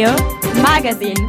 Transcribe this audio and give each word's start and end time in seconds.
Radio 0.00 0.14
Magazine. 0.62 1.26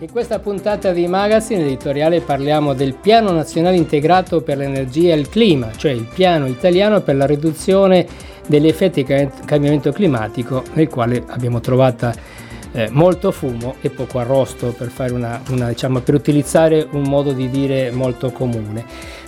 In 0.00 0.10
questa 0.10 0.38
puntata 0.40 0.92
di 0.92 1.06
Magazine 1.06 1.62
editoriale 1.62 2.20
parliamo 2.20 2.74
del 2.74 2.92
Piano 2.92 3.30
Nazionale 3.30 3.76
Integrato 3.76 4.42
per 4.42 4.58
l'Energia 4.58 5.14
e 5.14 5.18
il 5.18 5.30
Clima, 5.30 5.70
cioè 5.74 5.92
il 5.92 6.06
piano 6.12 6.46
italiano 6.46 7.00
per 7.00 7.16
la 7.16 7.24
riduzione 7.24 8.06
degli 8.46 8.68
effetti 8.68 9.04
del 9.04 9.30
cambiamento 9.46 9.90
climatico, 9.90 10.62
nel 10.74 10.88
quale 10.88 11.24
abbiamo 11.28 11.60
trovato 11.60 12.12
eh, 12.72 12.88
molto 12.90 13.32
fumo 13.32 13.76
e 13.80 13.88
poco 13.88 14.18
arrosto 14.18 14.74
per, 14.76 15.12
una, 15.12 15.40
una, 15.48 15.68
diciamo, 15.68 16.00
per 16.00 16.14
utilizzare 16.14 16.86
un 16.90 17.04
modo 17.04 17.32
di 17.32 17.48
dire 17.48 17.90
molto 17.90 18.30
comune. 18.32 18.84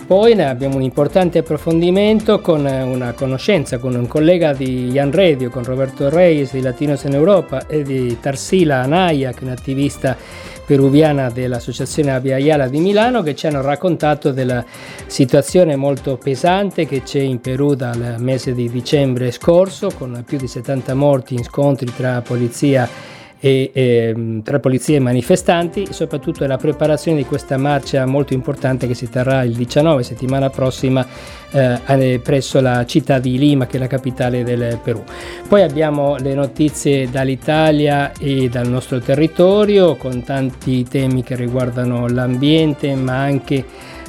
Poi 0.06 0.40
abbiamo 0.40 0.76
un 0.76 0.82
importante 0.82 1.38
approfondimento 1.38 2.40
con 2.40 2.64
una 2.64 3.12
conoscenza 3.12 3.78
con 3.78 3.96
un 3.96 4.06
collega 4.06 4.52
di 4.52 4.88
Jan 4.92 5.10
Radio, 5.10 5.50
con 5.50 5.64
Roberto 5.64 6.08
Reis 6.08 6.52
di 6.52 6.60
Latinos 6.60 7.02
in 7.02 7.14
Europa 7.14 7.66
e 7.66 7.82
di 7.82 8.16
Tarsila 8.20 8.82
Anaya, 8.82 9.32
che 9.32 9.40
è 9.40 9.42
un'attivista 9.42 10.16
peruviana 10.64 11.28
dell'Associazione 11.30 12.12
Aviaiala 12.12 12.68
di 12.68 12.78
Milano, 12.78 13.22
che 13.22 13.34
ci 13.34 13.48
hanno 13.48 13.62
raccontato 13.62 14.30
della 14.30 14.64
situazione 15.06 15.74
molto 15.74 16.16
pesante 16.18 16.86
che 16.86 17.02
c'è 17.02 17.20
in 17.20 17.40
Perù 17.40 17.74
dal 17.74 18.14
mese 18.18 18.54
di 18.54 18.70
dicembre 18.70 19.32
scorso, 19.32 19.90
con 19.90 20.22
più 20.24 20.38
di 20.38 20.46
70 20.46 20.94
morti 20.94 21.34
in 21.34 21.42
scontri 21.42 21.92
tra 21.92 22.20
polizia 22.20 22.88
e 22.88 23.15
e, 23.38 23.70
e, 23.72 24.40
tra 24.42 24.58
polizia 24.60 24.96
e 24.96 25.00
manifestanti 25.00 25.88
soprattutto 25.90 26.46
la 26.46 26.56
preparazione 26.56 27.18
di 27.18 27.24
questa 27.24 27.56
marcia 27.56 28.06
molto 28.06 28.34
importante 28.34 28.86
che 28.86 28.94
si 28.94 29.08
terrà 29.08 29.42
il 29.42 29.54
19 29.54 30.02
settimana 30.02 30.50
prossima 30.50 31.06
eh, 31.50 32.20
presso 32.22 32.60
la 32.60 32.84
città 32.86 33.18
di 33.18 33.38
Lima 33.38 33.66
che 33.66 33.76
è 33.76 33.80
la 33.80 33.86
capitale 33.86 34.42
del 34.42 34.78
Perù. 34.82 35.02
Poi 35.48 35.62
abbiamo 35.62 36.16
le 36.16 36.34
notizie 36.34 37.08
dall'Italia 37.10 38.12
e 38.18 38.48
dal 38.48 38.68
nostro 38.68 38.98
territorio 39.00 39.96
con 39.96 40.22
tanti 40.22 40.84
temi 40.84 41.22
che 41.22 41.36
riguardano 41.36 42.08
l'ambiente 42.08 42.94
ma 42.94 43.20
anche 43.20 43.64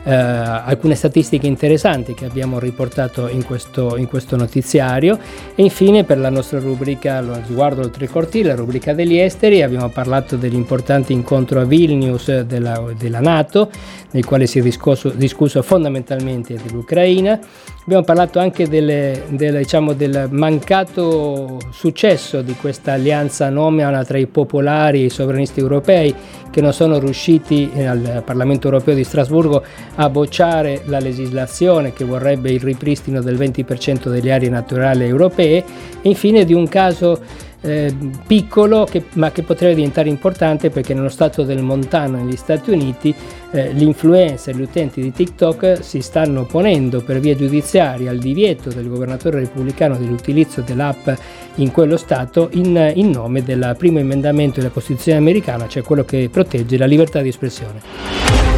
eh, 0.07 0.13
alcune 0.13 0.95
statistiche 0.95 1.47
interessanti 1.47 2.13
che 2.13 2.23
abbiamo 2.23 2.59
riportato 2.59 3.27
in 3.27 3.43
questo, 3.43 3.97
in 3.97 4.07
questo, 4.07 4.37
notiziario. 4.37 5.19
E 5.53 5.63
infine 5.63 6.05
per 6.05 6.17
la 6.17 6.29
nostra 6.29 6.59
rubrica 6.59 7.19
lo 7.19 7.37
sguardo 7.45 7.81
oltre 7.81 8.05
il 8.05 8.11
cortile, 8.11 8.49
la 8.49 8.55
rubrica 8.55 8.93
degli 8.93 9.17
esteri, 9.17 9.61
abbiamo 9.61 9.89
parlato 9.89 10.37
dell'importante 10.37 11.11
incontro 11.11 11.59
a 11.59 11.65
Vilnius 11.65 12.39
della, 12.41 12.81
della 12.97 13.19
Nato 13.19 13.69
nel 14.11 14.23
quale 14.23 14.47
si 14.47 14.59
è 14.59 14.61
discusso, 14.61 15.09
discusso 15.09 15.61
fondamentalmente 15.61 16.57
dell'Ucraina. 16.63 17.37
Abbiamo 17.83 18.03
parlato 18.03 18.39
anche 18.39 18.67
delle, 18.67 19.23
delle, 19.29 19.59
diciamo, 19.59 19.93
del 19.93 20.27
mancato 20.31 21.59
successo 21.71 22.41
di 22.41 22.53
questa 22.53 22.93
alleanza 22.93 23.45
anomala 23.45 24.03
tra 24.05 24.17
i 24.17 24.27
popolari 24.27 25.01
e 25.01 25.05
i 25.05 25.09
sovranisti 25.09 25.59
europei 25.59 26.13
che 26.49 26.61
non 26.61 26.73
sono 26.73 26.97
riusciti 26.97 27.69
al 27.75 28.23
Parlamento 28.25 28.67
europeo 28.67 28.95
di 28.95 29.03
Strasburgo 29.03 29.63
a 29.99 30.09
bocciare 30.09 30.81
la 30.85 30.99
legislazione 30.99 31.93
che 31.93 32.05
vorrebbe 32.05 32.51
il 32.51 32.59
ripristino 32.59 33.21
del 33.21 33.37
20% 33.37 34.09
delle 34.09 34.31
aree 34.31 34.49
naturali 34.49 35.05
europee 35.05 35.63
e 36.01 36.09
infine 36.09 36.45
di 36.45 36.53
un 36.53 36.67
caso 36.67 37.19
eh, 37.61 37.93
piccolo 38.25 38.85
che, 38.85 39.05
ma 39.13 39.31
che 39.31 39.41
potrebbe 39.41 39.75
diventare 39.75 40.09
importante 40.09 40.69
perché 40.69 40.93
nello 40.93 41.09
stato 41.09 41.43
del 41.43 41.63
Montano 41.63 42.17
negli 42.17 42.35
Stati 42.35 42.69
Uniti 42.69 43.13
eh, 43.51 43.73
gli 43.73 43.81
influencer, 43.81 44.55
gli 44.55 44.61
utenti 44.61 45.01
di 45.01 45.11
TikTok 45.11 45.79
si 45.81 46.01
stanno 46.01 46.45
ponendo 46.45 47.01
per 47.01 47.19
via 47.19 47.35
giudiziaria 47.35 48.11
al 48.11 48.19
divieto 48.19 48.69
del 48.69 48.87
governatore 48.87 49.39
repubblicano 49.39 49.97
dell'utilizzo 49.97 50.61
dell'app 50.61 51.09
in 51.55 51.71
quello 51.71 51.97
stato 51.97 52.49
in, 52.53 52.91
in 52.95 53.09
nome 53.09 53.43
del 53.43 53.75
primo 53.77 53.97
emendamento 53.99 54.59
della 54.59 54.71
Costituzione 54.71 55.17
americana, 55.17 55.67
cioè 55.67 55.81
quello 55.81 56.05
che 56.05 56.29
protegge 56.31 56.77
la 56.77 56.85
libertà 56.85 57.21
di 57.21 57.29
espressione. 57.29 58.56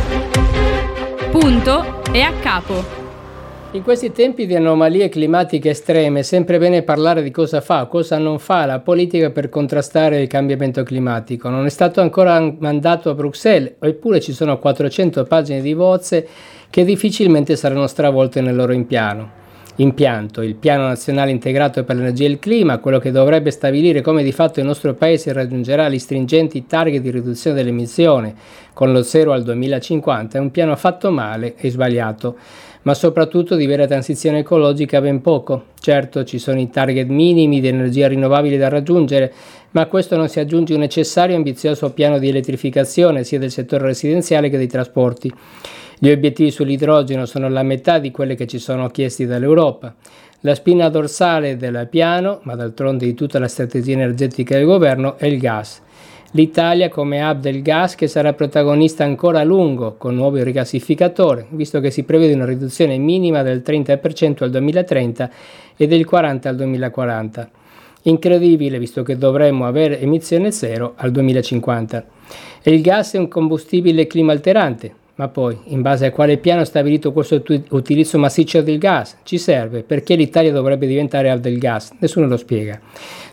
Punto 1.40 2.04
e 2.12 2.20
a 2.22 2.34
capo. 2.34 2.84
In 3.72 3.82
questi 3.82 4.12
tempi 4.12 4.46
di 4.46 4.56
anomalie 4.56 5.08
climatiche 5.08 5.70
estreme 5.70 6.20
è 6.20 6.24
sempre 6.24 6.58
bene 6.60 6.82
parlare 6.82 7.24
di 7.24 7.32
cosa 7.32 7.62
fa, 7.62 7.86
cosa 7.86 8.18
non 8.18 8.40
fa 8.40 8.66
la 8.66 8.80
politica 8.80 9.30
per 9.30 9.48
contrastare 9.48 10.22
il 10.22 10.28
cambiamento 10.28 10.84
climatico. 10.84 11.48
Non 11.48 11.66
è 11.66 11.70
stato 11.70 12.02
ancora 12.02 12.42
mandato 12.60 13.10
a 13.10 13.14
Bruxelles, 13.14 13.76
eppure 13.80 14.20
ci 14.20 14.34
sono 14.34 14.60
400 14.60 15.24
pagine 15.24 15.62
di 15.62 15.74
bozze 15.74 16.28
che 16.70 16.84
difficilmente 16.84 17.56
saranno 17.56 17.88
stravolte 17.88 18.42
nel 18.42 18.58
loro 18.58 18.74
impiano. 18.74 19.39
Impianto, 19.82 20.42
il 20.42 20.56
Piano 20.56 20.88
Nazionale 20.88 21.32
Integrato 21.32 21.86
per 21.86 21.96
l'Energia 21.96 22.26
e 22.26 22.32
il 22.32 22.40
Clima, 22.40 22.80
quello 22.80 23.00
che 23.00 23.12
dovrebbe 23.12 23.50
stabilire 23.50 24.02
come 24.02 24.24
di 24.24 24.34
fatto 24.34 24.60
il 24.60 24.66
nostro 24.66 24.94
Paese 24.94 25.32
raggiungerà 25.32 25.88
gli 25.88 26.00
stringenti 26.00 26.66
target 26.66 27.02
di 27.02 27.12
riduzione 27.12 27.56
dell'emissione 27.56 28.36
con 28.74 28.92
lo 28.92 29.04
zero 29.04 29.32
al 29.32 29.44
2050, 29.44 30.38
è 30.38 30.42
un 30.42 30.52
piano 30.52 30.76
fatto 30.76 31.12
male 31.12 31.56
e 31.56 31.70
sbagliato 31.70 32.36
ma 32.82 32.94
soprattutto 32.94 33.56
di 33.56 33.66
vera 33.66 33.86
transizione 33.86 34.40
ecologica 34.40 35.02
ben 35.02 35.22
poco. 35.22 35.66
Certo 35.80 36.24
ci 36.24 36.40
sono 36.40 36.60
i 36.60 36.70
target 36.70 37.08
minimi 37.08 37.60
di 37.60 37.68
energia 37.68 38.08
rinnovabile 38.08 38.58
da 38.58 38.70
raggiungere, 38.70 39.34
ma 39.72 39.82
a 39.82 39.86
questo 39.88 40.16
non 40.16 40.30
si 40.30 40.40
aggiunge 40.40 40.74
un 40.74 40.80
necessario 40.80 41.36
e 41.36 41.38
ambizioso 41.38 41.92
piano 41.92 42.20
di 42.20 42.30
elettrificazione 42.30 43.24
sia 43.24 43.40
del 43.40 43.52
settore 43.52 43.86
residenziale 43.86 44.50
che 44.50 44.58
dei 44.58 44.68
trasporti. 44.68 45.32
Gli 46.02 46.10
obiettivi 46.10 46.50
sull'idrogeno 46.50 47.26
sono 47.26 47.50
la 47.50 47.62
metà 47.62 48.00
di 48.00 48.10
quelli 48.10 48.36
che 48.36 48.48
ci 48.48 48.58
sono 48.58 48.88
chiesti 48.88 49.26
dall'Europa. 49.26 49.94
La 50.42 50.56
spina 50.56 50.88
dorsale 50.88 51.58
del 51.58 51.88
piano, 51.90 52.40
ma 52.44 52.56
d'altronde 52.56 53.06
di 53.06 53.14
tutta 53.14 53.38
la 53.38 53.50
strategia 53.50 53.92
energetica 53.92 54.56
del 54.56 54.66
governo, 54.66 55.18
è 55.18 55.26
il 55.26 55.38
gas 55.38 55.82
l'Italia 56.34 56.90
come 56.90 57.24
hub 57.24 57.40
del 57.40 57.62
gas 57.62 57.96
che 57.96 58.08
sarà 58.08 58.34
protagonista 58.34 59.04
ancora 59.04 59.40
a 59.40 59.44
lungo 59.44 59.96
con 59.98 60.14
nuovi 60.14 60.44
rigassificatori, 60.44 61.46
visto 61.50 61.80
che 61.80 61.90
si 61.90 62.04
prevede 62.04 62.34
una 62.34 62.46
riduzione 62.46 62.98
minima 62.98 63.42
del 63.42 63.64
30% 63.66 64.44
al 64.44 64.52
2030 64.52 65.30
e 65.76 65.88
del 65.88 66.08
40% 66.10 66.48
al 66.48 66.56
2040. 66.56 67.50
Incredibile 68.04 68.80
visto 68.80 69.04
che 69.04 69.18
dovremmo 69.18 69.66
avere 69.66 70.00
emissione 70.00 70.52
zero 70.52 70.94
al 70.98 71.12
2050. 71.12 72.06
E 72.62 72.72
il 72.72 72.82
gas 72.82 73.14
è 73.14 73.18
un 73.18 73.28
combustibile 73.28 74.06
climalterante, 74.06 74.94
ma 75.20 75.28
poi, 75.28 75.58
in 75.66 75.82
base 75.82 76.06
a 76.06 76.12
quale 76.12 76.38
piano 76.38 76.62
è 76.62 76.66
stabilito 76.66 77.12
questo 77.12 77.44
utilizzo 77.72 78.18
massiccio 78.18 78.62
del 78.62 78.78
gas? 78.78 79.18
Ci 79.24 79.38
serve? 79.38 79.84
Perché 79.84 80.16
l'Italia 80.16 80.54
dovrebbe 80.54 80.88
diventare 80.88 81.30
hub 81.30 81.42
del 81.42 81.58
gas? 81.58 81.92
Nessuno 82.00 82.26
lo 82.26 82.38
spiega. 82.38 82.80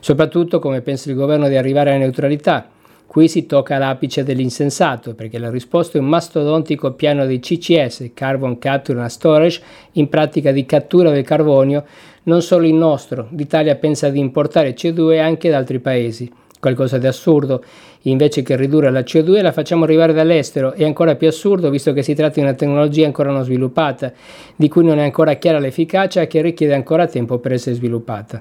Soprattutto 0.00 0.58
come 0.58 0.80
pensa 0.80 1.08
il 1.10 1.14
governo 1.16 1.48
di 1.48 1.56
arrivare 1.56 1.90
alla 1.90 2.00
neutralità, 2.00 2.70
Qui 3.06 3.28
si 3.28 3.46
tocca 3.46 3.78
l'apice 3.78 4.24
dell'insensato 4.24 5.14
perché 5.14 5.38
la 5.38 5.48
risposta 5.48 5.96
è 5.96 6.00
un 6.00 6.08
mastodontico 6.08 6.92
piano 6.94 7.24
di 7.24 7.38
CCS, 7.38 8.10
Carbon 8.12 8.58
Capture 8.58 8.98
and 9.00 9.08
Storage, 9.08 9.62
in 9.92 10.08
pratica 10.08 10.50
di 10.50 10.66
cattura 10.66 11.10
del 11.12 11.22
carbonio, 11.22 11.84
non 12.24 12.42
solo 12.42 12.66
il 12.66 12.74
nostro, 12.74 13.28
l'Italia 13.30 13.76
pensa 13.76 14.10
di 14.10 14.18
importare 14.18 14.74
CO2 14.74 15.20
anche 15.20 15.48
da 15.48 15.56
altri 15.56 15.78
paesi 15.78 16.30
qualcosa 16.60 16.98
di 16.98 17.06
assurdo. 17.06 17.62
Invece 18.02 18.42
che 18.42 18.54
ridurre 18.56 18.90
la 18.90 19.00
CO2 19.00 19.42
la 19.42 19.52
facciamo 19.52 19.84
arrivare 19.84 20.12
dall'estero. 20.12 20.72
È 20.72 20.84
ancora 20.84 21.16
più 21.16 21.26
assurdo 21.26 21.70
visto 21.70 21.92
che 21.92 22.02
si 22.02 22.14
tratta 22.14 22.34
di 22.34 22.40
una 22.40 22.54
tecnologia 22.54 23.06
ancora 23.06 23.30
non 23.30 23.42
sviluppata, 23.42 24.12
di 24.54 24.68
cui 24.68 24.84
non 24.84 24.98
è 24.98 25.02
ancora 25.02 25.34
chiara 25.34 25.58
l'efficacia 25.58 26.20
e 26.20 26.26
che 26.26 26.40
richiede 26.40 26.74
ancora 26.74 27.06
tempo 27.06 27.38
per 27.38 27.52
essere 27.52 27.74
sviluppata. 27.74 28.40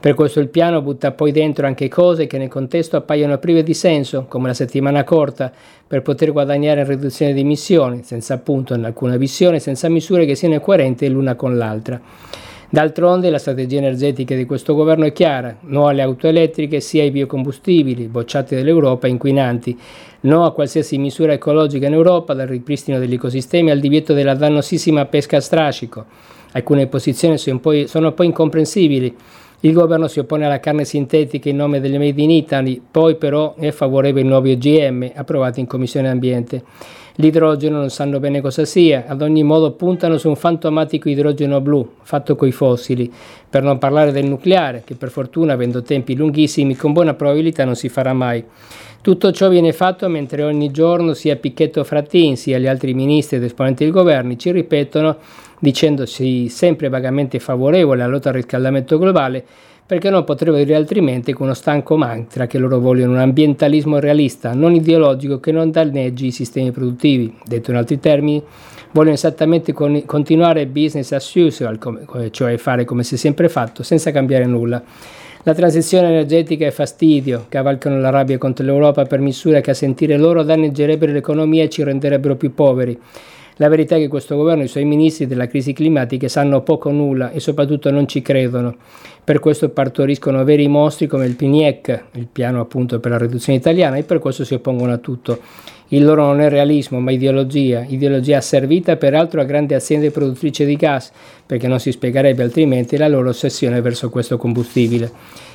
Per 0.00 0.14
questo 0.14 0.40
il 0.40 0.48
piano 0.48 0.82
butta 0.82 1.12
poi 1.12 1.32
dentro 1.32 1.66
anche 1.66 1.88
cose 1.88 2.26
che 2.26 2.36
nel 2.36 2.48
contesto 2.48 2.96
appaiono 2.96 3.38
prive 3.38 3.62
di 3.62 3.72
senso, 3.72 4.26
come 4.28 4.48
la 4.48 4.54
settimana 4.54 5.02
corta, 5.02 5.50
per 5.86 6.02
poter 6.02 6.32
guadagnare 6.32 6.80
in 6.80 6.86
riduzione 6.86 7.32
di 7.32 7.40
emissioni, 7.40 8.02
senza 8.02 8.34
appunto 8.34 8.74
alcuna 8.74 9.16
visione, 9.16 9.60
senza 9.60 9.88
misure 9.88 10.26
che 10.26 10.34
siano 10.34 10.60
coerenti 10.60 11.08
l'una 11.08 11.36
con 11.36 11.56
l'altra. 11.56 11.98
D'altronde 12.74 13.30
la 13.30 13.38
strategia 13.38 13.78
energetica 13.78 14.34
di 14.34 14.46
questo 14.46 14.74
governo 14.74 15.04
è 15.04 15.12
chiara, 15.12 15.58
no 15.60 15.86
alle 15.86 16.02
auto 16.02 16.26
elettriche 16.26 16.80
sia 16.80 17.04
ai 17.04 17.12
biocombustibili 17.12 18.08
bocciati 18.08 18.56
dall'Europa 18.56 19.06
inquinanti, 19.06 19.78
no 20.22 20.44
a 20.44 20.52
qualsiasi 20.52 20.98
misura 20.98 21.34
ecologica 21.34 21.86
in 21.86 21.92
Europa, 21.92 22.34
dal 22.34 22.48
ripristino 22.48 22.98
degli 22.98 23.14
ecosistemi 23.14 23.70
al 23.70 23.78
divieto 23.78 24.12
della 24.12 24.34
dannosissima 24.34 25.04
pesca 25.04 25.36
a 25.36 25.40
strascico. 25.40 26.04
Alcune 26.50 26.88
posizioni 26.88 27.38
sono 27.38 27.60
poi, 27.60 27.86
sono 27.86 28.10
poi 28.10 28.26
incomprensibili. 28.26 29.14
Il 29.60 29.72
governo 29.72 30.08
si 30.08 30.18
oppone 30.18 30.44
alla 30.44 30.58
carne 30.58 30.84
sintetica 30.84 31.48
in 31.48 31.54
nome 31.54 31.78
delle 31.78 31.98
Made 31.98 32.20
in 32.20 32.30
Italy, 32.32 32.82
poi 32.90 33.14
però 33.14 33.54
è 33.54 33.70
favorevole 33.70 34.22
ai 34.22 34.26
nuovi 34.26 34.50
OGM 34.50 35.12
approvati 35.14 35.60
in 35.60 35.68
Commissione 35.68 36.08
Ambiente. 36.08 36.64
L'idrogeno 37.18 37.78
non 37.78 37.90
sanno 37.90 38.18
bene 38.18 38.40
cosa 38.40 38.64
sia, 38.64 39.04
ad 39.06 39.22
ogni 39.22 39.44
modo 39.44 39.70
puntano 39.72 40.18
su 40.18 40.28
un 40.28 40.34
fantomatico 40.34 41.08
idrogeno 41.08 41.60
blu, 41.60 41.88
fatto 42.02 42.34
coi 42.34 42.50
fossili, 42.50 43.12
per 43.48 43.62
non 43.62 43.78
parlare 43.78 44.10
del 44.10 44.26
nucleare, 44.26 44.82
che 44.84 44.96
per 44.96 45.10
fortuna, 45.10 45.52
avendo 45.52 45.82
tempi 45.82 46.16
lunghissimi, 46.16 46.74
con 46.74 46.92
buona 46.92 47.14
probabilità 47.14 47.64
non 47.64 47.76
si 47.76 47.88
farà 47.88 48.12
mai. 48.12 48.44
Tutto 49.00 49.30
ciò 49.30 49.48
viene 49.48 49.72
fatto 49.72 50.08
mentre 50.08 50.42
ogni 50.42 50.72
giorno 50.72 51.12
sia 51.12 51.36
Picchetto 51.36 51.84
Frattin 51.84 52.36
sia 52.36 52.58
gli 52.58 52.66
altri 52.66 52.94
ministri 52.94 53.36
ed 53.36 53.44
esponenti 53.44 53.84
del 53.84 53.92
governo 53.92 54.34
ci 54.34 54.50
ripetono, 54.50 55.18
dicendosi 55.60 56.48
sempre 56.48 56.88
vagamente 56.88 57.38
favorevoli 57.38 58.00
alla 58.00 58.10
lotta 58.10 58.30
al 58.30 58.34
riscaldamento 58.34 58.98
globale, 58.98 59.44
perché 59.86 60.08
non 60.08 60.24
potrebbero 60.24 60.64
dire 60.64 60.76
altrimenti 60.76 61.32
con 61.32 61.46
uno 61.46 61.54
stanco 61.54 61.96
mantra 61.96 62.46
che 62.46 62.56
loro 62.56 62.78
vogliono 62.78 63.12
un 63.12 63.18
ambientalismo 63.18 63.98
realista, 63.98 64.54
non 64.54 64.74
ideologico, 64.74 65.40
che 65.40 65.52
non 65.52 65.70
danneggi 65.70 66.26
i 66.26 66.30
sistemi 66.30 66.70
produttivi. 66.70 67.34
Detto 67.44 67.70
in 67.70 67.76
altri 67.76 68.00
termini, 68.00 68.42
vogliono 68.92 69.14
esattamente 69.14 69.72
con, 69.72 70.02
continuare 70.06 70.66
business 70.66 71.12
as 71.12 71.34
usual, 71.34 71.78
come, 71.78 72.06
cioè 72.30 72.56
fare 72.56 72.84
come 72.84 73.02
si 73.04 73.16
è 73.16 73.18
sempre 73.18 73.48
fatto, 73.50 73.82
senza 73.82 74.10
cambiare 74.10 74.46
nulla. 74.46 74.82
La 75.42 75.52
transizione 75.52 76.08
energetica 76.08 76.64
è 76.64 76.70
fastidio, 76.70 77.44
cavalcano 77.50 78.00
la 78.00 78.08
rabbia 78.08 78.38
contro 78.38 78.64
l'Europa 78.64 79.04
per 79.04 79.20
misure 79.20 79.60
che 79.60 79.72
a 79.72 79.74
sentire 79.74 80.16
loro 80.16 80.42
danneggerebbero 80.42 81.12
l'economia 81.12 81.64
e 81.64 81.68
ci 81.68 81.82
renderebbero 81.82 82.36
più 82.36 82.54
poveri. 82.54 82.98
La 83.58 83.68
verità 83.68 83.94
è 83.94 83.98
che 83.98 84.08
questo 84.08 84.34
governo 84.34 84.62
e 84.62 84.64
i 84.64 84.68
suoi 84.68 84.84
ministri 84.84 85.26
della 85.26 85.46
crisi 85.46 85.72
climatica 85.72 86.26
sanno 86.28 86.62
poco 86.62 86.88
o 86.88 86.92
nulla 86.92 87.30
e 87.30 87.38
soprattutto 87.38 87.90
non 87.90 88.08
ci 88.08 88.20
credono. 88.20 88.74
Per 89.24 89.38
questo 89.38 89.70
partoriscono 89.70 90.44
veri 90.44 90.68
mostri 90.68 91.06
come 91.06 91.24
il 91.24 91.34
PNIEC, 91.34 92.04
il 92.12 92.26
piano 92.30 92.60
appunto 92.60 93.00
per 93.00 93.12
la 93.12 93.16
riduzione 93.16 93.58
italiana, 93.58 93.96
e 93.96 94.02
per 94.02 94.18
questo 94.18 94.44
si 94.44 94.52
oppongono 94.52 94.92
a 94.92 94.98
tutto. 94.98 95.40
Il 95.88 96.04
loro 96.04 96.26
non 96.26 96.42
è 96.42 96.50
realismo, 96.50 97.00
ma 97.00 97.10
ideologia, 97.10 97.86
ideologia 97.88 98.36
asservita 98.36 98.96
peraltro 98.96 99.40
a 99.40 99.44
grandi 99.44 99.72
aziende 99.72 100.10
produttrici 100.10 100.66
di 100.66 100.76
gas, 100.76 101.10
perché 101.46 101.66
non 101.66 101.80
si 101.80 101.90
spiegherebbe 101.90 102.42
altrimenti 102.42 102.98
la 102.98 103.08
loro 103.08 103.30
ossessione 103.30 103.80
verso 103.80 104.10
questo 104.10 104.36
combustibile. 104.36 105.10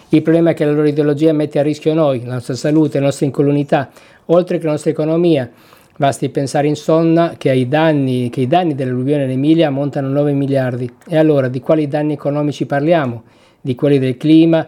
Il 0.10 0.24
problema 0.24 0.50
è 0.50 0.54
che 0.56 0.66
la 0.66 0.72
loro 0.72 0.88
ideologia 0.88 1.32
mette 1.32 1.60
a 1.60 1.62
rischio 1.62 1.94
noi, 1.94 2.26
la 2.26 2.34
nostra 2.34 2.56
salute, 2.56 2.98
la 2.98 3.06
nostra 3.06 3.28
incolumità, 3.28 3.92
oltre 4.26 4.58
che 4.58 4.66
la 4.66 4.72
nostra 4.72 4.90
economia. 4.90 5.48
Basti 5.96 6.30
pensare 6.30 6.66
insomma 6.66 7.36
che, 7.38 7.68
danni, 7.68 8.32
che 8.32 8.42
i 8.42 8.48
danni 8.48 8.74
dell'alluvione 8.74 9.26
in 9.26 9.30
Emilia 9.30 9.68
ammontano 9.68 10.08
a 10.08 10.12
9 10.12 10.32
miliardi. 10.32 10.92
E 11.08 11.18
allora 11.18 11.50
di 11.50 11.60
quali 11.60 11.88
danni 11.88 12.14
economici 12.14 12.66
parliamo? 12.66 13.24
Di 13.62 13.76
quelli 13.76 14.00
del 14.00 14.18
clima, 14.18 14.68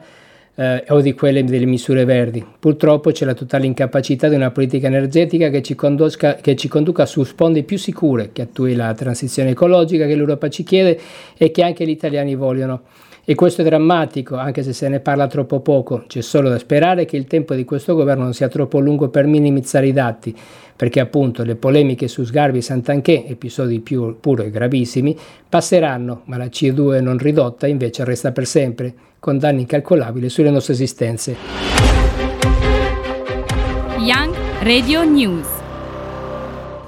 eh, 0.55 0.83
o 0.89 1.01
di 1.01 1.13
quelle 1.13 1.43
delle 1.43 1.65
misure 1.65 2.05
verdi. 2.05 2.45
Purtroppo 2.59 3.11
c'è 3.11 3.25
la 3.25 3.33
totale 3.33 3.65
incapacità 3.65 4.27
di 4.27 4.35
una 4.35 4.51
politica 4.51 4.88
energetica 4.88 5.49
che 5.49 5.61
ci, 5.61 5.75
che 5.75 6.55
ci 6.55 6.67
conduca 6.67 7.05
su 7.05 7.23
sponde 7.23 7.63
più 7.63 7.77
sicure, 7.77 8.31
che 8.31 8.43
attui 8.43 8.75
la 8.75 8.93
transizione 8.93 9.51
ecologica 9.51 10.05
che 10.05 10.15
l'Europa 10.15 10.49
ci 10.49 10.63
chiede 10.63 10.99
e 11.38 11.51
che 11.51 11.63
anche 11.63 11.85
gli 11.85 11.89
italiani 11.89 12.35
vogliono. 12.35 12.81
E 13.23 13.35
questo 13.35 13.62
è 13.62 13.63
drammatico, 13.63 14.35
anche 14.35 14.63
se 14.63 14.73
se 14.73 14.89
ne 14.89 15.00
parla 15.00 15.27
troppo 15.27 15.59
poco. 15.59 16.03
C'è 16.07 16.21
solo 16.21 16.50
da 16.50 16.57
sperare 16.57 17.06
che 17.06 17.18
il 17.18 17.25
tempo 17.25 17.53
di 17.53 17.65
questo 17.65 17.94
governo 17.94 18.23
non 18.23 18.33
sia 18.33 18.47
troppo 18.47 18.79
lungo 18.79 19.09
per 19.09 19.27
minimizzare 19.27 19.88
i 19.88 19.94
dati, 19.94 20.35
perché 20.75 21.00
appunto 21.00 21.44
le 21.44 21.56
polemiche 21.56 22.07
su 22.07 22.23
Sgarbi 22.23 22.57
e 22.57 22.62
Sant'Anché, 22.62 23.27
episodi 23.27 23.79
più 23.79 24.18
puro 24.19 24.41
e 24.41 24.50
gravissimi, 24.50 25.15
passeranno, 25.47 26.21
ma 26.25 26.38
la 26.38 26.45
CO2 26.45 27.01
non 27.01 27.19
ridotta 27.19 27.68
invece 27.68 28.03
resta 28.03 28.31
per 28.31 28.47
sempre 28.47 28.94
con 29.19 29.38
danni 29.38 29.62
incalcolabili 29.62 30.27
sulle 30.29 30.50
nostre 30.50 30.73
esistenze. 30.73 31.35
Young 34.00 34.33
Radio 34.63 35.03
News 35.03 35.60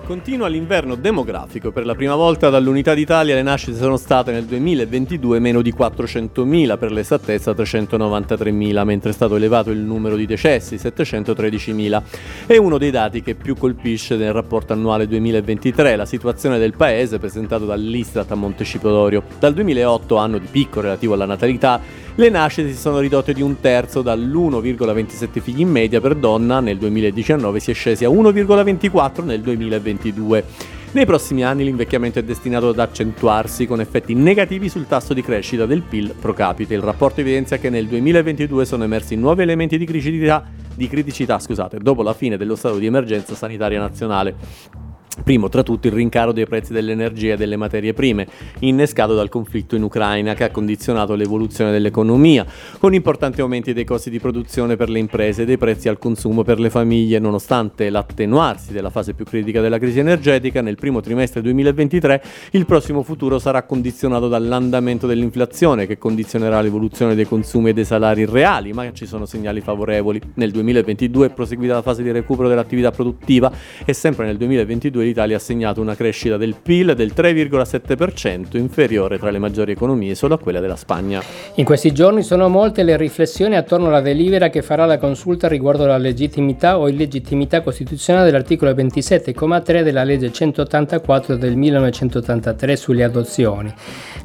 Continua 0.05 0.47
l'inverno 0.47 0.95
demografico. 0.95 1.71
Per 1.71 1.85
la 1.85 1.95
prima 1.95 2.15
volta 2.15 2.49
dall'Unità 2.49 2.93
d'Italia 2.93 3.35
le 3.35 3.41
nascite 3.41 3.77
sono 3.77 3.95
state 3.95 4.33
nel 4.33 4.43
2022 4.43 5.39
meno 5.39 5.61
di 5.61 5.73
400.000, 5.73 6.77
per 6.77 6.91
l'esattezza 6.91 7.53
393.000, 7.53 8.83
mentre 8.83 9.11
è 9.11 9.13
stato 9.13 9.37
elevato 9.37 9.71
il 9.71 9.79
numero 9.79 10.17
di 10.17 10.25
decessi, 10.25 10.75
713.000. 10.75 12.01
È 12.45 12.57
uno 12.57 12.77
dei 12.77 12.91
dati 12.91 13.21
che 13.21 13.35
più 13.35 13.55
colpisce 13.55 14.17
nel 14.17 14.33
rapporto 14.33 14.73
annuale 14.73 15.07
2023, 15.07 15.95
la 15.95 16.05
situazione 16.05 16.59
del 16.59 16.75
paese 16.75 17.17
presentato 17.17 17.65
dall'Istat 17.65 18.29
a 18.29 18.35
Montecitorio. 18.35 19.23
Dal 19.39 19.53
2008, 19.53 20.17
anno 20.17 20.37
di 20.37 20.47
picco 20.51 20.81
relativo 20.81 21.13
alla 21.13 21.25
natalità, 21.25 21.79
le 22.15 22.29
nascite 22.29 22.69
si 22.69 22.77
sono 22.77 22.99
ridotte 22.99 23.33
di 23.33 23.41
un 23.41 23.59
terzo, 23.59 24.03
dall'1,27 24.03 25.41
figli 25.41 25.61
in 25.61 25.69
media 25.69 25.99
per 25.99 26.13
donna 26.13 26.59
nel 26.59 26.77
2019 26.77 27.59
si 27.59 27.71
è 27.71 27.73
scesi 27.73 28.05
a 28.05 28.09
1,24 28.09 29.23
nel 29.23 29.41
2022. 29.41 30.43
Nei 30.91 31.07
prossimi 31.07 31.43
anni 31.43 31.63
l'invecchiamento 31.63 32.19
è 32.19 32.23
destinato 32.23 32.69
ad 32.69 32.77
accentuarsi 32.77 33.65
con 33.65 33.81
effetti 33.81 34.13
negativi 34.13 34.69
sul 34.69 34.85
tasso 34.85 35.15
di 35.15 35.23
crescita 35.23 35.65
del 35.65 35.81
PIL 35.81 36.13
pro 36.19 36.33
capite. 36.33 36.75
Il 36.75 36.81
rapporto 36.81 37.21
evidenzia 37.21 37.57
che 37.57 37.71
nel 37.71 37.87
2022 37.87 38.63
sono 38.63 38.83
emersi 38.83 39.15
nuovi 39.15 39.41
elementi 39.41 39.79
di 39.79 39.85
criticità, 39.85 40.45
di 40.75 40.87
criticità 40.87 41.39
scusate, 41.39 41.79
dopo 41.79 42.03
la 42.03 42.13
fine 42.13 42.37
dello 42.37 42.55
stato 42.55 42.77
di 42.77 42.85
emergenza 42.85 43.33
sanitaria 43.33 43.79
nazionale. 43.79 44.92
Primo 45.21 45.47
tra 45.47 45.63
tutti 45.63 45.87
il 45.87 45.93
rincaro 45.93 46.31
dei 46.31 46.45
prezzi 46.45 46.73
dell'energia 46.73 47.33
e 47.33 47.37
delle 47.37 47.55
materie 47.55 47.93
prime, 47.93 48.27
innescato 48.59 49.13
dal 49.13 49.29
conflitto 49.29 49.75
in 49.75 49.83
Ucraina 49.83 50.33
che 50.33 50.43
ha 50.43 50.49
condizionato 50.49 51.13
l'evoluzione 51.13 51.71
dell'economia, 51.71 52.45
con 52.79 52.93
importanti 52.93 53.39
aumenti 53.39 53.73
dei 53.73 53.85
costi 53.85 54.09
di 54.09 54.19
produzione 54.19 54.75
per 54.75 54.89
le 54.89 54.99
imprese 54.99 55.43
e 55.43 55.45
dei 55.45 55.57
prezzi 55.57 55.87
al 55.87 55.99
consumo 55.99 56.43
per 56.43 56.59
le 56.59 56.69
famiglie. 56.69 57.19
Nonostante 57.19 57.89
l'attenuarsi 57.89 58.73
della 58.73 58.89
fase 58.89 59.13
più 59.13 59.23
critica 59.23 59.61
della 59.61 59.77
crisi 59.77 59.99
energetica, 59.99 60.61
nel 60.61 60.75
primo 60.75 60.99
trimestre 60.99 61.41
2023 61.41 62.23
il 62.51 62.65
prossimo 62.65 63.03
futuro 63.03 63.39
sarà 63.39 63.63
condizionato 63.63 64.27
dall'andamento 64.27 65.07
dell'inflazione 65.07 65.85
che 65.85 65.97
condizionerà 65.97 66.59
l'evoluzione 66.59 67.15
dei 67.15 67.25
consumi 67.25 67.69
e 67.69 67.73
dei 67.73 67.85
salari 67.85 68.25
reali, 68.25 68.73
ma 68.73 68.91
ci 68.91 69.05
sono 69.05 69.25
segnali 69.25 69.61
favorevoli. 69.61 70.19
Nel 70.33 70.51
2022 70.51 71.27
è 71.27 71.29
proseguita 71.29 71.75
la 71.75 71.81
fase 71.81 72.03
di 72.03 72.11
recupero 72.11 72.49
dell'attività 72.49 72.91
produttiva 72.91 73.51
e 73.85 73.93
sempre 73.93 74.25
nel 74.25 74.37
2022 74.37 75.02
l'Italia 75.03 75.37
ha 75.37 75.39
segnato 75.39 75.81
una 75.81 75.95
crescita 75.95 76.37
del 76.37 76.55
PIL 76.61 76.93
del 76.95 77.11
3,7%, 77.15 78.57
inferiore 78.57 79.19
tra 79.19 79.29
le 79.29 79.39
maggiori 79.39 79.71
economie 79.71 80.15
solo 80.15 80.35
a 80.35 80.39
quella 80.39 80.59
della 80.59 80.75
Spagna. 80.75 81.21
In 81.55 81.65
questi 81.65 81.91
giorni 81.91 82.23
sono 82.23 82.49
molte 82.49 82.83
le 82.83 82.97
riflessioni 82.97 83.55
attorno 83.55 83.87
alla 83.87 84.01
delibera 84.01 84.49
che 84.49 84.61
farà 84.61 84.85
la 84.85 84.97
consulta 84.97 85.47
riguardo 85.47 85.83
alla 85.83 85.97
legittimità 85.97 86.79
o 86.79 86.87
illegittimità 86.87 87.61
costituzionale 87.61 88.25
dell'articolo 88.25 88.71
27,3 88.71 89.83
della 89.83 90.03
legge 90.03 90.31
184 90.31 91.35
del 91.35 91.55
1983 91.55 92.75
sulle 92.75 93.03
adozioni. 93.03 93.73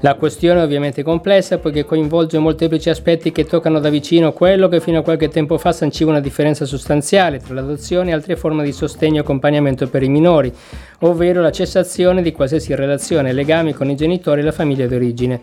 La 0.00 0.14
questione 0.14 0.60
è 0.60 0.62
ovviamente 0.62 1.02
complessa 1.02 1.58
poiché 1.58 1.84
coinvolge 1.84 2.38
molteplici 2.38 2.88
aspetti 2.88 3.32
che 3.32 3.44
toccano 3.44 3.80
da 3.80 3.88
vicino 3.88 4.32
quello 4.32 4.68
che 4.68 4.80
fino 4.80 5.00
a 5.00 5.02
qualche 5.02 5.28
tempo 5.28 5.58
fa 5.58 5.72
sanciva 5.72 6.10
una 6.10 6.20
differenza 6.20 6.64
sostanziale 6.64 7.40
tra 7.40 7.54
l'adozione 7.54 8.10
e 8.10 8.12
altre 8.12 8.36
forme 8.36 8.62
di 8.62 8.72
sostegno 8.72 9.16
e 9.16 9.20
accompagnamento 9.20 9.88
per 9.88 10.02
i 10.02 10.08
minori, 10.08 10.52
ovvero 11.00 11.40
la 11.40 11.52
cessazione 11.52 12.22
di 12.22 12.32
qualsiasi 12.32 12.74
relazione 12.74 13.30
e 13.30 13.32
legami 13.32 13.72
con 13.72 13.88
i 13.88 13.94
genitori 13.94 14.40
e 14.40 14.44
la 14.44 14.52
famiglia 14.52 14.86
d'origine. 14.86 15.40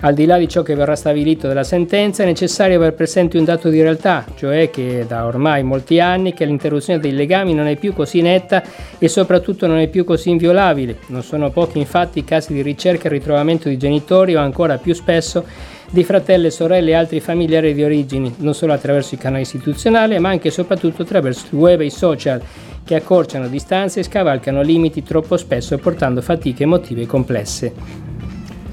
Al 0.00 0.14
di 0.14 0.26
là 0.26 0.36
di 0.36 0.48
ciò 0.48 0.62
che 0.62 0.74
verrà 0.74 0.96
stabilito 0.96 1.46
dalla 1.46 1.64
sentenza 1.64 2.22
è 2.22 2.26
necessario 2.26 2.76
aver 2.76 2.94
presente 2.94 3.38
un 3.38 3.44
dato 3.44 3.68
di 3.68 3.80
realtà, 3.80 4.24
cioè 4.34 4.70
che 4.70 5.04
da 5.06 5.26
ormai 5.26 5.62
molti 5.62 6.00
anni 6.00 6.34
che 6.34 6.44
l'interruzione 6.44 6.98
dei 6.98 7.12
legami 7.12 7.54
non 7.54 7.66
è 7.66 7.76
più 7.76 7.92
così 7.92 8.20
netta 8.20 8.62
e 8.98 9.08
soprattutto 9.08 9.66
non 9.66 9.78
è 9.78 9.88
più 9.88 10.04
così 10.04 10.30
inviolabile. 10.30 10.98
Non 11.08 11.22
sono 11.22 11.50
pochi 11.50 11.78
infatti 11.78 12.18
i 12.18 12.24
casi 12.24 12.52
di 12.52 12.62
ricerca 12.62 13.06
e 13.06 13.10
ritrovamento 13.10 13.68
di 13.68 13.76
genitori 13.76 14.34
o 14.34 14.40
ancora 14.40 14.78
più 14.78 14.92
spesso 14.92 15.44
di 15.88 16.02
fratelli, 16.02 16.50
sorelle 16.50 16.90
e 16.90 16.94
altri 16.94 17.20
familiari 17.20 17.72
di 17.72 17.84
origini, 17.84 18.34
non 18.38 18.54
solo 18.54 18.72
attraverso 18.72 19.14
i 19.14 19.18
canali 19.18 19.42
istituzionali, 19.42 20.18
ma 20.18 20.30
anche 20.30 20.48
e 20.48 20.50
soprattutto 20.50 21.02
attraverso 21.02 21.46
il 21.50 21.58
web 21.58 21.80
e 21.80 21.84
i 21.84 21.90
social 21.90 22.42
che 22.86 22.94
accorciano 22.94 23.48
distanze 23.48 23.98
e 23.98 24.04
scavalcano 24.04 24.62
limiti 24.62 25.02
troppo 25.02 25.36
spesso 25.36 25.76
portando 25.76 26.22
fatiche 26.22 26.62
emotive 26.62 27.04
complesse. 27.04 27.74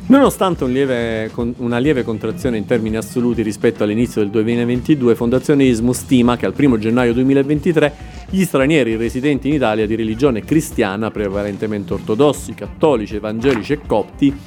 Nonostante 0.06 0.66
un 0.66 0.72
lieve, 0.72 1.32
una 1.58 1.80
lieve 1.80 2.04
contrazione 2.04 2.58
in 2.58 2.66
termini 2.66 2.96
assoluti 2.96 3.42
rispetto 3.42 3.84
all'inizio 3.84 4.22
del 4.22 4.30
2022, 4.30 5.16
Fondazione 5.16 5.64
ISMU 5.64 5.94
stima 5.94 6.38
che 6.38 6.46
al 6.46 6.54
1 6.56 6.78
gennaio 6.78 7.14
2023 7.14 7.94
gli 8.30 8.44
stranieri 8.44 8.96
residenti 8.98 9.48
in 9.48 9.56
Italia 9.56 9.88
di 9.88 9.96
religione 9.96 10.42
cristiana, 10.42 11.10
prevalentemente 11.10 11.94
ortodossi, 11.94 12.54
cattolici, 12.54 13.16
evangelici 13.16 13.74
e 13.74 13.80
copti, 13.88 14.38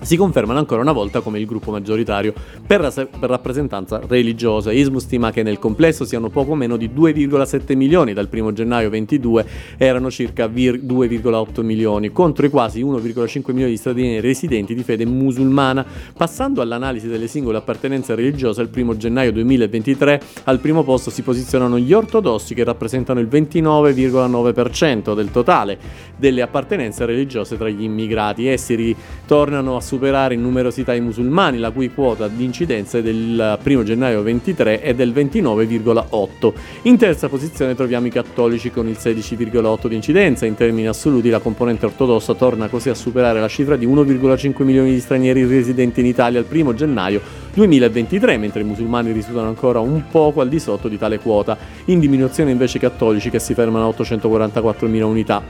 si 0.00 0.16
confermano 0.16 0.58
ancora 0.58 0.80
una 0.80 0.92
volta 0.92 1.20
come 1.20 1.38
il 1.38 1.46
gruppo 1.46 1.70
maggioritario 1.70 2.32
per, 2.66 2.80
ras- 2.80 3.06
per, 3.18 3.28
rappresentanza 3.28 4.00
religiosa. 4.06 4.72
ISMU 4.72 4.98
stima 4.98 5.30
che 5.30 5.42
nel 5.42 5.58
complesso 5.58 6.04
siano 6.04 6.28
poco 6.28 6.54
meno 6.54 6.76
di 6.76 6.88
2,7 6.88 7.76
milioni, 7.76 8.12
dal 8.12 8.28
1 8.30 8.52
gennaio 8.52 8.90
22 8.90 9.46
erano 9.76 10.10
circa 10.10 10.46
vir- 10.46 10.80
2,8 10.82 11.62
milioni, 11.62 12.10
contro 12.10 12.46
i 12.46 12.50
quasi 12.50 12.82
1,5 12.82 13.52
milioni 13.52 13.72
di 13.72 13.76
stranieri 13.76 14.20
residenti 14.20 14.74
di 14.74 14.82
fede 14.82 15.04
musulmana. 15.04 15.84
Passando 16.16 16.62
all'analisi 16.62 17.08
delle 17.08 17.26
singole 17.26 17.58
appartenenze 17.58 18.14
religiose, 18.14 18.62
il 18.62 18.70
1 18.74 18.96
gennaio 18.96 19.32
2023 19.32 20.22
al 20.44 20.60
primo 20.60 20.82
posto 20.82 21.10
si 21.10 21.22
posizionano 21.22 21.78
gli 21.78 21.92
ortodossi 21.92 22.54
che 22.54 22.64
rappresentano 22.64 23.20
il 23.20 23.26
29,9% 23.26 25.14
del 25.14 25.30
totale 25.30 25.78
delle 26.16 26.42
appartenenze 26.42 27.04
religiose 27.04 27.56
tra 27.56 27.68
gli 27.68 27.82
immigrati. 27.82 28.46
Essi 28.46 28.74
ritornano 28.74 29.76
a 29.76 29.80
superare 29.90 30.34
in 30.34 30.42
numerosità 30.42 30.94
i 30.94 31.00
musulmani, 31.00 31.58
la 31.58 31.72
cui 31.72 31.92
quota 31.92 32.28
di 32.28 32.44
incidenza 32.44 32.98
è 32.98 33.02
del 33.02 33.58
1 33.60 33.82
gennaio 33.82 34.22
23 34.22 34.80
è 34.80 34.94
del 34.94 35.10
29,8. 35.10 36.52
In 36.82 36.96
terza 36.96 37.28
posizione 37.28 37.74
troviamo 37.74 38.06
i 38.06 38.10
cattolici 38.10 38.70
con 38.70 38.86
il 38.86 38.96
16,8 39.00 39.88
di 39.88 39.96
incidenza, 39.96 40.46
in 40.46 40.54
termini 40.54 40.86
assoluti 40.86 41.28
la 41.28 41.40
componente 41.40 41.86
ortodossa 41.86 42.34
torna 42.34 42.68
così 42.68 42.88
a 42.88 42.94
superare 42.94 43.40
la 43.40 43.48
cifra 43.48 43.74
di 43.74 43.84
1,5 43.84 44.62
milioni 44.62 44.92
di 44.92 45.00
stranieri 45.00 45.44
residenti 45.44 45.98
in 45.98 46.06
Italia 46.06 46.38
al 46.38 46.46
1 46.48 46.74
gennaio 46.74 47.20
2023, 47.52 48.36
mentre 48.36 48.60
i 48.60 48.64
musulmani 48.64 49.10
risultano 49.10 49.48
ancora 49.48 49.80
un 49.80 50.04
poco 50.08 50.40
al 50.40 50.48
di 50.48 50.60
sotto 50.60 50.86
di 50.86 50.98
tale 50.98 51.18
quota, 51.18 51.58
in 51.86 51.98
diminuzione 51.98 52.52
invece 52.52 52.76
i 52.76 52.80
cattolici 52.80 53.28
che 53.28 53.40
si 53.40 53.54
fermano 53.54 53.88
a 53.88 53.94
844.000 54.00 55.02
unità. 55.02 55.42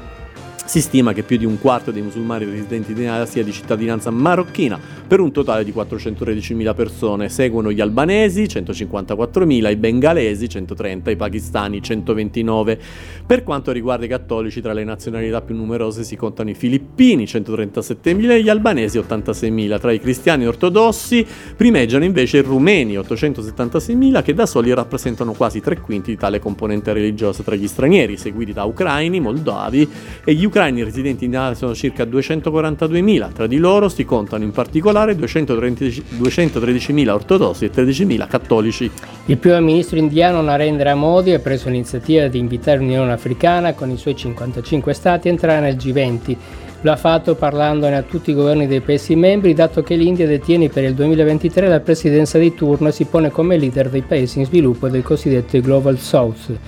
Si 0.71 0.81
stima 0.81 1.13
che 1.13 1.25
più 1.25 1.37
di 1.37 1.45
un 1.45 1.59
quarto 1.59 1.91
dei 1.91 2.01
musulmani 2.01 2.45
residenti 2.45 2.93
in 2.93 3.09
Asia 3.09 3.27
sia 3.27 3.43
di 3.43 3.51
cittadinanza 3.51 4.13
marocchina, 4.13 4.79
per 5.11 5.19
un 5.19 5.33
totale 5.33 5.65
di 5.65 5.73
413.000 5.73 6.73
persone. 6.73 7.29
Seguono 7.29 7.73
gli 7.73 7.81
albanesi, 7.81 8.45
154.000, 8.45 9.69
i 9.69 9.75
bengalesi, 9.75 10.49
130, 10.49 11.11
i 11.11 11.17
pakistani, 11.17 11.83
129. 11.83 12.79
Per 13.27 13.43
quanto 13.43 13.73
riguarda 13.73 14.05
i 14.05 14.09
cattolici, 14.09 14.61
tra 14.61 14.73
le 14.73 14.85
nazionalità 14.85 15.41
più 15.41 15.57
numerose 15.57 16.05
si 16.05 16.15
contano 16.15 16.51
i 16.51 16.55
filippini, 16.55 17.25
137.000, 17.25 18.31
e 18.31 18.43
gli 18.45 18.49
albanesi, 18.49 19.01
86.000. 19.01 19.81
Tra 19.81 19.91
i 19.91 19.99
cristiani 19.99 20.47
ortodossi 20.47 21.27
primeggiano 21.57 22.05
invece 22.05 22.39
i 22.39 22.43
rumeni, 22.43 22.95
876.000, 22.95 24.23
che 24.23 24.33
da 24.33 24.47
soli 24.47 24.73
rappresentano 24.73 25.33
quasi 25.33 25.61
tre 25.61 25.81
quinti 25.81 26.13
di 26.13 26.19
tale 26.19 26.39
componente 26.39 26.93
religiosa 26.93 27.43
tra 27.43 27.57
gli 27.57 27.67
stranieri, 27.67 28.17
seguiti 28.17 28.53
da 28.53 28.63
ucraini, 28.63 29.19
moldavi 29.19 29.91
e 30.25 30.35
gli 30.35 30.45
ucraini 30.45 30.85
residenti 30.85 31.25
in 31.25 31.33
Italia 31.33 31.57
sono 31.57 31.75
circa 31.75 32.05
242.000. 32.05 33.33
Tra 33.33 33.49
di 33.49 33.57
loro 33.57 33.89
si 33.89 34.05
contano 34.05 34.45
in 34.45 34.53
particolare 34.53 34.99
213.000 35.05 37.09
ortodossi 37.09 37.65
e 37.65 37.71
13.000 37.71 38.29
cattolici. 38.29 38.91
Il 39.27 39.39
primo 39.39 39.61
ministro 39.61 39.99
indiano 39.99 40.41
Narendra 40.41 40.95
Modi 40.95 41.33
ha 41.33 41.39
preso 41.39 41.69
l'iniziativa 41.69 42.29
di 42.29 42.39
invitare 42.39 42.79
l'Unione 42.79 43.13
Africana 43.13 43.75
con 43.75 43.91
i 43.91 43.97
suoi 43.97 44.17
55 44.17 44.93
stati 44.93 45.29
a 45.29 45.31
entrare 45.31 45.61
nel 45.61 45.77
G20 45.77 46.37
lo 46.83 46.93
ha 46.93 46.97
fatto 46.97 47.35
parlandone 47.35 47.97
a 47.97 48.03
tutti 48.03 48.31
i 48.31 48.35
governi 48.35 48.67
dei 48.67 48.81
paesi 48.81 49.15
membri, 49.15 49.53
dato 49.53 49.83
che 49.83 49.97
l'India 49.97 50.27
detiene 50.27 50.71
per 50.71 50.85
il 50.85 50.95
2023 50.95 51.69
la 51.69 51.81
presidenza 51.81 52.39
di 52.39 52.55
turno 52.55 52.89
e 52.89 52.93
si 52.93 53.05
pone 53.05 53.31
come 53.31 53.59
leader 53.59 53.91
dei 53.91 54.01
paesi 54.01 54.39
in 54.39 54.47
sviluppo 54.47 54.89
del 54.89 55.03
cosiddetto 55.03 55.61
Global 55.61 55.99
South. 55.99 56.59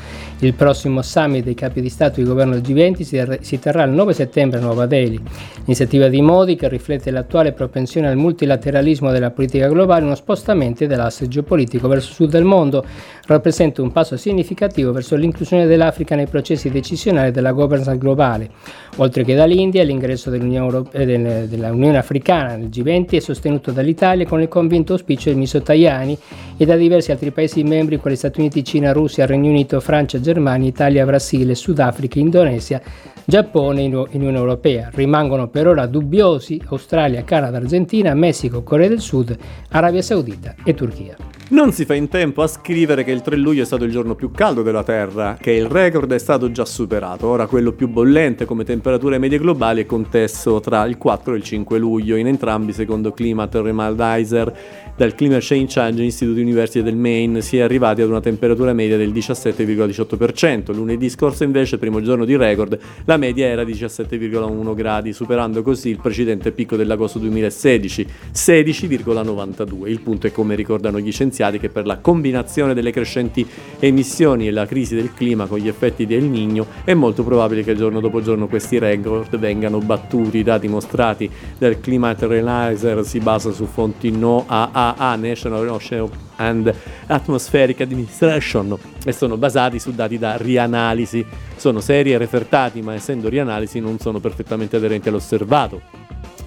Il 0.42 0.54
prossimo 0.54 1.02
summit 1.02 1.44
dei 1.44 1.54
capi 1.54 1.80
di 1.80 1.88
Stato 1.88 2.18
e 2.18 2.24
di 2.24 2.28
governo 2.28 2.58
del 2.58 2.62
G20 2.62 3.38
si 3.40 3.58
terrà 3.60 3.84
il 3.84 3.92
9 3.92 4.12
settembre 4.12 4.58
a 4.58 4.62
Nuova 4.62 4.86
Delhi. 4.86 5.20
L'iniziativa 5.58 6.08
di 6.08 6.20
Modi, 6.20 6.56
che 6.56 6.68
riflette 6.68 7.12
l'attuale 7.12 7.52
propensione 7.52 8.08
al 8.08 8.16
multilateralismo 8.16 9.12
della 9.12 9.30
politica 9.30 9.68
globale, 9.68 10.04
uno 10.04 10.16
spostamento 10.16 10.84
dell'asse 10.84 11.28
geopolitico 11.28 11.86
verso 11.86 12.08
il 12.08 12.14
sud 12.16 12.30
del 12.30 12.42
mondo, 12.42 12.84
rappresenta 13.26 13.82
un 13.82 13.92
passo 13.92 14.16
significativo 14.16 14.90
verso 14.90 15.14
l'inclusione 15.14 15.66
dell'Africa 15.66 16.16
nei 16.16 16.26
processi 16.26 16.70
decisionali 16.70 17.30
della 17.30 17.52
governance 17.52 17.96
globale. 17.96 18.50
Oltre 18.96 19.22
che 19.22 19.36
dall'India, 19.36 19.84
l'ingresso 19.84 20.28
dell'Unione, 20.28 20.66
Europea, 20.66 21.02
eh, 21.02 21.46
dell'Unione 21.46 21.98
Africana 21.98 22.56
nel 22.56 22.66
G20 22.66 23.10
è 23.10 23.20
sostenuto 23.20 23.70
dall'Italia 23.70 24.26
con 24.26 24.42
il 24.42 24.48
convinto 24.48 24.94
auspicio 24.94 25.26
del 25.26 25.34
ministro 25.34 25.62
Tajani 25.62 26.18
e 26.62 26.64
da 26.64 26.76
diversi 26.76 27.10
altri 27.10 27.32
paesi 27.32 27.64
membri 27.64 27.96
quali 27.96 28.14
Stati 28.14 28.38
Uniti, 28.38 28.62
Cina, 28.62 28.92
Russia, 28.92 29.26
Regno 29.26 29.48
Unito, 29.48 29.80
Francia, 29.80 30.20
Germania, 30.20 30.68
Italia, 30.68 31.04
Brasile, 31.04 31.56
Sudafrica, 31.56 32.20
Indonesia, 32.20 32.80
Giappone 33.24 33.82
e 33.82 33.86
Unione 34.12 34.38
Europea. 34.38 34.88
Rimangono 34.92 35.48
per 35.48 35.66
ora 35.66 35.86
dubbiosi 35.86 36.62
Australia, 36.66 37.24
Canada, 37.24 37.56
Argentina, 37.56 38.14
Messico, 38.14 38.62
Corea 38.62 38.86
del 38.86 39.00
Sud, 39.00 39.36
Arabia 39.70 40.02
Saudita 40.02 40.54
e 40.62 40.72
Turchia. 40.72 41.31
Non 41.52 41.70
si 41.70 41.84
fa 41.84 41.92
in 41.92 42.08
tempo 42.08 42.40
a 42.40 42.46
scrivere 42.46 43.04
che 43.04 43.10
il 43.10 43.20
3 43.20 43.36
luglio 43.36 43.60
è 43.60 43.66
stato 43.66 43.84
il 43.84 43.90
giorno 43.90 44.14
più 44.14 44.30
caldo 44.30 44.62
della 44.62 44.82
Terra, 44.82 45.36
che 45.38 45.50
il 45.50 45.66
record 45.66 46.10
è 46.10 46.18
stato 46.18 46.50
già 46.50 46.64
superato. 46.64 47.26
Ora 47.26 47.46
quello 47.46 47.72
più 47.72 47.88
bollente 47.88 48.46
come 48.46 48.64
temperature 48.64 49.18
medie 49.18 49.38
globali 49.38 49.82
è 49.82 49.86
contesto 49.86 50.60
tra 50.60 50.86
il 50.86 50.96
4 50.96 51.34
e 51.34 51.36
il 51.36 51.42
5 51.42 51.78
luglio, 51.78 52.16
in 52.16 52.26
entrambi 52.26 52.72
secondo 52.72 53.12
Climate 53.12 53.60
Remalizer 53.60 54.58
dal 54.96 55.14
Climate 55.14 55.40
Change 55.42 56.02
Institute 56.02 56.40
University 56.40 56.82
del 56.82 56.96
Maine 56.96 57.42
si 57.42 57.58
è 57.58 57.60
arrivati 57.60 58.00
ad 58.00 58.08
una 58.08 58.20
temperatura 58.20 58.72
media 58.72 58.96
del 58.96 59.12
17,18%. 59.12 60.74
Lunedì 60.74 61.10
scorso 61.10 61.44
invece, 61.44 61.76
primo 61.76 62.00
giorno 62.00 62.24
di 62.24 62.34
record, 62.34 62.78
la 63.04 63.18
media 63.18 63.46
era 63.46 63.62
17,1 63.62 64.74
gradi, 64.74 65.12
superando 65.12 65.60
così 65.62 65.90
il 65.90 66.00
precedente 66.00 66.50
picco 66.52 66.76
dell'agosto 66.76 67.18
2016, 67.18 68.06
16,92. 68.32 69.88
Il 69.88 70.00
punto 70.00 70.26
è 70.26 70.32
come 70.32 70.54
ricordano 70.54 70.98
gli 70.98 71.12
scienziati 71.12 71.40
scienziati 71.42 71.58
che 71.58 71.68
per 71.68 71.86
la 71.86 71.98
combinazione 71.98 72.74
delle 72.74 72.92
crescenti 72.92 73.46
emissioni 73.78 74.46
e 74.46 74.50
la 74.52 74.66
crisi 74.66 74.94
del 74.94 75.12
clima 75.12 75.46
con 75.46 75.58
gli 75.58 75.66
effetti 75.66 76.06
del 76.06 76.24
Niño 76.24 76.66
è 76.84 76.94
molto 76.94 77.24
probabile 77.24 77.64
che 77.64 77.74
giorno 77.74 78.00
dopo 78.00 78.22
giorno 78.22 78.46
questi 78.46 78.78
record 78.78 79.36
vengano 79.38 79.78
battuti. 79.78 80.38
I 80.38 80.42
dati 80.44 80.68
mostrati 80.68 81.28
dal 81.58 81.80
Climate 81.80 82.24
Analyzer 82.24 83.04
si 83.04 83.18
basano 83.18 83.54
su 83.54 83.64
fonti 83.64 84.10
NOAA, 84.10 85.16
National 85.16 85.68
Ocean 85.68 86.08
and 86.36 86.72
Atmospheric 87.06 87.80
Administration, 87.80 88.76
e 89.04 89.12
sono 89.12 89.36
basati 89.36 89.78
su 89.78 89.92
dati 89.92 90.18
da 90.18 90.36
rianalisi. 90.36 91.24
Sono 91.56 91.80
seri 91.80 92.12
e 92.12 92.18
refertati, 92.18 92.82
ma 92.82 92.94
essendo 92.94 93.28
rianalisi 93.28 93.80
non 93.80 93.98
sono 93.98 94.20
perfettamente 94.20 94.76
aderenti 94.76 95.08
all'osservato 95.08 96.01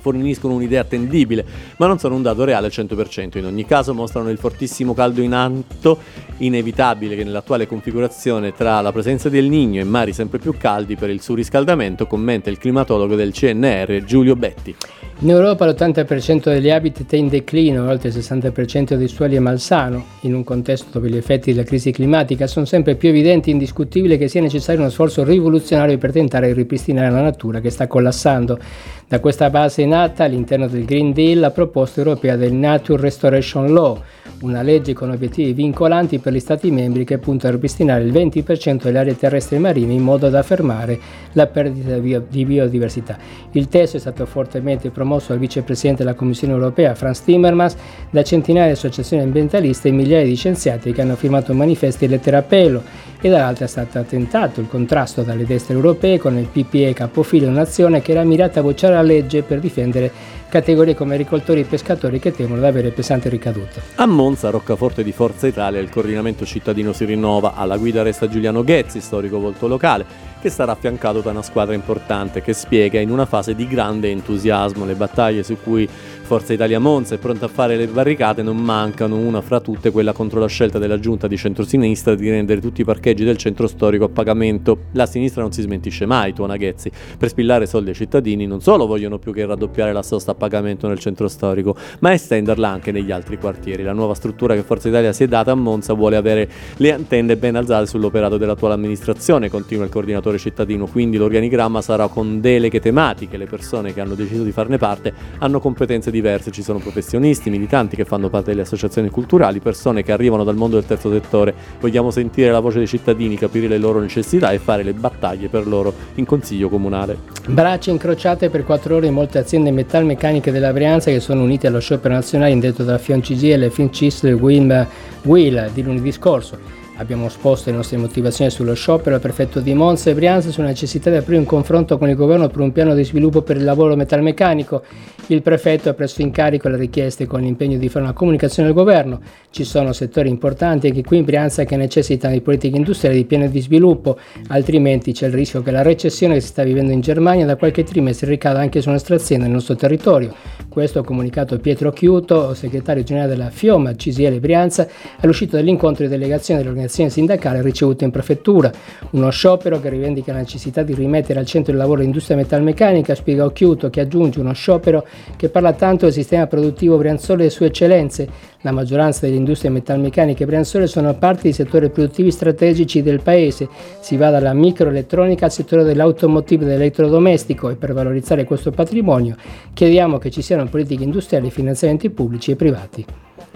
forniscono 0.05 0.53
un'idea 0.53 0.81
attendibile, 0.81 1.43
ma 1.77 1.87
non 1.87 1.97
sono 1.97 2.13
un 2.13 2.21
dato 2.21 2.43
reale 2.43 2.67
al 2.67 2.71
100%. 2.71 3.39
In 3.39 3.45
ogni 3.45 3.65
caso 3.65 3.95
mostrano 3.95 4.29
il 4.29 4.37
fortissimo 4.37 4.93
caldo 4.93 5.23
in 5.23 5.33
atto, 5.33 5.97
inevitabile 6.37 7.15
che 7.15 7.23
nell'attuale 7.23 7.65
configurazione 7.65 8.53
tra 8.53 8.81
la 8.81 8.91
presenza 8.91 9.29
del 9.29 9.45
Nigno 9.45 9.81
e 9.81 9.83
mari 9.83 10.13
sempre 10.13 10.37
più 10.37 10.55
caldi 10.57 10.95
per 10.95 11.09
il 11.09 11.21
surriscaldamento, 11.21 12.05
commenta 12.05 12.51
il 12.51 12.59
climatologo 12.59 13.15
del 13.15 13.31
CNR 13.31 14.03
Giulio 14.03 14.35
Betti. 14.35 14.75
In 15.19 15.29
Europa 15.29 15.65
l'80% 15.65 16.49
degli 16.49 16.69
habitat 16.69 17.13
è 17.13 17.15
in 17.15 17.29
declino, 17.29 17.87
oltre 17.87 18.09
il 18.09 18.15
60% 18.15 18.95
dei 18.95 19.07
suoli 19.07 19.37
è 19.37 19.39
malsano. 19.39 20.03
In 20.21 20.35
un 20.35 20.43
contesto 20.43 20.87
dove 20.91 21.09
gli 21.09 21.15
effetti 21.15 21.53
della 21.53 21.65
crisi 21.65 21.91
climatica 21.91 22.47
sono 22.47 22.65
sempre 22.65 22.95
più 22.95 23.07
evidenti 23.09 23.49
e 23.49 23.53
indiscutibile 23.53 24.17
che 24.17 24.27
sia 24.27 24.41
necessario 24.41 24.81
uno 24.81 24.89
sforzo 24.89 25.23
rivoluzionario 25.23 25.97
per 25.97 26.11
tentare 26.11 26.47
di 26.47 26.53
ripristinare 26.53 27.09
la 27.09 27.21
natura 27.21 27.61
che 27.61 27.69
sta 27.69 27.87
collassando. 27.87 28.59
Da 29.07 29.21
questa 29.21 29.49
base 29.49 29.83
è 29.83 29.85
nata 29.85 30.25
all'interno 30.25 30.67
del 30.67 30.83
Green 30.83 31.13
Deal 31.13 31.39
la 31.39 31.51
proposta 31.51 32.01
europea 32.01 32.35
del 32.35 32.51
Nature 32.51 33.01
Restoration 33.01 33.71
Law, 33.71 34.01
una 34.41 34.61
legge 34.61 34.93
con 34.93 35.09
obiettivi 35.09 35.53
vincolanti 35.53 36.19
per 36.19 36.33
gli 36.33 36.39
Stati 36.39 36.71
membri 36.71 37.05
che 37.05 37.17
punta 37.17 37.47
a 37.47 37.51
ripristinare 37.51 38.03
il 38.03 38.11
20% 38.11 38.83
delle 38.83 38.99
aree 38.99 39.17
terrestri 39.17 39.55
e 39.55 39.59
marine 39.59 39.93
in 39.93 40.01
modo 40.01 40.29
da 40.29 40.43
fermare 40.43 40.99
la 41.33 41.47
perdita 41.47 41.97
di 41.97 42.45
biodiversità. 42.45 43.17
Il 43.51 43.67
testo 43.67 43.97
è 43.97 43.99
stato 43.99 44.25
fortemente 44.25 44.89
promosso 44.89 45.27
dal 45.29 45.39
vicepresidente 45.39 46.03
della 46.03 46.15
Commissione 46.15 46.53
europea 46.53 46.95
Franz 46.95 47.23
Timmermans, 47.23 47.75
da 48.09 48.23
centinaia 48.23 48.67
di 48.67 48.73
associazioni 48.73 49.23
ambientaliste 49.23 49.87
e 49.87 49.91
migliaia 49.91 50.25
di 50.25 50.35
scienziati 50.35 50.91
che 50.91 51.01
hanno 51.01 51.15
firmato 51.15 51.53
manifesti 51.53 52.05
e 52.05 52.07
lettere 52.07 52.37
appello 52.37 52.83
e 53.25 53.29
dall'altra 53.29 53.65
è 53.65 53.67
stato 53.67 54.03
tentato 54.03 54.59
il 54.59 54.67
contrasto 54.67 55.23
dalle 55.23 55.47
destre 55.47 55.73
europee 55.73 56.19
con 56.19 56.37
il 56.37 56.45
PPE 56.45 56.93
capofilo 56.93 57.47
un'azione 57.47 57.99
che 57.99 58.11
era 58.11 58.23
mirata 58.23 58.59
a 58.59 58.63
bocciare 58.63 58.93
la 58.93 59.01
legge 59.01 59.41
per 59.41 59.59
difendere 59.59 60.11
categorie 60.47 60.93
come 60.93 61.15
agricoltori 61.15 61.61
e 61.61 61.63
pescatori 61.63 62.19
che 62.19 62.31
temono 62.31 62.61
di 62.61 62.67
avere 62.67 62.91
pesanti 62.91 63.27
ricadute. 63.27 63.81
A 63.95 64.05
Monza, 64.05 64.51
roccaforte 64.51 65.03
di 65.03 65.11
Forza 65.11 65.47
Italia, 65.47 65.79
il 65.79 65.89
coordinamento 65.89 66.45
cittadino 66.45 66.93
si 66.93 67.03
rinnova. 67.03 67.55
Alla 67.55 67.77
guida 67.77 68.03
resta 68.03 68.29
Giuliano 68.29 68.63
Ghezzi, 68.63 69.01
storico 69.01 69.39
volto 69.39 69.67
locale, 69.67 70.05
che 70.39 70.49
sarà 70.51 70.73
affiancato 70.73 71.21
da 71.21 71.31
una 71.31 71.41
squadra 71.41 71.73
importante 71.73 72.41
che 72.41 72.53
spiega 72.53 72.99
in 72.99 73.09
una 73.09 73.25
fase 73.25 73.55
di 73.55 73.67
grande 73.67 74.11
entusiasmo 74.11 74.85
le 74.85 74.93
battaglie 74.93 75.41
su 75.41 75.57
cui 75.61 75.89
Forza 76.25 76.53
Italia 76.53 76.79
Monza 76.79 77.13
è 77.13 77.17
pronta 77.19 77.45
a 77.45 77.47
fare 77.47 77.75
le 77.75 77.85
barricate, 77.85 78.41
non 78.41 78.57
mancano 78.57 79.15
una 79.15 79.41
fra 79.41 79.59
tutte 79.59 79.91
quella 79.91 80.11
contro 80.11 80.39
la 80.39 80.47
scelta 80.47 80.79
della 80.79 80.99
giunta 80.99 81.27
di 81.27 81.37
centrosinistra 81.37 82.15
di 82.15 82.27
rendere 82.31 82.59
tutti 82.59 82.81
i 82.81 82.83
parcheggi 82.83 83.23
del 83.23 83.37
centro 83.37 83.67
storico 83.67 84.05
a 84.05 84.09
pagamento. 84.09 84.85
La 84.93 85.05
sinistra 85.05 85.43
non 85.43 85.51
si 85.51 85.61
smentisce 85.61 86.07
mai, 86.07 86.33
tuona 86.33 86.57
Ghezzi. 86.57 86.89
Per 87.19 87.29
spillare 87.29 87.67
soldi 87.67 87.89
ai 87.89 87.95
cittadini 87.95 88.47
non 88.47 88.59
solo 88.59 88.87
vogliono 88.87 89.19
più 89.19 89.33
che 89.33 89.45
raddoppiare 89.45 89.93
la 89.93 90.01
sosta 90.01 90.31
a 90.31 90.33
pagamento 90.33 90.87
nel 90.87 90.97
centro 90.97 91.27
storico, 91.27 91.75
ma 91.99 92.11
estenderla 92.11 92.69
anche 92.69 92.91
negli 92.91 93.11
altri 93.11 93.37
quartieri. 93.37 93.83
La 93.83 93.93
nuova 93.93 94.15
struttura 94.15 94.55
che 94.55 94.63
Forza 94.63 94.87
Italia 94.87 95.13
si 95.13 95.25
è 95.25 95.27
data 95.27 95.51
a 95.51 95.55
Monza 95.55 95.93
vuole 95.93 96.15
avere 96.15 96.49
le 96.77 96.91
antenne 96.91 97.37
ben 97.37 97.55
alzate 97.55 97.85
sull'operato 97.85 98.37
dell'attuale 98.37 98.73
amministrazione, 98.73 99.47
continua 99.47 99.85
il 99.85 99.91
coordinatore 99.91 100.39
cittadino, 100.39 100.87
quindi 100.87 101.17
l'organigramma 101.17 101.83
sarà 101.83 102.07
con 102.07 102.41
deleghe 102.41 102.79
tematiche, 102.79 103.37
le 103.37 103.45
persone 103.45 103.93
che 103.93 104.01
hanno 104.01 104.15
deciso 104.15 104.41
di 104.41 104.51
farne 104.51 104.79
parte 104.79 105.13
hanno 105.37 105.59
competenze 105.59 106.13
diverse, 106.15 106.51
ci 106.51 106.63
sono 106.63 106.79
professionisti, 106.79 107.49
militanti 107.49 107.95
che 107.95 108.05
fanno 108.05 108.29
parte 108.29 108.51
delle 108.51 108.61
associazioni 108.61 109.09
culturali, 109.09 109.59
persone 109.59 110.03
che 110.03 110.11
arrivano 110.11 110.43
dal 110.43 110.55
mondo 110.55 110.77
del 110.77 110.85
terzo 110.85 111.11
settore. 111.11 111.53
Vogliamo 111.79 112.11
sentire 112.11 112.51
la 112.51 112.59
voce 112.59 112.77
dei 112.77 112.87
cittadini, 112.87 113.35
capire 113.35 113.67
le 113.67 113.77
loro 113.77 113.99
necessità 113.99 114.51
e 114.51 114.59
fare 114.59 114.83
le 114.83 114.93
battaglie 114.93 115.49
per 115.49 115.67
loro 115.67 115.93
in 116.15 116.25
consiglio 116.25 116.69
comunale. 116.69 117.17
Braccia 117.47 117.91
incrociate 117.91 118.49
per 118.49 118.63
quattro 118.63 118.95
ore 118.95 119.07
in 119.07 119.13
molte 119.13 119.37
aziende 119.37 119.71
metalmeccaniche 119.71 120.51
della 120.51 120.71
Brianza 120.71 121.11
che 121.11 121.19
sono 121.19 121.43
unite 121.43 121.67
allo 121.67 121.79
sciopero 121.79 122.13
nazionale 122.13 122.51
indetto 122.51 122.83
da 122.83 122.97
Fion 122.97 123.21
CGL, 123.21 123.69
Fincis 123.69 124.23
e 124.23 124.33
Wim 124.33 124.87
Will 125.23 125.69
di 125.73 125.83
lunedì 125.83 126.11
scorso. 126.11 126.74
Abbiamo 126.97 127.25
esposto 127.25 127.69
le 127.69 127.75
nostre 127.75 127.97
motivazioni 127.97 128.49
sullo 128.49 128.73
sciopero 128.73 129.15
al 129.15 129.21
prefetto 129.21 129.59
di 129.59 129.73
Monza 129.73 130.09
e 130.09 130.13
Brianza 130.13 130.49
sulla 130.49 130.67
necessità 130.67 131.09
di 131.09 131.17
aprire 131.17 131.37
un 131.37 131.45
confronto 131.45 131.97
con 131.97 132.07
il 132.07 132.15
governo 132.15 132.47
per 132.47 132.61
un 132.61 132.71
piano 132.71 132.95
di 132.95 133.03
sviluppo 133.03 133.41
per 133.41 133.57
il 133.57 133.65
lavoro 133.65 133.97
metalmeccanico. 133.97 134.81
Il 135.27 135.41
prefetto 135.41 135.89
ha 135.89 135.93
preso 135.93 136.21
in 136.21 136.31
carico 136.31 136.69
le 136.69 136.77
richieste 136.77 137.27
con 137.27 137.41
l'impegno 137.41 137.77
di 137.77 137.89
fare 137.89 138.05
una 138.05 138.13
comunicazione 138.13 138.69
al 138.69 138.75
governo. 138.75 139.19
Ci 139.49 139.65
sono 139.65 139.91
settori 139.91 140.29
importanti 140.29 140.87
anche 140.87 141.03
qui 141.03 141.17
in 141.17 141.25
Brianza 141.25 141.65
che 141.65 141.75
necessitano 141.75 142.33
di 142.33 142.39
politiche 142.39 142.77
industriali 142.77 143.17
di 143.17 143.25
pieno 143.25 143.45
di 143.47 143.59
sviluppo, 143.59 144.17
altrimenti 144.47 145.11
c'è 145.11 145.27
il 145.27 145.33
rischio 145.33 145.61
che 145.61 145.71
la 145.71 145.81
recessione 145.81 146.35
che 146.35 146.41
si 146.41 146.47
sta 146.47 146.63
vivendo 146.63 146.93
in 146.93 147.01
Germania 147.01 147.45
da 147.45 147.57
qualche 147.57 147.83
trimestre 147.83 148.29
ricada 148.29 148.59
anche 148.59 148.79
su 148.79 148.89
nostre 148.89 149.15
aziende 149.15 149.45
nel 149.47 149.55
nostro 149.55 149.75
territorio. 149.75 150.33
Questo 150.69 150.99
ha 150.99 151.03
comunicato 151.03 151.59
Pietro 151.59 151.91
Chiuto, 151.91 152.53
segretario 152.53 153.03
generale 153.03 153.35
della 153.35 153.49
FIOMA 153.49 153.95
CGL 153.95 154.39
Brianza, 154.39 154.87
all'uscita 155.19 155.57
dell'incontro 155.57 156.05
di 156.05 156.09
delegazione 156.09 156.59
dell'organizzazione 156.59 156.83
sindacale 156.87 157.61
ricevuto 157.61 158.03
in 158.03 158.11
prefettura. 158.11 158.71
Uno 159.11 159.29
sciopero 159.29 159.79
che 159.79 159.89
rivendica 159.89 160.33
la 160.33 160.39
necessità 160.39 160.83
di 160.83 160.93
rimettere 160.93 161.39
al 161.39 161.45
centro 161.45 161.71
il 161.71 161.77
lavoro 161.77 162.01
l'industria 162.01 162.37
metalmeccanica, 162.37 163.15
spiega 163.15 163.51
Chiuto, 163.51 163.89
che 163.89 164.01
aggiunge 164.01 164.39
uno 164.39 164.53
sciopero 164.53 165.05
che 165.35 165.49
parla 165.49 165.73
tanto 165.73 166.05
del 166.05 166.13
sistema 166.13 166.47
produttivo 166.47 166.97
brianzole 166.97 167.41
e 167.41 167.45
le 167.45 167.51
sue 167.51 167.67
eccellenze. 167.67 168.53
La 168.61 168.71
maggioranza 168.71 169.25
delle 169.25 169.37
industrie 169.37 169.69
metalmeccaniche 169.69 170.45
brianzole 170.45 170.87
sono 170.87 171.13
parte 171.13 171.43
di 171.43 171.53
settori 171.53 171.89
produttivi 171.89 172.31
strategici 172.31 173.03
del 173.03 173.21
paese. 173.21 173.69
Si 173.99 174.17
va 174.17 174.31
dalla 174.31 174.53
microelettronica 174.53 175.45
al 175.45 175.51
settore 175.51 175.83
dell'automotive 175.83 176.63
e 176.63 176.67
dell'elettrodomestico 176.67 177.69
e 177.69 177.75
per 177.75 177.93
valorizzare 177.93 178.43
questo 178.43 178.71
patrimonio 178.71 179.35
chiediamo 179.73 180.17
che 180.17 180.31
ci 180.31 180.41
siano 180.41 180.65
politiche 180.65 181.03
industriali 181.03 181.51
finanziamenti 181.51 182.09
pubblici 182.09 182.51
e 182.51 182.55
privati. 182.55 183.05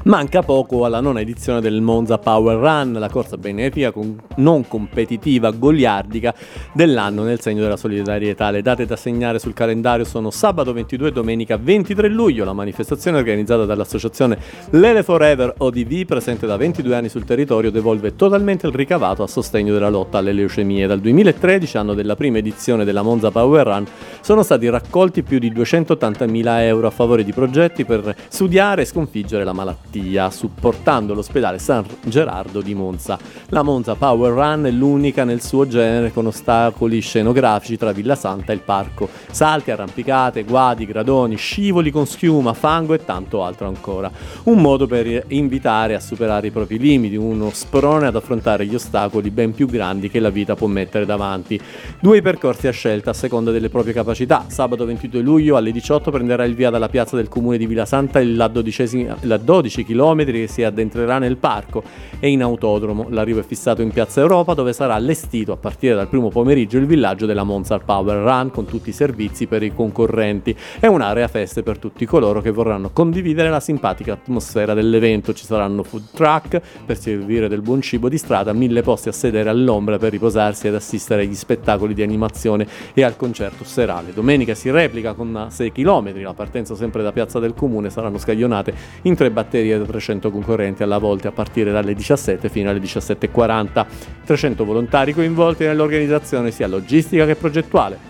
Manca 0.03 0.41
poco 0.43 0.85
alla 0.85 1.01
nona 1.01 1.19
edizione 1.19 1.59
del 1.59 1.81
Monza 1.81 2.17
Power 2.17 2.57
Run, 2.57 2.93
la 2.93 3.09
corsa 3.09 3.35
benefica 3.35 3.91
non 4.37 4.65
competitiva 4.65 5.51
goliardica 5.51 6.33
dell'anno 6.71 7.23
nel 7.23 7.41
segno 7.41 7.63
della 7.63 7.75
solidarietà. 7.75 8.49
Le 8.49 8.61
date 8.61 8.85
da 8.85 8.95
segnare 8.95 9.39
sul 9.39 9.53
calendario 9.53 10.05
sono 10.05 10.31
sabato 10.31 10.71
22 10.71 11.09
e 11.09 11.11
domenica 11.11 11.57
23 11.57 12.07
luglio. 12.07 12.45
La 12.45 12.53
manifestazione 12.53 13.17
organizzata 13.17 13.65
dall'associazione 13.65 14.37
Lele 14.69 15.03
Forever 15.03 15.55
ODV, 15.57 16.05
presente 16.05 16.47
da 16.47 16.55
22 16.55 16.95
anni 16.95 17.09
sul 17.09 17.25
territorio, 17.25 17.69
devolve 17.69 18.15
totalmente 18.15 18.67
il 18.67 18.73
ricavato 18.73 19.23
a 19.23 19.27
sostegno 19.27 19.73
della 19.73 19.89
lotta 19.89 20.19
alle 20.19 20.31
leucemie. 20.31 20.87
Dal 20.87 21.01
2013, 21.01 21.77
anno 21.77 21.93
della 21.93 22.15
prima 22.15 22.37
edizione 22.37 22.85
della 22.85 23.01
Monza 23.01 23.31
Power 23.31 23.67
Run, 23.67 23.85
sono 24.21 24.43
stati 24.43 24.69
raccolti 24.69 25.23
più 25.23 25.39
di 25.39 25.51
280.000 25.51 26.61
euro 26.61 26.87
a 26.87 26.91
favore 26.91 27.25
di 27.25 27.33
progetti 27.33 27.83
per 27.83 28.15
studiare 28.29 28.83
e 28.83 28.85
sconfiggere 28.85 29.43
la 29.43 29.51
malattia 29.51 29.87
malattia, 29.89 30.29
supportando 30.29 31.13
l'ospedale 31.13 31.57
San 31.57 31.83
Gerardo 32.05 32.61
di 32.61 32.75
Monza. 32.75 33.17
La 33.49 33.63
Monza 33.63 33.95
Power 33.95 34.31
Run 34.31 34.65
è 34.65 34.71
l'unica 34.71 35.23
nel 35.23 35.41
suo 35.41 35.67
genere 35.67 36.13
con 36.13 36.27
ostacoli 36.27 36.99
scenografici 36.99 37.77
tra 37.77 37.91
Villa 37.91 38.15
Santa 38.15 38.51
e 38.51 38.55
il 38.55 38.61
parco. 38.61 39.09
Salti, 39.31 39.71
arrampicate, 39.71 40.43
guadi, 40.43 40.85
gradoni, 40.85 41.35
scivoli 41.35 41.91
con 41.91 42.05
schiuma, 42.05 42.53
fango 42.53 42.93
e 42.93 43.03
tanto 43.03 43.43
altro 43.43 43.67
ancora. 43.67 44.11
Un 44.43 44.61
modo 44.61 44.85
per 44.87 45.25
invitare 45.29 45.95
a 45.95 45.99
superare 45.99 46.47
i 46.47 46.51
propri 46.51 46.77
limiti, 46.77 47.15
uno 47.15 47.49
sprone 47.51 48.07
ad 48.07 48.15
affrontare 48.15 48.65
gli 48.65 48.75
ostacoli 48.75 49.31
ben 49.31 49.53
più 49.53 49.67
grandi 49.67 50.09
che 50.09 50.19
la 50.19 50.29
vita 50.29 50.55
può 50.55 50.67
mettere 50.67 51.05
davanti. 51.05 51.59
Due 51.99 52.21
percorsi 52.21 52.67
a 52.67 52.71
scelta 52.71 53.11
a 53.11 53.13
seconda 53.13 53.51
delle 53.51 53.69
proprie 53.69 53.93
capacità. 53.93 54.45
Sabato 54.47 54.85
22 54.85 55.21
luglio 55.21 55.57
alle 55.57 55.71
18 55.71 56.11
prenderà 56.11 56.43
il 56.43 56.55
via 56.55 56.69
dalla 56.69 56.89
piazza 56.89 57.15
del 57.15 57.27
comune 57.27 57.57
di 57.57 57.65
Villa 57.65 57.85
Santa 57.85 58.19
la, 58.23 58.47
dodicesima, 58.47 59.17
la 59.21 59.37
12 59.37 59.78
10 59.79 59.85
km 59.85 60.25
che 60.25 60.47
si 60.47 60.63
addentrerà 60.63 61.17
nel 61.19 61.37
parco 61.37 61.83
e 62.19 62.29
in 62.29 62.41
autodromo. 62.41 63.07
L'arrivo 63.09 63.39
è 63.39 63.43
fissato 63.43 63.81
in 63.81 63.91
Piazza 63.91 64.19
Europa 64.21 64.53
dove 64.53 64.73
sarà 64.73 64.95
allestito 64.95 65.51
a 65.51 65.57
partire 65.57 65.95
dal 65.95 66.07
primo 66.07 66.29
pomeriggio 66.29 66.77
il 66.77 66.85
villaggio 66.85 67.25
della 67.25 67.43
Monza 67.43 67.77
Power 67.79 68.17
Run 68.17 68.51
con 68.51 68.65
tutti 68.65 68.89
i 68.89 68.93
servizi 68.93 69.47
per 69.47 69.63
i 69.63 69.73
concorrenti 69.73 70.55
e 70.79 70.87
un'area 70.87 71.27
feste 71.27 71.63
per 71.63 71.77
tutti 71.77 72.05
coloro 72.05 72.41
che 72.41 72.51
vorranno 72.51 72.89
condividere 72.91 73.49
la 73.49 73.59
simpatica 73.59 74.13
atmosfera 74.13 74.73
dell'evento. 74.73 75.33
Ci 75.33 75.45
saranno 75.45 75.83
food 75.83 76.07
truck 76.13 76.61
per 76.85 76.97
servire 76.97 77.47
del 77.47 77.61
buon 77.61 77.81
cibo 77.81 78.09
di 78.09 78.17
strada, 78.17 78.53
mille 78.53 78.81
posti 78.81 79.09
a 79.09 79.13
sedere 79.13 79.49
all'ombra 79.49 79.97
per 79.97 80.11
riposarsi 80.11 80.67
ed 80.67 80.75
assistere 80.75 81.21
agli 81.21 81.35
spettacoli 81.35 81.93
di 81.93 82.01
animazione 82.01 82.67
e 82.93 83.03
al 83.03 83.15
concerto 83.15 83.63
serale. 83.63 84.13
Domenica 84.13 84.53
si 84.55 84.69
replica 84.69 85.13
con 85.13 85.47
6 85.49 85.71
km, 85.71 86.21
la 86.21 86.33
partenza 86.33 86.75
sempre 86.75 87.03
da 87.03 87.11
Piazza 87.11 87.39
del 87.39 87.53
Comune 87.53 87.89
saranno 87.89 88.17
scaglionate 88.17 88.73
in 89.03 89.15
tre 89.15 89.31
batterie 89.31 89.68
batteria 89.69 89.77
da 89.77 89.85
300 89.85 90.31
concorrenti 90.31 90.83
alla 90.83 90.97
volta 90.97 91.29
a 91.29 91.31
partire 91.31 91.71
dalle 91.71 91.93
17 91.93 92.49
fino 92.49 92.69
alle 92.69 92.79
17.40. 92.79 93.85
300 94.25 94.65
volontari 94.65 95.13
coinvolti 95.13 95.63
nell'organizzazione 95.65 96.51
sia 96.51 96.67
logistica 96.67 97.25
che 97.25 97.35
progettuale. 97.35 98.07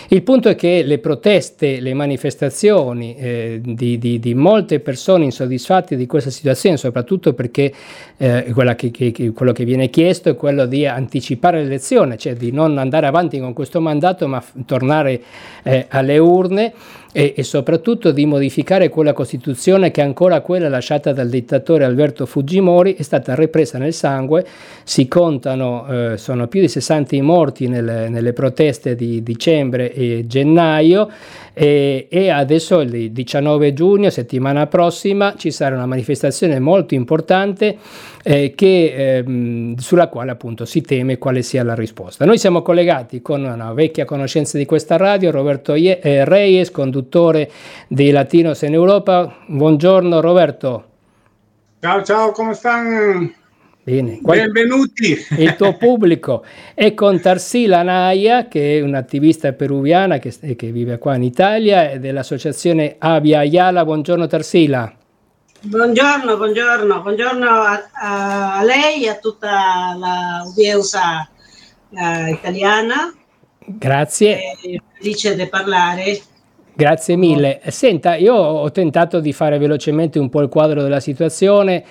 Il 0.09 0.23
punto 0.23 0.51
è 0.51 0.55
che 0.55 0.83
le 0.83 0.99
proteste, 0.99 1.81
le 1.81 1.95
manifestazioni 1.95 3.17
eh, 3.17 3.61
di, 3.65 3.99
di, 3.99 4.19
di, 4.19 4.35
molte 4.35 4.81
persone 4.81 5.25
insoddisfatte 5.25 5.97
di 5.97 6.07
questa 6.07 6.31
situazione, 6.31 6.77
soprattutto 6.77 7.33
perché 7.33 7.73
eh, 8.19 8.55
che, 8.77 9.11
che, 9.11 9.33
quello 9.33 9.53
che 9.53 9.65
viene 9.65 9.89
chiesto 9.89 10.29
è 10.29 10.37
quello 10.37 10.67
di 10.67 10.87
anticipare 10.87 11.63
l'elezione, 11.63 12.19
cioè 12.19 12.35
di 12.35 12.53
non 12.53 12.77
andare 12.77 13.07
avanti 13.07 13.41
con 13.41 13.55
questo 13.55 13.81
mandato 13.81 14.29
ma 14.29 14.41
f- 14.41 14.53
tornare 14.67 15.23
eh, 15.63 15.87
alle 15.89 16.19
urne 16.19 16.73
e, 17.19 17.35
e, 17.37 17.43
soprattutto 17.43 18.13
di 18.13 18.27
modificare 18.27 18.89
quella 18.89 19.13
Costituzione 19.13 19.91
che 19.91 20.03
ancora 20.03 20.41
quella 20.41 20.69
lasciata 20.69 21.13
dal 21.13 21.29
dittatore 21.29 21.83
Alberto 21.83 22.27
Fujimori 22.27 22.95
è 22.95 23.03
stata 23.03 23.35
represa 23.35 23.77
nel 23.77 23.93
sangue, 23.93 24.47
si 24.85 25.09
contano, 25.09 26.13
eh, 26.13 26.17
sono 26.17 26.47
più 26.47 26.61
di 26.61 26.69
60 26.69 27.17
i 27.17 27.21
morti 27.21 27.67
nelle, 27.67 28.09
nelle 28.09 28.33
proteste 28.33 28.95
di 28.95 29.21
dicembre 29.25 29.93
e 29.93 30.27
gennaio 30.29 31.11
e, 31.55 32.07
e, 32.09 32.31
adesso 32.31 32.79
il 32.83 33.11
19 33.11 33.73
giugno, 33.73 34.11
settimana 34.11 34.69
prossima, 34.69 35.35
ci 35.37 35.51
sarà 35.51 35.75
una 35.75 35.87
manifestazione 35.87 36.61
molto 36.61 36.95
importante 36.95 37.79
eh, 38.23 38.53
che, 38.55 39.25
eh, 39.25 39.75
sulla 39.79 40.07
quale 40.07 40.31
appunto 40.31 40.65
si 40.65 40.83
teme 40.83 41.19
quale 41.19 41.43
sia 41.43 41.65
la 41.65 41.75
risposta. 41.75 42.25
Noi 42.25 42.39
siamo 42.39 42.63
collegati 42.63 43.23
con 43.23 43.43
una 43.43 43.73
vecchia 43.73 44.05
conoscenza 44.05 44.57
di 44.57 44.67
questa 44.67 44.97
radio, 44.97 45.33
Roberto 45.33 45.75
eh, 45.75 46.25
Reyes, 46.25 46.71
conduttore 46.71 47.07
di 47.87 48.11
Latinos 48.11 48.63
in 48.63 48.75
Europa. 48.75 49.37
Buongiorno 49.47 50.21
Roberto. 50.21 50.85
Ciao 51.81 52.03
ciao, 52.03 52.33
come 52.33 52.55
stanno? 52.55 53.31
Bene. 53.83 54.19
Benvenuti. 54.21 55.17
Il 55.39 55.57
tuo 55.57 55.77
pubblico 55.79 56.45
è 56.75 56.93
con 56.93 57.21
Tarsila 57.21 57.83
Naia, 57.83 58.47
che 58.47 58.77
è 58.77 58.83
un'attivista 58.83 59.53
peruviana 59.55 60.19
che, 60.19 60.37
che 60.57 60.71
vive 60.71 60.99
qua 60.99 61.15
in 61.15 61.23
Italia, 61.23 61.91
e 61.91 61.99
dell'associazione 61.99 62.97
Avia 62.99 63.39
Ayala. 63.39 63.85
Buongiorno 63.85 64.27
Tarsila. 64.27 64.93
Buongiorno, 65.61 66.37
buongiorno, 66.37 67.01
buongiorno 67.01 67.49
a, 67.49 67.89
a, 68.59 68.63
lei 68.63 69.05
e 69.05 69.09
a 69.09 69.17
tutta 69.17 69.97
l'udienza 70.45 71.29
uh, 71.89 72.27
italiana. 72.31 73.13
Grazie. 73.65 74.37
È 74.37 74.81
felice 74.99 75.35
di 75.35 75.49
parlare 75.49 76.21
Grazie 76.79 77.17
mille. 77.17 77.59
Senta, 77.67 78.15
io 78.15 78.37
ho 78.37 78.71
tentato 78.71 79.19
di 79.19 79.33
fare 79.33 79.59
velocemente 79.59 80.21
un 80.21 80.29
po' 80.29 80.43
il 80.43 80.49
quadro 80.49 80.81
della 80.81 81.01
situazione. 81.01 81.83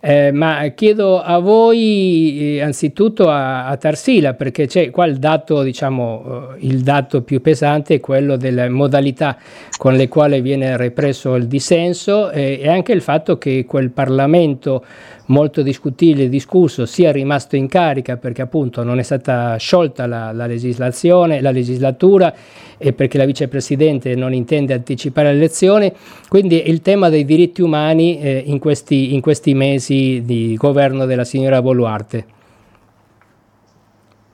Eh, 0.00 0.32
ma 0.32 0.66
chiedo 0.74 1.18
a 1.18 1.38
voi, 1.38 2.56
eh, 2.56 2.60
anzitutto 2.60 3.30
a, 3.30 3.66
a, 3.66 3.76
Tarsila, 3.78 4.34
perché 4.34 4.66
c'è 4.66 4.90
qua 4.90 5.06
il 5.06 5.16
dato, 5.16 5.62
diciamo, 5.62 6.56
eh, 6.60 6.66
il 6.66 6.82
dato 6.82 7.22
più 7.22 7.40
pesante 7.40 7.94
è 7.94 8.00
quello 8.00 8.36
delle 8.36 8.68
modalità 8.68 9.38
con 9.78 9.94
le 9.94 10.08
quali 10.08 10.42
viene 10.42 10.76
represso 10.76 11.36
il 11.36 11.46
dissenso 11.46 12.30
eh, 12.30 12.58
e 12.60 12.68
anche 12.68 12.92
il 12.92 13.00
fatto 13.00 13.38
che 13.38 13.64
quel 13.66 13.92
Parlamento 13.92 14.84
molto 15.26 15.62
discutibile 15.62 16.24
e 16.24 16.28
discusso 16.28 16.86
sia 16.86 17.12
rimasto 17.12 17.56
in 17.56 17.68
carica 17.68 18.16
perché 18.16 18.42
appunto 18.42 18.82
non 18.82 18.98
è 18.98 19.02
stata 19.02 19.56
sciolta 19.56 20.06
la, 20.06 20.32
la 20.32 20.46
legislazione, 20.46 21.40
la 21.40 21.50
legislatura 21.50 22.34
e 22.76 22.92
perché 22.92 23.16
la 23.16 23.24
vicepresidente 23.24 24.14
non 24.14 24.34
intende 24.34 24.74
anticipare 24.74 25.30
le 25.30 25.36
elezioni, 25.36 25.92
quindi 26.28 26.68
il 26.68 26.82
tema 26.82 27.08
dei 27.08 27.24
diritti 27.24 27.62
umani 27.62 28.20
eh, 28.20 28.42
in, 28.46 28.58
questi, 28.58 29.14
in 29.14 29.20
questi 29.20 29.54
mesi 29.54 30.22
di 30.24 30.54
governo 30.56 31.06
della 31.06 31.24
signora 31.24 31.62
Boluarte. 31.62 32.26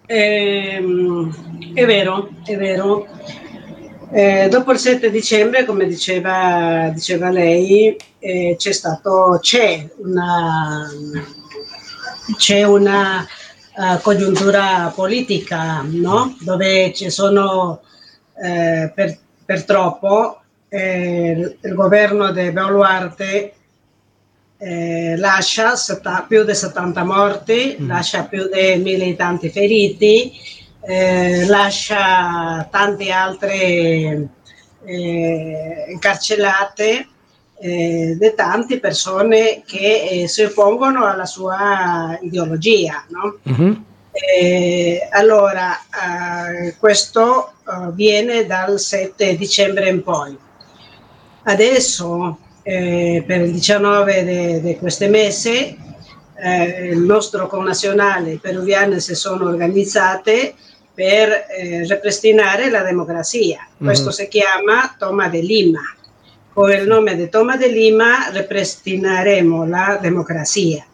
Eh, 0.06 0.82
è 1.74 1.86
vero, 1.86 2.30
è 2.44 2.56
vero. 2.56 3.06
Eh, 4.12 4.48
dopo 4.48 4.72
il 4.72 4.78
7 4.78 5.08
dicembre, 5.08 5.64
come 5.64 5.86
diceva, 5.86 6.90
diceva 6.92 7.30
lei, 7.30 7.96
eh, 8.18 8.56
c'è, 8.58 8.72
stato, 8.72 9.38
c'è 9.40 9.88
una, 9.98 10.88
c'è 12.36 12.64
una 12.64 13.24
uh, 13.76 14.00
congiuntura 14.00 14.92
politica 14.92 15.82
no? 15.88 16.36
dove 16.40 16.92
ci 16.92 17.08
sono 17.08 17.82
eh, 18.42 18.90
per, 18.92 19.16
per, 19.44 19.64
troppo 19.64 20.40
eh, 20.68 21.56
il 21.60 21.74
governo 21.74 22.32
di 22.32 22.50
Boluarte 22.50 23.52
eh, 24.58 25.16
lascia 25.18 25.76
setta, 25.76 26.24
più 26.26 26.44
di 26.44 26.54
70 26.54 27.04
morti, 27.04 27.76
mm. 27.80 27.88
lascia 27.88 28.24
più 28.24 28.48
di 28.48 28.76
militanti 28.82 29.50
feriti 29.50 30.32
eh, 30.82 31.46
lascia 31.46 32.66
tante 32.70 33.10
altre 33.10 34.28
eh, 34.84 35.86
incarcerate 35.88 37.08
eh, 37.62 38.16
di 38.18 38.32
tante 38.34 38.80
persone 38.80 39.62
che 39.66 40.08
eh, 40.22 40.28
si 40.28 40.42
oppongono 40.42 41.04
alla 41.04 41.26
sua 41.26 42.18
ideologia. 42.22 43.04
No? 43.08 43.38
Mm-hmm. 43.48 43.74
allora, 45.10 45.78
eh, 45.78 46.76
questo 46.78 47.52
eh, 47.52 47.92
viene 47.92 48.46
dal 48.46 48.80
7 48.80 49.36
dicembre 49.36 49.90
in 49.90 50.02
poi. 50.02 50.36
Adesso, 51.42 52.38
per 52.62 53.40
il 53.40 53.52
19 53.52 54.60
di 54.60 54.76
questo 54.76 55.08
mese, 55.08 55.76
il 56.38 56.98
nostro 56.98 57.46
connazionale 57.46 58.38
peruviane 58.38 59.00
si 59.00 59.14
sono 59.14 59.48
organizzate 59.48 60.54
per 61.00 61.46
eh, 61.48 61.86
ripristinare 61.88 62.68
la 62.68 62.82
democrazia. 62.82 63.66
Questo 63.78 64.10
si 64.10 64.28
chiama 64.28 64.94
Toma 64.98 65.28
de 65.28 65.40
Lima. 65.40 65.80
Con 66.52 66.70
il 66.70 66.86
nome 66.86 67.16
di 67.16 67.30
Toma 67.30 67.56
de 67.56 67.68
Lima 67.68 68.28
ripristineremo 68.30 69.66
la 69.66 69.98
democrazia. 69.98 70.84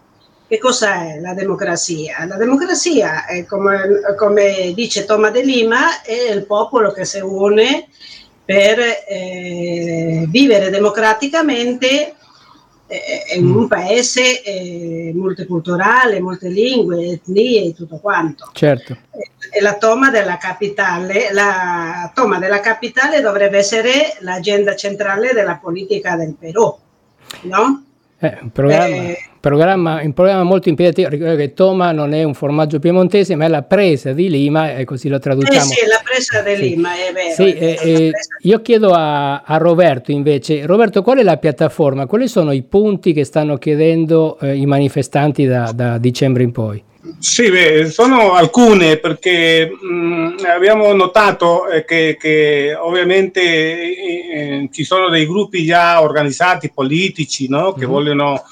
Che 0.46 0.58
cosa 0.58 1.08
è 1.08 1.18
la 1.18 1.34
democrazia? 1.34 2.24
La 2.24 2.36
democrazia, 2.36 3.26
è 3.26 3.44
come, 3.46 4.00
come 4.16 4.72
dice 4.76 5.04
Toma 5.06 5.30
de 5.30 5.42
Lima, 5.42 6.00
è 6.02 6.30
il 6.30 6.46
popolo 6.46 6.92
che 6.92 7.04
si 7.04 7.18
une 7.18 7.88
per 8.44 8.78
eh, 9.08 10.24
vivere 10.28 10.70
democraticamente 10.70 12.14
è 12.87 13.37
un 13.38 13.64
mm. 13.64 13.66
paese 13.66 14.42
eh, 14.42 15.12
multiculturale, 15.14 16.20
molte 16.20 16.49
lingue, 16.49 17.11
etnie 17.12 17.64
e 17.64 17.75
tutto 17.75 17.99
quanto. 17.99 18.51
Certo. 18.53 18.96
E 19.51 19.61
la 19.61 19.77
toma 19.77 20.11
della 20.11 20.37
capitale, 20.37 21.33
la 21.33 22.11
toma 22.14 22.38
della 22.38 22.61
capitale 22.61 23.20
dovrebbe 23.20 23.59
essere 23.59 24.16
l'agenda 24.20 24.75
centrale 24.77 25.33
della 25.33 25.57
politica 25.57 26.16
del 26.16 26.35
Perù, 26.38 26.77
no? 27.42 27.85
Eh, 28.18 28.38
un 28.40 28.50
programma, 28.50 28.96
eh, 28.96 29.18
programma, 29.40 30.00
un 30.02 30.12
programma 30.14 30.42
molto 30.42 30.70
impegnativo. 30.70 31.09
Ricordo 31.09 31.37
che 31.37 31.52
Toma 31.52 31.92
non 31.92 32.14
è 32.14 32.22
un 32.22 32.33
formaggio 32.33 32.79
piemontese, 32.79 33.35
ma 33.35 33.44
è 33.44 33.48
la 33.48 33.62
presa 33.62 34.12
di 34.12 34.31
Lima, 34.31 34.74
e 34.74 34.85
così 34.85 35.09
lo 35.09 35.18
traduciamo. 35.18 35.59
Eh 35.59 35.74
sì, 35.74 35.87
la 35.87 36.00
presa 36.02 36.40
di 36.40 36.57
sì. 36.57 36.68
Lima, 36.70 36.94
è 36.94 37.12
vero. 37.12 37.35
Sì, 37.35 37.52
è 37.52 37.79
eh, 37.83 38.12
io 38.40 38.62
chiedo 38.62 38.92
a, 38.92 39.42
a, 39.42 39.57
Roberto 39.59 40.12
invece, 40.12 40.64
Roberto, 40.64 41.02
qual 41.02 41.18
è 41.18 41.22
la 41.22 41.37
piattaforma? 41.37 42.07
Quali 42.07 42.26
sono 42.26 42.52
i 42.52 42.62
punti 42.62 43.12
che 43.12 43.24
stanno 43.24 43.59
chiedendo 43.59 44.38
eh, 44.40 44.57
i 44.57 44.64
manifestanti 44.64 45.44
da, 45.44 45.72
da 45.74 45.98
dicembre 45.98 46.42
in 46.42 46.52
poi? 46.52 46.83
Sì, 47.18 47.50
beh, 47.50 47.90
sono 47.90 48.32
alcune 48.32 48.98
perché 48.98 49.70
mh, 49.70 49.86
mm, 49.86 50.36
abbiamo 50.54 50.92
notato 50.92 51.68
eh, 51.68 51.84
che, 51.84 52.16
che, 52.18 52.74
ovviamente 52.78 53.40
eh, 53.42 54.68
ci 54.72 54.84
sono 54.84 55.08
dei 55.08 55.26
gruppi 55.26 55.64
già 55.64 56.02
organizzati 56.02 56.70
politici 56.72 57.48
no? 57.48 57.72
che 57.72 57.80
mm-hmm. 57.80 57.88
vogliono 57.90 58.44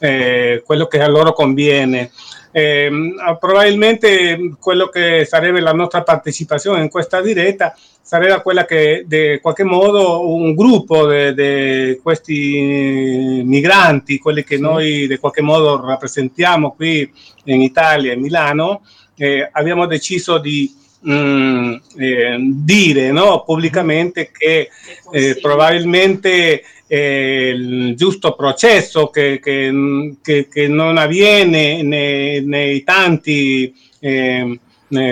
eh, 0.00 0.62
quello 0.64 0.86
che 0.86 1.00
a 1.00 1.08
loro 1.08 1.32
conviene. 1.32 2.10
Eh, 2.58 2.90
probabilmente 3.38 4.56
quello 4.58 4.88
che 4.88 5.24
sarebbe 5.24 5.60
la 5.60 5.72
nostra 5.72 6.02
partecipazione 6.02 6.82
in 6.82 6.90
questa 6.90 7.20
diretta 7.20 7.76
sarebbe 8.02 8.42
quella 8.42 8.64
che 8.64 9.06
in 9.08 9.38
qualche 9.40 9.62
modo 9.62 10.28
un 10.28 10.56
gruppo 10.56 11.06
di 11.06 12.00
questi 12.02 13.42
migranti, 13.44 14.18
quelli 14.18 14.42
che 14.42 14.58
noi 14.58 15.04
in 15.04 15.18
qualche 15.20 15.42
modo 15.42 15.84
rappresentiamo 15.86 16.72
qui 16.72 17.08
in 17.44 17.62
Italia 17.62 18.12
e 18.12 18.16
Milano, 18.16 18.80
eh, 19.16 19.48
abbiamo 19.52 19.86
deciso 19.86 20.38
di 20.38 20.74
mh, 21.00 21.12
mm, 21.12 21.74
eh, 21.96 22.36
dire 22.40 23.12
no, 23.12 23.44
pubblicamente 23.44 24.32
che 24.36 24.68
eh, 25.12 25.38
probabilmente 25.40 26.62
eh, 26.88 27.52
il 27.54 27.94
giusto 27.94 28.34
processo 28.34 29.08
che, 29.08 29.38
che, 29.38 30.16
che, 30.20 30.48
che 30.48 30.66
non 30.66 30.96
avviene 30.96 31.82
nei, 31.82 32.44
nei 32.44 32.82
tanti 32.82 33.72
eh, 34.00 34.58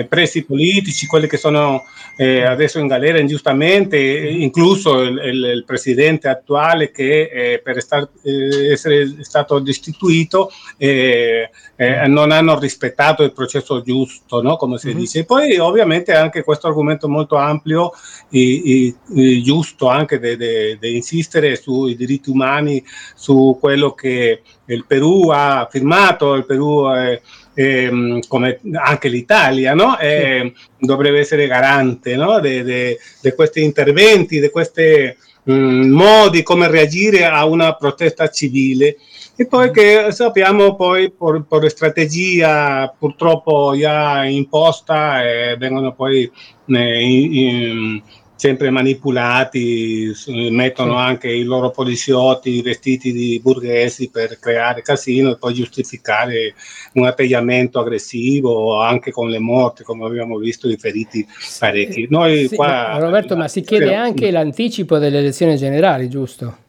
presi 0.07 0.43
politici, 0.43 1.05
quelli 1.05 1.27
che 1.27 1.37
sono 1.37 1.83
eh, 2.19 2.43
adesso 2.43 2.79
in 2.79 2.87
galera 2.87 3.19
ingiustamente, 3.19 3.97
incluso 3.97 5.01
il, 5.01 5.21
il, 5.23 5.43
il 5.57 5.63
presidente 5.65 6.27
attuale 6.27 6.89
che 6.89 7.29
eh, 7.31 7.61
per 7.63 7.79
star, 7.79 8.09
eh, 8.23 8.71
essere 8.71 9.23
stato 9.23 9.59
destituito 9.59 10.49
eh, 10.77 11.51
eh, 11.75 12.07
non 12.07 12.31
hanno 12.31 12.57
rispettato 12.57 13.21
il 13.21 13.33
processo 13.33 13.83
giusto, 13.83 14.41
no? 14.41 14.55
come 14.55 14.79
si 14.79 14.87
mm-hmm. 14.87 14.97
dice. 14.97 15.19
E 15.19 15.25
poi 15.25 15.57
ovviamente 15.59 16.13
anche 16.13 16.43
questo 16.43 16.67
argomento 16.67 17.07
molto 17.07 17.35
ampio 17.35 17.91
e, 18.31 18.95
giusto 19.43 19.87
anche 19.87 20.19
di 20.19 20.95
insistere 20.95 21.55
sui 21.55 21.95
diritti 21.95 22.31
umani, 22.31 22.83
su 23.15 23.57
quello 23.59 23.93
che 23.93 24.41
il 24.65 24.85
Perù 24.85 25.29
ha 25.29 25.67
firmato, 25.69 26.33
il 26.33 26.45
Perù 26.45 26.87
è 26.89 27.21
eh, 27.59 28.19
come 28.27 28.59
anche 28.73 29.09
l'Italia, 29.09 29.73
no? 29.73 29.97
eh, 29.97 30.53
dovrebbe 30.77 31.17
essere 31.17 31.47
garante 31.47 32.15
no? 32.15 32.39
di 32.39 32.95
questi 33.35 33.63
interventi, 33.63 34.39
di 34.39 34.51
questi 34.51 35.11
mm, 35.49 35.91
modi 35.91 36.43
come 36.43 36.67
reagire 36.67 37.25
a 37.25 37.45
una 37.45 37.73
protesta 37.73 38.29
civile. 38.29 38.97
E 39.35 39.47
poi 39.47 39.71
che 39.71 40.07
sappiamo 40.11 40.75
poi 40.75 41.11
per, 41.11 41.45
per 41.47 41.67
strategia 41.71 42.93
purtroppo 42.95 43.73
già 43.75 44.23
imposta 44.25 45.23
eh, 45.23 45.57
vengono 45.57 45.93
poi 45.93 46.31
eh, 46.67 47.01
in, 47.01 47.33
in, 47.33 48.01
sempre 48.37 48.69
manipolati, 48.69 50.13
mettono 50.51 50.93
sì. 50.93 50.97
anche 50.97 51.29
i 51.29 51.43
loro 51.43 51.71
poliziotti 51.71 52.61
vestiti 52.61 53.11
di 53.11 53.39
borghesi 53.43 54.09
per 54.09 54.39
creare 54.39 54.81
casino 54.81 55.31
e 55.31 55.37
poi 55.37 55.55
giustificare 55.55 56.53
un 56.93 57.05
atteggiamento 57.05 57.79
aggressivo 57.79 58.79
anche 58.79 59.11
con 59.11 59.29
le 59.29 59.39
morti, 59.39 59.83
come 59.83 60.05
abbiamo 60.05 60.37
visto, 60.37 60.69
i 60.69 60.77
feriti 60.77 61.27
parecchi. 61.59 62.07
Noi 62.09 62.47
sì, 62.47 62.55
qua, 62.55 62.97
Roberto, 62.99 63.35
ma 63.35 63.47
si 63.47 63.61
chiede 63.61 63.93
anche 63.95 64.31
l'anticipo 64.31 64.97
delle 64.97 65.17
elezioni 65.17 65.57
generali, 65.57 66.07
giusto? 66.07 66.65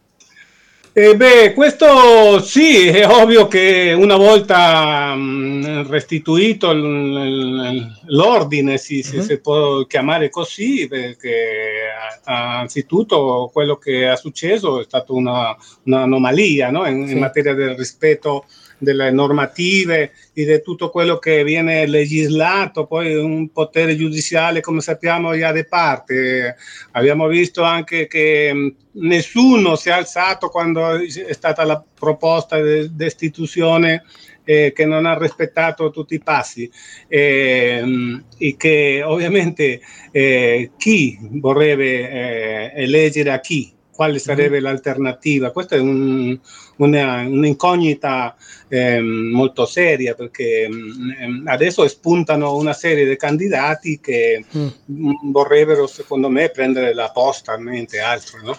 Eh 0.93 1.17
beh, 1.17 1.53
questo 1.53 2.41
sì, 2.41 2.89
è 2.89 3.07
ovvio 3.07 3.47
che 3.47 3.95
una 3.97 4.17
volta 4.17 5.15
mm, 5.15 5.89
restituito 5.89 6.73
l'ordine, 6.73 8.79
si, 8.79 9.05
uh-huh. 9.13 9.23
si, 9.23 9.41
può 9.41 9.85
chiamare 9.85 10.29
così, 10.29 10.89
perché 10.89 11.93
anzitutto 12.25 13.49
quello 13.53 13.77
che 13.77 14.11
è 14.11 14.17
successo 14.17 14.81
è 14.81 14.85
stata 14.85 15.13
una, 15.13 15.57
un'anomalia 15.85 16.71
no? 16.71 16.85
in, 16.87 17.09
in, 17.09 17.19
materia 17.19 17.55
del 17.55 17.77
rispetto 17.77 18.47
delle 18.79 19.11
normative 19.11 20.13
e 20.33 20.45
di 20.45 20.63
tutto 20.63 20.91
quello 20.91 21.19
che 21.19 21.45
viene 21.45 21.87
legislato, 21.87 22.87
poi 22.87 23.15
un 23.17 23.51
potere 23.51 23.97
giudiziale 23.97 24.61
come 24.61 24.81
sappiamo 24.81 25.37
già 25.37 25.53
di 25.53 25.67
parte. 25.67 26.57
Abbiamo 26.93 27.27
visto 27.27 27.63
anche 27.63 28.07
che 28.07 28.51
mm, 28.55 28.69
nessuno 28.93 29.77
si 29.77 29.89
è 29.89 29.93
alzato 29.93 30.49
quando 30.49 30.93
è 30.93 31.33
stata 31.33 31.65
la 31.65 31.83
proposta 31.99 32.61
di 32.61 32.95
destituzione 32.95 34.05
eh, 34.45 34.73
che 34.75 34.87
non 34.87 35.05
ha 35.05 35.19
rispettato 35.19 35.91
tutti 35.91 36.15
i 36.15 36.23
passi 36.23 36.71
eh, 37.07 38.23
e 38.39 38.57
che 38.57 39.03
ovviamente 39.05 39.81
eh, 40.11 40.71
chi 40.79 41.19
vorrebbe 41.21 42.11
eh, 42.11 42.73
eleggere 42.75 43.31
a 43.31 43.41
chi, 43.41 43.71
quale 43.99 44.21
sarebbe 44.21 44.61
mm. 44.61 44.63
l'alternativa? 44.63 45.51
Questa 45.51 45.75
è 45.75 45.81
un, 45.81 46.39
una, 46.77 47.23
un'incognita 47.23 48.37
eh, 48.69 49.01
molto 49.01 49.67
seria 49.67 50.15
perché 50.15 50.67
eh, 50.67 51.43
adesso 51.47 51.89
spuntano 51.89 52.55
una 52.55 52.75
serie 52.75 53.09
di 53.09 53.17
candidati 53.17 53.99
che 53.99 54.45
mm. 54.57 55.11
vorrebbero, 55.33 55.89
secondo 55.89 56.29
me, 56.29 56.49
prendere 56.51 56.95
la 56.95 57.11
posta, 57.13 57.57
niente 57.57 57.99
altro. 57.99 58.39
No? 58.45 58.57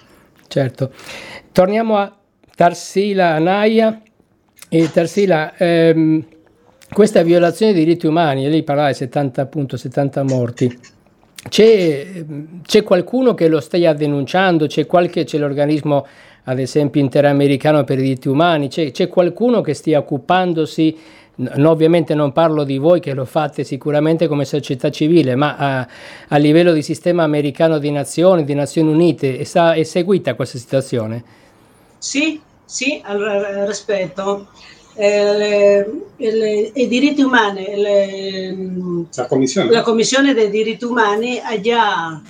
Certo. 0.50 0.92
Torniamo 1.54 1.96
a 1.96 2.14
Tarsila 2.54 3.36
Anaia. 3.36 4.02
E 4.68 4.92
Tarsila, 4.92 5.56
ehm, 5.56 6.28
questa 6.92 7.24
violazione 7.24 7.72
dei 7.72 7.86
diritti 7.86 8.08
umani, 8.08 8.50
lei 8.50 8.64
parlava 8.64 8.90
di 8.90 8.96
70, 8.96 9.42
appunto, 9.42 9.78
70 9.78 10.22
morti, 10.24 10.80
c'è, 11.48 12.26
c'è, 12.64 12.84
qualcuno 12.84 13.34
che 13.34 13.48
lo 13.48 13.62
stia 13.62 13.94
denunciando? 13.94 14.68
C'è, 14.68 14.86
qualche, 14.86 15.24
c'è 15.24 15.38
l'organismo, 15.38 16.06
ad 16.44 16.60
esempio, 16.60 17.00
interamericano 17.00 17.84
per 17.84 18.00
i 18.00 18.02
diritti 18.02 18.28
umani? 18.28 18.68
C'è, 18.68 18.92
c'è 18.92 19.08
qualcuno 19.08 19.62
che 19.62 19.74
stia 19.74 20.00
occupandosi? 20.00 20.98
No, 21.36 21.70
ovviamente 21.70 22.14
non 22.14 22.34
parlo 22.34 22.66
di 22.66 22.78
voi 22.78 23.00
che 23.00 23.14
lo 23.14 23.24
fate 23.24 23.64
sicuramente 23.64 24.28
come 24.28 24.44
società 24.44 24.92
civile, 24.92 25.36
ma 25.36 25.56
a, 25.56 25.88
a 26.28 26.38
livello 26.38 26.74
di 26.74 26.82
sistema 26.82 27.24
americano 27.24 27.78
di 27.78 27.90
nazioni, 27.92 28.44
di 28.44 28.54
Nazioni 28.54 28.92
Unite, 28.92 29.38
è, 29.38 29.48
è 29.50 29.84
seguita 29.84 30.34
questa 30.34 30.58
situazione? 30.58 31.24
Sì, 31.98 32.42
sì, 32.66 33.02
al 33.06 33.66
rispetto. 33.66 34.48
Eh, 35.02 35.86
I 36.18 36.88
diritti 36.90 37.22
umani, 37.22 37.74
le, 37.74 39.08
la, 39.16 39.28
commissione. 39.28 39.72
la, 39.72 39.82
commissione. 39.82 40.34
dei 40.34 40.50
diritti 40.50 40.84
umani 40.84 41.40
ha 41.40 41.58
già 41.62 42.22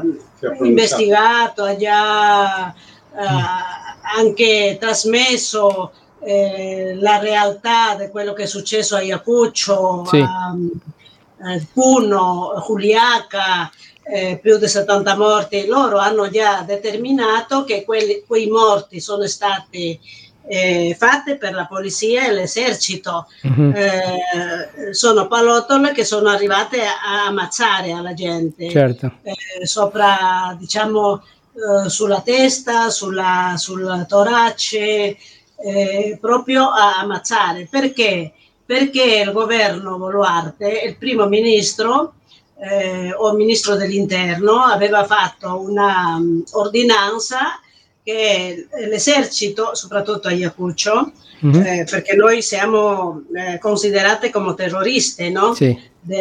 uh, 0.00 0.64
investigato, 0.64 1.64
ha 1.64 1.74
già 1.74 2.72
uh, 3.10 4.16
anche 4.16 4.76
trasmesso 4.78 5.90
eh, 6.20 6.96
la 7.00 7.18
realtà 7.18 7.96
di 7.96 8.10
quello 8.10 8.32
che 8.32 8.44
è 8.44 8.46
successo 8.46 8.94
a 8.94 9.02
Iacuccio, 9.02 10.04
sì. 10.06 10.20
a, 10.20 10.54
a 10.54 11.66
Puno, 11.72 12.62
Giuliaca, 12.64 13.72
eh, 14.04 14.38
più 14.40 14.56
di 14.56 14.68
70 14.68 15.16
morti, 15.16 15.66
loro 15.66 15.98
hanno 15.98 16.30
già 16.30 16.62
determinato 16.62 17.64
che 17.64 17.84
quelli, 17.84 18.22
quei 18.24 18.46
morti 18.46 19.00
sono 19.00 19.26
stati 19.26 19.98
eh, 20.46 20.94
fatte 20.98 21.36
per 21.36 21.52
la 21.52 21.66
polizia 21.66 22.26
e 22.26 22.32
l'esercito. 22.32 23.26
Mm-hmm. 23.46 23.72
Eh, 23.74 24.94
sono 24.94 25.26
pallottole 25.26 25.92
che 25.92 26.04
sono 26.04 26.28
arrivate 26.28 26.82
a, 26.82 27.26
ammazzare 27.26 27.92
alla 27.92 28.14
gente. 28.14 28.68
Certo. 28.68 29.12
Eh, 29.22 29.66
sopra, 29.66 30.56
diciamo, 30.58 31.22
eh, 31.54 31.88
sulla 31.88 32.20
testa, 32.20 32.90
sulla, 32.90 33.54
sul 33.56 34.04
torace, 34.08 35.16
eh, 35.56 36.18
proprio 36.20 36.68
a 36.68 36.98
ammazzare. 36.98 37.66
Perché? 37.70 38.32
Perché 38.66 39.22
il 39.24 39.32
governo 39.32 39.98
Boluarte, 39.98 40.82
il 40.86 40.96
primo 40.96 41.26
ministro, 41.26 42.14
eh, 42.56 43.12
o 43.12 43.32
ministro 43.32 43.74
dell'interno 43.74 44.62
aveva 44.62 45.04
fatto 45.04 45.60
una 45.60 46.16
um, 46.16 46.42
ordinanza 46.52 47.58
che 48.04 48.68
l'esercito, 48.88 49.74
soprattutto 49.74 50.28
a 50.28 50.32
Iacuccio, 50.32 51.12
mm-hmm. 51.44 51.62
eh, 51.62 51.86
perché 51.88 52.14
noi 52.14 52.42
siamo 52.42 53.22
eh, 53.34 53.58
considerate 53.58 54.30
come 54.30 54.54
terroriste, 54.54 55.30
no? 55.30 55.54
Sì. 55.54 55.76
De, 56.00 56.20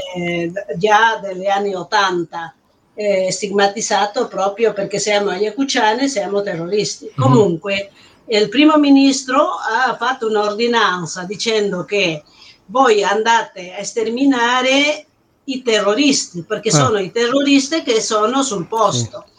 già 0.77 1.19
dagli 1.21 1.45
anni 1.45 1.75
80, 1.75 2.55
stigmatizzato 3.29 4.27
proprio 4.27 4.71
perché 4.71 4.97
siamo 4.97 5.31
ayacuciani, 5.31 6.07
siamo 6.07 6.41
terroristi. 6.41 7.05
Mm-hmm. 7.05 7.15
Comunque, 7.17 7.91
il 8.27 8.47
primo 8.47 8.77
ministro 8.77 9.41
ha 9.41 9.95
fatto 9.97 10.27
un'ordinanza 10.27 11.23
dicendo 11.23 11.83
che 11.83 12.23
voi 12.67 13.03
andate 13.03 13.75
a 13.77 13.83
sterminare 13.83 15.05
i 15.45 15.61
terroristi, 15.61 16.43
perché 16.43 16.69
ah. 16.69 16.85
sono 16.85 16.99
i 16.99 17.11
terroristi 17.11 17.83
che 17.83 17.99
sono 18.01 18.41
sul 18.41 18.67
posto. 18.67 19.25
Sì. 19.27 19.32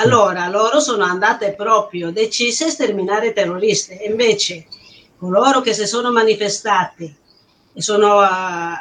Allora, 0.00 0.48
loro 0.48 0.80
sono 0.80 1.04
andate 1.04 1.52
proprio 1.52 2.10
decise 2.10 2.64
a 2.64 2.70
sterminare 2.70 3.34
terroristi, 3.34 3.98
invece 4.06 4.66
coloro 5.18 5.60
che 5.60 5.74
si 5.74 5.86
sono 5.86 6.10
manifestati 6.10 7.14
sono, 7.74 8.20
uh, 8.20 8.72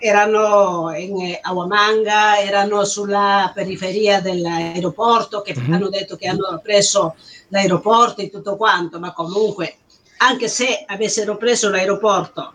erano 0.00 0.92
in 0.96 1.38
Awamanga, 1.40 2.40
erano 2.40 2.84
sulla 2.84 3.52
periferia 3.54 4.20
dell'aeroporto, 4.20 5.42
che 5.42 5.54
mm-hmm. 5.56 5.72
hanno 5.72 5.88
detto 5.88 6.16
che 6.16 6.26
hanno 6.26 6.60
preso 6.60 7.14
l'aeroporto 7.48 8.20
e 8.20 8.28
tutto 8.30 8.56
quanto, 8.56 8.98
ma 8.98 9.12
comunque, 9.12 9.76
anche 10.18 10.48
se 10.48 10.84
avessero 10.86 11.36
preso 11.36 11.70
l'aeroporto, 11.70 12.54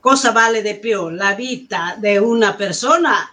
cosa 0.00 0.32
vale 0.32 0.62
di 0.62 0.78
più, 0.78 1.10
la 1.10 1.34
vita 1.34 1.94
di 1.98 2.16
una 2.16 2.54
persona 2.54 3.28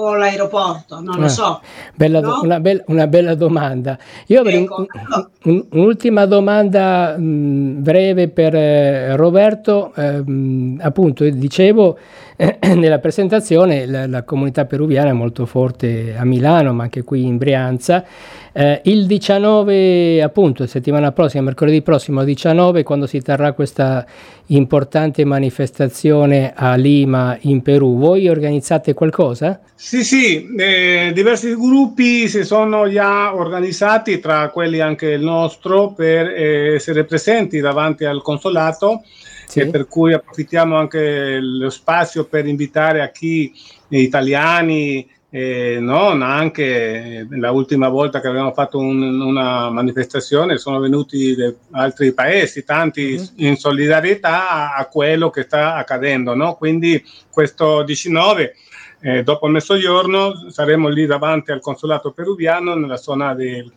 o 0.00 0.14
l'aeroporto? 0.14 1.00
Non 1.00 1.18
eh, 1.18 1.20
lo 1.22 1.28
so. 1.28 1.60
Bella, 1.94 2.20
no? 2.20 2.40
una, 2.42 2.60
be- 2.60 2.84
una, 2.86 3.06
bella 3.06 3.34
domanda. 3.34 3.98
Io 4.26 4.40
avrei 4.40 4.62
ecco, 4.62 4.86
un, 4.86 5.26
un, 5.44 5.66
un'ultima 5.70 6.24
domanda 6.26 7.16
mh, 7.16 7.82
breve 7.82 8.28
per 8.28 8.54
eh, 8.54 9.16
Roberto. 9.16 9.92
Eh, 9.94 10.76
appunto, 10.80 11.28
dicevo 11.28 11.98
eh, 12.36 12.58
nella 12.74 13.00
presentazione 13.00 13.86
la, 13.86 14.06
la, 14.06 14.22
comunità 14.22 14.64
peruviana 14.64 15.10
è 15.10 15.12
molto 15.12 15.44
forte 15.44 16.14
a 16.16 16.24
Milano, 16.24 16.72
ma 16.72 16.84
anche 16.84 17.02
qui 17.02 17.24
in 17.24 17.36
Brianza. 17.36 18.04
Eh, 18.52 18.80
il 18.84 19.06
19, 19.06 20.22
appunto, 20.22 20.66
settimana 20.66 21.10
prossima, 21.10 21.42
mercoledì 21.42 21.82
prossimo 21.82 22.22
19, 22.22 22.84
quando 22.84 23.06
si 23.06 23.20
terrà 23.20 23.52
questa 23.52 24.06
importante 24.48 25.24
manifestazione 25.24 26.52
a 26.54 26.74
Lima 26.74 27.36
in 27.42 27.62
Perù, 27.62 27.98
voi 27.98 28.28
organizzate 28.28 28.94
qualcosa? 28.94 29.60
Sì, 29.74 30.04
sì, 30.04 30.54
eh, 30.56 31.10
diversi 31.14 31.54
gruppi 31.54 32.28
si 32.28 32.44
sono 32.44 32.88
già 32.88 33.34
organizzati, 33.34 34.18
tra 34.18 34.48
quelli 34.50 34.80
anche 34.80 35.06
il 35.06 35.22
nostro, 35.22 35.92
per 35.92 36.28
eh, 36.28 36.74
essere 36.74 37.04
presenti 37.04 37.60
davanti 37.60 38.04
al 38.04 38.22
consolato. 38.22 39.02
Sì. 39.48 39.66
per 39.66 39.88
cui 39.88 40.12
approfittiamo 40.12 40.76
anche 40.76 41.38
lo 41.40 41.70
spazio 41.70 42.26
per 42.26 42.46
invitare 42.46 43.00
a 43.00 43.08
chi 43.08 43.50
italiani 43.88 45.08
eh, 45.30 45.76
non 45.78 46.22
anche 46.22 47.26
la 47.30 47.50
ultima 47.50 47.88
volta 47.88 48.20
che 48.20 48.28
abbiamo 48.28 48.52
fatto 48.52 48.78
un, 48.78 49.20
una 49.20 49.68
manifestazione 49.68 50.56
sono 50.56 50.80
venuti 50.80 51.34
da 51.34 51.52
altri 51.72 52.14
paesi, 52.14 52.64
tanti 52.64 53.16
mm-hmm. 53.16 53.48
in 53.48 53.56
solidarietà 53.56 54.74
a, 54.74 54.86
quello 54.86 55.28
che 55.28 55.42
sta 55.42 55.74
accadendo. 55.74 56.34
No? 56.34 56.54
Quindi 56.54 57.04
questo 57.30 57.82
19, 57.82 58.54
eh, 59.00 59.22
dopo 59.22 59.46
il 59.46 59.52
mezzogiorno, 59.52 60.48
saremo 60.48 60.88
lì 60.88 61.04
davanti 61.04 61.52
al 61.52 61.60
consolato 61.60 62.12
peruviano 62.12 62.74
nella 62.74 62.96
zona 62.96 63.34
di 63.34 63.70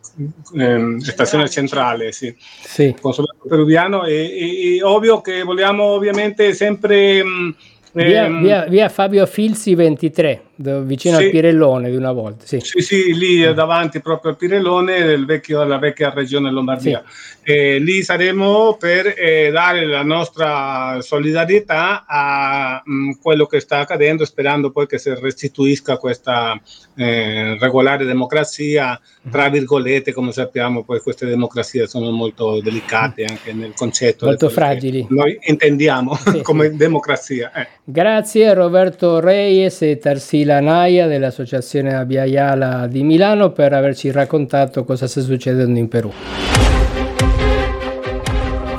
eh, 0.56 0.96
stazione 1.00 1.50
centrale, 1.50 2.12
sì. 2.12 2.34
sì. 2.38 2.96
consolato 2.98 3.46
peruviano 3.46 4.04
e, 4.04 4.14
e, 4.14 4.76
e, 4.76 4.82
ovvio 4.82 5.20
che 5.20 5.42
vogliamo 5.42 5.84
ovviamente 5.84 6.54
sempre... 6.54 7.22
Mh, 7.22 7.54
Via, 7.94 8.24
ehm, 8.24 8.42
via, 8.42 8.64
via, 8.64 8.88
Fabio 8.88 9.26
Filzi 9.26 9.74
23, 9.74 10.42
vicino 10.84 11.18
sì, 11.18 11.24
al 11.24 11.30
Pirellone 11.30 11.90
di 11.90 11.96
una 11.96 12.12
volta. 12.12 12.46
Sì, 12.46 12.60
sì, 12.60 12.80
sì 12.80 13.14
lì 13.14 13.46
mm. 13.46 13.52
davanti 13.52 14.00
proprio 14.00 14.32
al 14.32 14.36
Pirellone, 14.36 15.16
vecchio, 15.24 15.64
la 15.64 15.78
vecchia 15.78 16.10
regione 16.10 16.50
Lombardia. 16.50 17.02
Sì. 17.06 17.80
Lì 17.80 18.02
saremo 18.02 18.76
per 18.78 19.14
eh, 19.16 19.50
dare 19.50 19.84
la 19.84 20.02
nostra 20.02 20.98
solidarietà 21.00 22.04
a 22.06 22.80
mh, 22.84 22.94
mm, 22.94 23.10
quello 23.20 23.46
che 23.46 23.60
sta 23.60 23.78
accadendo, 23.78 24.24
sperando 24.24 24.70
poi 24.70 24.86
che 24.86 24.98
si 24.98 25.12
restituisca 25.12 25.96
questa 25.96 26.60
eh, 26.94 27.56
regolare 27.58 28.04
democrazia, 28.04 29.00
tra 29.30 29.48
mm. 29.48 29.52
virgolette, 29.52 30.12
come 30.12 30.32
sappiamo, 30.32 30.84
poi 30.84 31.00
queste 31.00 31.26
democrazie 31.26 31.86
sono 31.86 32.10
molto 32.10 32.60
delicate 32.60 33.24
anche 33.24 33.52
nel 33.52 33.72
concetto. 33.74 34.26
Molto 34.26 34.48
fragili. 34.48 35.06
Noi 35.08 35.38
intendiamo 35.42 36.16
come 36.42 36.76
democrazia. 36.76 37.52
Eh. 37.52 37.66
Grazie 37.84 38.54
Roberto 38.54 39.20
Reyes 39.20 39.82
e 39.82 39.98
Tarsila 39.98 40.51
Naia 40.60 41.06
dell'Associazione 41.06 41.94
Abbiaiala 41.94 42.86
di 42.86 43.02
Milano 43.02 43.50
per 43.50 43.72
averci 43.72 44.10
raccontato 44.10 44.84
cosa 44.84 45.06
sta 45.06 45.20
succedendo 45.20 45.78
in 45.78 45.88
Perù. 45.88 46.12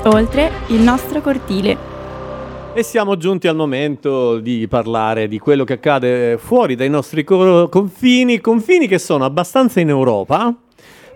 oltre 0.06 0.52
il 0.68 0.82
nostro 0.82 1.22
cortile. 1.22 1.92
E 2.76 2.82
siamo 2.82 3.18
giunti 3.18 3.48
al 3.48 3.56
momento 3.56 4.40
di 4.40 4.68
parlare 4.68 5.28
di 5.28 5.38
quello 5.38 5.64
che 5.64 5.74
accade 5.74 6.38
fuori 6.40 6.76
dai 6.76 6.90
nostri 6.90 7.24
co- 7.24 7.70
confini, 7.70 8.42
confini 8.42 8.88
che 8.88 8.98
sono 8.98 9.26
abbastanza 9.26 9.80
in 9.80 9.90
Europa, 9.90 10.54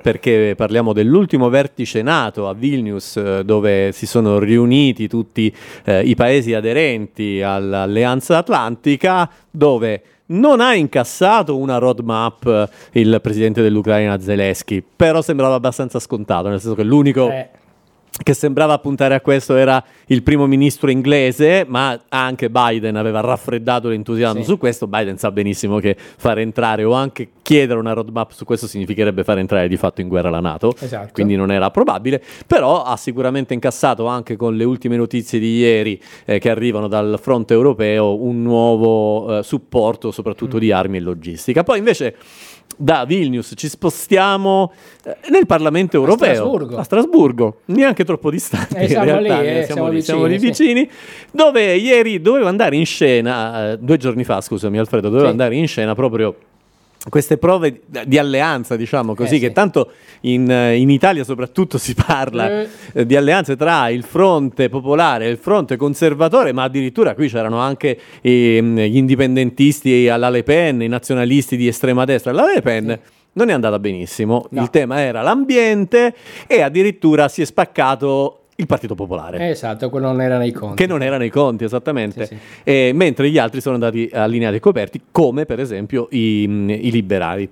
perché 0.01 0.53
parliamo 0.55 0.93
dell'ultimo 0.93 1.49
vertice 1.49 2.03
NATO 2.03 2.47
a 2.47 2.53
Vilnius 2.53 3.17
eh, 3.17 3.43
dove 3.43 3.91
si 3.91 4.05
sono 4.05 4.37
riuniti 4.37 5.07
tutti 5.07 5.53
eh, 5.83 6.01
i 6.03 6.13
paesi 6.13 6.53
aderenti 6.53 7.41
all'Alleanza 7.41 8.37
Atlantica, 8.37 9.27
dove 9.49 10.01
non 10.27 10.59
ha 10.59 10.73
incassato 10.73 11.57
una 11.57 11.77
roadmap 11.77 12.45
eh, 12.45 12.99
il 12.99 13.19
presidente 13.21 13.61
dell'Ucraina 13.61 14.19
Zelensky, 14.19 14.83
però 14.95 15.21
sembrava 15.21 15.55
abbastanza 15.55 15.99
scontato, 15.99 16.49
nel 16.49 16.59
senso 16.59 16.75
che 16.75 16.83
l'unico... 16.83 17.29
Eh 17.29 17.49
che 18.23 18.33
sembrava 18.33 18.77
puntare 18.79 19.13
a 19.13 19.21
questo 19.21 19.55
era 19.55 19.83
il 20.07 20.23
primo 20.23 20.47
ministro 20.47 20.89
inglese, 20.89 21.65
ma 21.67 21.99
anche 22.09 22.49
Biden 22.49 22.95
aveva 22.95 23.19
raffreddato 23.19 23.89
l'entusiasmo 23.89 24.41
sì. 24.41 24.47
su 24.47 24.57
questo. 24.57 24.87
Biden 24.87 25.17
sa 25.17 25.31
benissimo 25.31 25.79
che 25.79 25.95
far 25.97 26.39
entrare 26.39 26.83
o 26.83 26.93
anche 26.93 27.29
chiedere 27.41 27.79
una 27.79 27.93
roadmap 27.93 28.31
su 28.31 28.43
questo 28.43 28.67
significherebbe 28.67 29.23
far 29.23 29.37
entrare 29.37 29.67
di 29.67 29.77
fatto 29.77 30.01
in 30.01 30.07
guerra 30.07 30.29
la 30.29 30.39
Nato, 30.39 30.73
esatto. 30.79 31.11
quindi 31.13 31.35
non 31.35 31.51
era 31.51 31.69
probabile, 31.69 32.21
però 32.45 32.83
ha 32.83 32.97
sicuramente 32.97 33.53
incassato 33.53 34.05
anche 34.07 34.35
con 34.35 34.55
le 34.55 34.63
ultime 34.63 34.97
notizie 34.97 35.39
di 35.39 35.57
ieri 35.57 36.01
eh, 36.25 36.39
che 36.39 36.49
arrivano 36.49 36.87
dal 36.87 37.19
fronte 37.21 37.53
europeo 37.53 38.21
un 38.21 38.41
nuovo 38.41 39.37
eh, 39.37 39.43
supporto 39.43 40.11
soprattutto 40.11 40.57
mm. 40.57 40.59
di 40.59 40.71
armi 40.71 40.97
e 40.97 41.01
logistica. 41.01 41.63
Poi 41.63 41.77
invece 41.77 42.15
da 42.75 43.06
Vilnius 43.06 43.53
ci 43.56 43.67
spostiamo 43.69 44.71
eh, 45.03 45.15
nel 45.30 45.45
Parlamento 45.45 45.97
europeo. 45.97 46.30
A 46.30 46.36
Strasburgo. 46.36 46.77
A 46.77 46.84
Strasburgo, 46.84 47.60
neanche 47.65 48.03
troppo 48.03 48.30
distante. 48.30 48.77
Eh, 48.77 48.88
siamo 48.88 49.06
realtà, 49.06 49.41
lì, 49.41 49.47
eh, 49.47 49.63
siamo, 49.63 49.65
siamo, 49.65 49.88
lì, 49.88 49.95
vicini, 49.95 50.03
siamo 50.03 50.25
lì 50.25 50.38
vicini, 50.38 50.89
dove 51.32 51.75
ieri 51.75 52.21
dovevo 52.21 52.47
andare 52.47 52.75
in 52.75 52.86
scena, 52.86 53.71
eh, 53.71 53.77
due 53.80 53.97
giorni 53.97 54.23
fa, 54.23 54.41
scusami 54.41 54.77
Alfredo, 54.77 55.08
dovevo 55.08 55.25
sì. 55.25 55.32
andare 55.32 55.56
in 55.56 55.67
scena 55.67 55.95
proprio 55.95 56.36
queste 57.10 57.38
prove 57.38 57.81
di 58.05 58.17
alleanza, 58.17 58.75
diciamo 58.75 59.15
così, 59.15 59.36
eh, 59.36 59.39
che 59.39 59.47
sì. 59.47 59.53
tanto 59.53 59.91
in, 60.21 60.49
in, 60.49 60.89
Italia 60.89 61.23
soprattutto 61.23 61.77
si 61.79 61.93
parla 61.93 62.62
eh. 62.62 62.69
eh. 62.93 63.05
di 63.05 63.15
alleanze 63.15 63.55
tra 63.55 63.89
il 63.89 64.03
fronte 64.03 64.69
popolare 64.69 65.25
e 65.25 65.29
il 65.29 65.38
fronte 65.38 65.77
conservatore, 65.77 66.51
ma 66.51 66.63
addirittura 66.63 67.13
qui 67.15 67.29
c'erano 67.29 67.60
anche 67.60 67.97
eh, 68.21 68.62
gli 68.62 68.97
indipendentisti 68.97 70.10
alla 70.10 70.29
Le 70.29 70.43
Pen, 70.43 70.81
i 70.81 70.88
nazionalisti 70.88 71.55
di 71.55 71.67
estrema 71.67 72.05
destra 72.05 72.31
alla 72.31 72.45
Le 72.45 72.62
Pen. 72.62 72.99
Sì. 73.01 73.15
Non 73.33 73.49
è 73.49 73.53
andata 73.53 73.77
benissimo, 73.77 74.47
no. 74.49 74.62
il 74.63 74.71
tema 74.71 74.99
era 74.99 75.21
l'ambiente 75.21 76.15
e 76.47 76.62
addirittura 76.62 77.27
si 77.27 77.43
è 77.43 77.45
spaccato 77.45 78.46
il 78.59 78.65
Partito 78.65 78.95
Popolare. 78.95 79.49
Esatto, 79.49 79.89
quello 79.89 80.07
non 80.07 80.21
era 80.21 80.37
nei 80.37 80.51
conti. 80.51 80.75
Che 80.75 80.87
non 80.87 81.03
era 81.03 81.17
nei 81.17 81.29
conti, 81.29 81.63
esattamente. 81.63 82.25
Sì, 82.25 82.35
sì. 82.35 82.41
Eh, 82.63 82.91
mentre 82.93 83.29
gli 83.29 83.37
altri 83.37 83.61
sono 83.61 83.75
andati 83.75 84.09
allineati 84.11 84.55
e 84.55 84.59
coperti, 84.59 85.01
come 85.11 85.45
per 85.45 85.59
esempio 85.59 86.07
i, 86.11 86.41
i 86.43 86.91
liberali. 86.91 87.47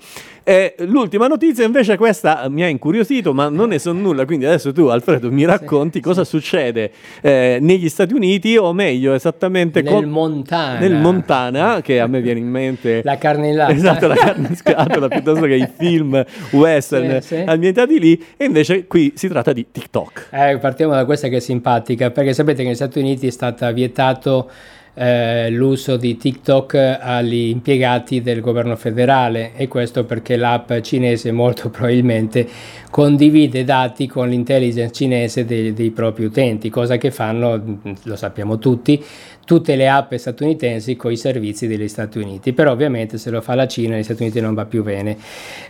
Eh, 0.48 0.76
l'ultima 0.80 1.26
notizia 1.26 1.66
invece 1.66 1.98
questa 1.98 2.48
mi 2.50 2.64
ha 2.64 2.68
incuriosito, 2.68 3.34
ma 3.34 3.50
non 3.50 3.70
ne 3.70 3.80
so 3.80 3.92
nulla, 3.94 4.26
quindi 4.26 4.46
adesso 4.46 4.72
tu 4.72 4.86
Alfredo 4.86 5.32
mi 5.32 5.44
racconti 5.44 5.98
sì, 5.98 6.04
cosa 6.04 6.24
succede 6.24 6.92
eh, 7.22 7.58
negli 7.60 7.90
Stati 7.90 8.14
Uniti 8.14 8.56
o 8.56 8.72
meglio 8.72 9.14
esattamente 9.14 9.82
nel 9.82 9.92
con... 9.92 10.06
Montana. 10.06 10.78
Nel 10.78 10.94
Montana, 10.94 11.82
che 11.82 12.00
a 12.00 12.06
me 12.06 12.22
viene 12.22 12.40
in 12.40 12.48
mente 12.48 13.02
la 13.04 13.18
carne 13.18 13.50
in 13.50 13.56
latta. 13.56 13.74
Esatto, 13.74 14.06
la 14.06 14.16
carne 14.16 14.50
in 14.50 14.56
scatola 14.56 15.08
piuttosto 15.08 15.46
che 15.46 15.56
i 15.56 15.68
film 15.76 16.24
western 16.52 17.20
ambientati 17.48 18.00
lì 18.00 18.24
e 18.38 18.46
invece 18.46 18.86
qui 18.86 19.14
si 19.16 19.28
tratta 19.28 19.52
di 19.52 19.66
TikTok. 19.72 20.28
Eh, 20.32 20.60
partiamo 20.60 20.94
da 20.96 21.06
questa 21.06 21.28
che 21.28 21.38
è 21.38 21.40
simpatica, 21.40 22.12
perché 22.12 22.34
sapete 22.34 22.60
che 22.60 22.66
negli 22.66 22.76
Stati 22.76 23.00
Uniti 23.00 23.28
è 23.28 23.32
stato 23.32 23.72
vietato 23.74 24.50
eh, 24.96 25.50
l'uso 25.50 25.98
di 25.98 26.16
TikTok 26.16 27.00
agli 27.02 27.50
impiegati 27.50 28.22
del 28.22 28.40
governo 28.40 28.76
federale 28.78 29.52
e 29.56 29.68
questo 29.68 30.06
perché 30.06 30.38
l'app 30.38 30.72
cinese 30.82 31.32
molto 31.32 31.70
probabilmente 31.70 32.48
condivide 32.90 33.66
dati 33.66 34.08
con 34.08 34.30
l'intelligence 34.30 34.94
cinese 34.94 35.44
dei, 35.44 35.74
dei 35.74 35.90
propri 35.92 36.24
utenti, 36.26 36.70
cosa 36.70 36.96
che 36.98 37.12
fanno, 37.12 37.80
lo 38.04 38.16
sappiamo 38.16 38.58
tutti, 38.58 39.04
tutte 39.46 39.76
le 39.76 39.88
app 39.88 40.14
statunitensi 40.14 40.96
con 40.96 41.12
i 41.12 41.18
servizi 41.18 41.68
degli 41.68 41.88
Stati 41.88 42.18
Uniti, 42.18 42.52
però 42.52 42.72
ovviamente 42.72 43.18
se 43.18 43.30
lo 43.30 43.42
fa 43.42 43.56
la 43.56 43.68
Cina, 43.68 43.96
gli 43.96 44.04
Stati 44.04 44.24
Uniti 44.24 44.42
non 44.42 44.54
va 44.54 44.66
più 44.66 44.84
bene. 44.84 45.18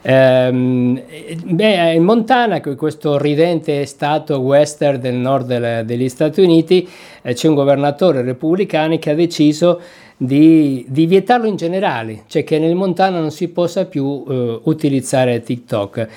Ehm, 0.01 1.01
beh, 1.43 1.93
in 1.93 2.03
Montana, 2.03 2.61
questo 2.61 3.17
ridente 3.17 3.85
stato 3.85 4.39
western 4.39 4.99
del 4.99 5.15
nord 5.15 5.81
degli 5.81 6.09
Stati 6.09 6.41
Uniti, 6.41 6.88
eh, 7.21 7.33
c'è 7.33 7.47
un 7.47 7.55
governatore 7.55 8.21
repubblicano 8.21 8.97
che 8.97 9.11
ha 9.11 9.15
deciso 9.15 9.79
di, 10.17 10.86
di, 10.88 11.06
vietarlo 11.06 11.45
in 11.45 11.58
generale, 11.58 12.23
cioè 12.28 12.45
che 12.45 12.58
nel 12.58 12.75
Montana 12.75 13.19
non 13.19 13.32
si 13.32 13.49
possa 13.49 13.86
più 13.86 14.06
uh, 14.06 14.62
utilizzare 14.63 15.41
TikTok. 15.41 16.08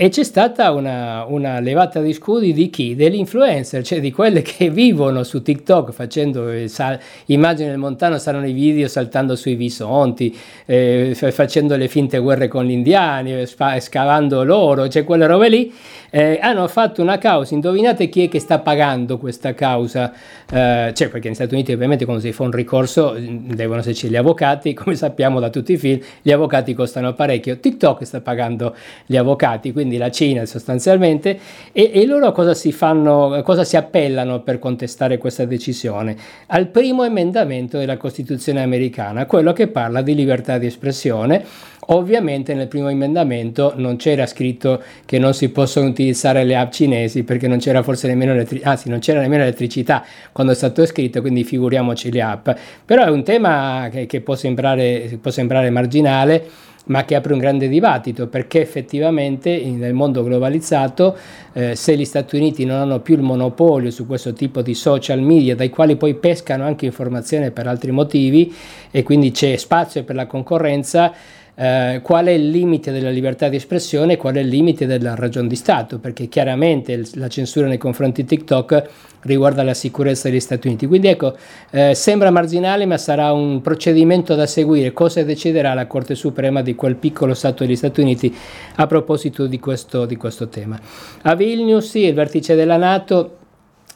E 0.00 0.10
c'è 0.10 0.22
stata 0.22 0.70
una, 0.70 1.24
una, 1.26 1.58
levata 1.58 2.00
di 2.00 2.12
scudi 2.12 2.52
di 2.52 2.70
chi? 2.70 2.94
Degli 2.94 3.16
influencer, 3.16 3.82
cioè 3.82 3.98
di 3.98 4.12
quelle 4.12 4.42
che 4.42 4.70
vivono 4.70 5.24
su 5.24 5.42
TikTok 5.42 5.90
facendo 5.90 6.48
eh, 6.50 6.68
sal- 6.68 7.00
immagini 7.26 7.68
nel 7.68 7.78
Montana, 7.78 8.18
saranno 8.20 8.46
i 8.46 8.52
video 8.52 8.86
saltando 8.86 9.34
sui 9.34 9.56
bisonti, 9.56 10.36
eh, 10.64 11.16
facendo 11.32 11.74
le 11.74 11.88
finte 11.88 12.18
guerre 12.18 12.46
con 12.46 12.64
gli 12.64 12.70
indiani, 12.70 13.44
spa- 13.44 13.80
scavando 13.80 14.44
l'oro, 14.44 14.88
cioè 14.88 15.02
quelle 15.02 15.26
robe 15.26 15.48
lì. 15.48 15.72
Eh, 16.10 16.38
hanno 16.40 16.68
fatto 16.68 17.02
una 17.02 17.18
causa, 17.18 17.54
indovinate 17.54 18.08
chi 18.08 18.24
è 18.24 18.28
che 18.28 18.38
sta 18.38 18.60
pagando 18.60 19.18
questa 19.18 19.52
causa? 19.52 20.12
Eh, 20.48 20.92
cioè, 20.94 21.08
perché 21.08 21.26
negli 21.26 21.34
Stati 21.34 21.54
Uniti 21.54 21.72
ovviamente 21.72 22.04
quando 22.04 22.22
si 22.22 22.30
fa 22.30 22.44
un 22.44 22.52
ricorso 22.52 23.16
devono 23.54 23.80
esserci 23.80 24.08
gli 24.08 24.16
avvocati, 24.16 24.74
come 24.74 24.94
sappiamo 24.94 25.40
da 25.40 25.50
tutti 25.50 25.72
i 25.72 25.76
film, 25.76 26.00
gli 26.22 26.30
avvocati 26.30 26.74
costano 26.74 27.14
parecchio, 27.14 27.58
TikTok 27.58 28.04
sta 28.04 28.20
pagando 28.20 28.74
gli 29.06 29.16
avvocati, 29.16 29.72
quindi 29.72 29.96
la 29.96 30.10
Cina 30.10 30.44
sostanzialmente, 30.46 31.38
e, 31.72 31.90
e 31.92 32.06
loro 32.06 32.32
cosa 32.32 32.54
si 32.54 32.72
fanno, 32.72 33.40
cosa 33.44 33.64
si 33.64 33.76
appellano 33.76 34.40
per 34.40 34.58
contestare 34.58 35.18
questa 35.18 35.44
decisione? 35.44 36.16
Al 36.46 36.68
primo 36.68 37.04
emendamento 37.04 37.78
della 37.78 37.96
Costituzione 37.96 38.62
americana, 38.62 39.26
quello 39.26 39.52
che 39.52 39.68
parla 39.68 40.02
di 40.02 40.14
libertà 40.14 40.58
di 40.58 40.66
espressione, 40.66 41.44
Ovviamente 41.90 42.52
nel 42.52 42.68
primo 42.68 42.88
emendamento 42.88 43.72
non 43.76 43.96
c'era 43.96 44.26
scritto 44.26 44.82
che 45.06 45.18
non 45.18 45.32
si 45.32 45.48
possono 45.48 45.88
utilizzare 45.88 46.44
le 46.44 46.54
app 46.54 46.70
cinesi 46.70 47.22
perché 47.22 47.48
non 47.48 47.56
c'era 47.56 47.82
forse 47.82 48.08
nemmeno 48.08 48.32
elettricità, 48.32 48.70
anzi 48.70 48.90
non 48.90 48.98
c'era 48.98 49.20
nemmeno 49.20 49.42
elettricità 49.42 50.04
quando 50.30 50.52
è 50.52 50.56
stato 50.56 50.84
scritto, 50.84 51.22
quindi 51.22 51.44
figuriamoci 51.44 52.12
le 52.12 52.20
app. 52.20 52.50
Però 52.84 53.04
è 53.04 53.08
un 53.08 53.22
tema 53.24 53.88
che, 53.90 54.04
che 54.04 54.20
può, 54.20 54.34
sembrare, 54.34 55.18
può 55.18 55.30
sembrare 55.30 55.70
marginale, 55.70 56.44
ma 56.88 57.06
che 57.06 57.14
apre 57.14 57.32
un 57.32 57.38
grande 57.38 57.68
dibattito 57.68 58.28
perché 58.28 58.60
effettivamente 58.60 59.62
nel 59.64 59.94
mondo 59.94 60.22
globalizzato 60.22 61.16
eh, 61.52 61.74
se 61.74 61.96
gli 61.96 62.04
Stati 62.04 62.36
Uniti 62.36 62.64
non 62.64 62.76
hanno 62.76 63.00
più 63.00 63.14
il 63.14 63.22
monopolio 63.22 63.90
su 63.90 64.06
questo 64.06 64.32
tipo 64.32 64.62
di 64.62 64.74
social 64.74 65.20
media 65.20 65.54
dai 65.54 65.68
quali 65.68 65.96
poi 65.96 66.14
pescano 66.14 66.64
anche 66.64 66.86
informazioni 66.86 67.50
per 67.50 67.66
altri 67.66 67.90
motivi 67.90 68.54
e 68.90 69.02
quindi 69.02 69.30
c'è 69.32 69.56
spazio 69.56 70.04
per 70.04 70.14
la 70.14 70.26
concorrenza 70.26 71.12
eh, 71.60 71.98
qual 72.04 72.26
è 72.26 72.30
il 72.30 72.50
limite 72.50 72.92
della 72.92 73.10
libertà 73.10 73.48
di 73.48 73.56
espressione 73.56 74.12
e 74.12 74.16
qual 74.16 74.36
è 74.36 74.40
il 74.40 74.46
limite 74.46 74.86
della 74.86 75.16
ragione 75.16 75.48
di 75.48 75.56
Stato, 75.56 75.98
perché 75.98 76.28
chiaramente 76.28 77.02
la 77.14 77.26
censura 77.26 77.66
nei 77.66 77.78
confronti 77.78 78.22
di 78.22 78.28
TikTok 78.28 78.84
riguarda 79.22 79.64
la 79.64 79.74
sicurezza 79.74 80.28
degli 80.28 80.38
Stati 80.38 80.68
Uniti. 80.68 80.86
Quindi 80.86 81.08
ecco, 81.08 81.36
eh, 81.70 81.94
sembra 81.94 82.30
marginale, 82.30 82.86
ma 82.86 82.96
sarà 82.96 83.32
un 83.32 83.60
procedimento 83.60 84.36
da 84.36 84.46
seguire. 84.46 84.92
Cosa 84.92 85.24
deciderà 85.24 85.74
la 85.74 85.88
Corte 85.88 86.14
Suprema 86.14 86.62
di 86.62 86.76
quel 86.76 86.94
piccolo 86.94 87.34
Stato 87.34 87.64
degli 87.64 87.74
Stati 87.76 88.00
Uniti 88.00 88.32
a 88.76 88.86
proposito 88.86 89.46
di 89.46 89.58
questo, 89.58 90.06
di 90.06 90.14
questo 90.14 90.48
tema? 90.48 90.78
A 91.22 91.34
Vilnius, 91.34 91.90
sì, 91.90 92.04
il 92.04 92.14
vertice 92.14 92.54
della 92.54 92.76
Nato 92.76 93.38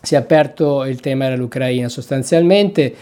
si 0.03 0.17
è 0.17 0.19
aperto 0.19 0.85
il 0.85 0.99
tema 0.99 1.29
dell'Ucraina 1.29 1.89
sostanzialmente 1.89 2.93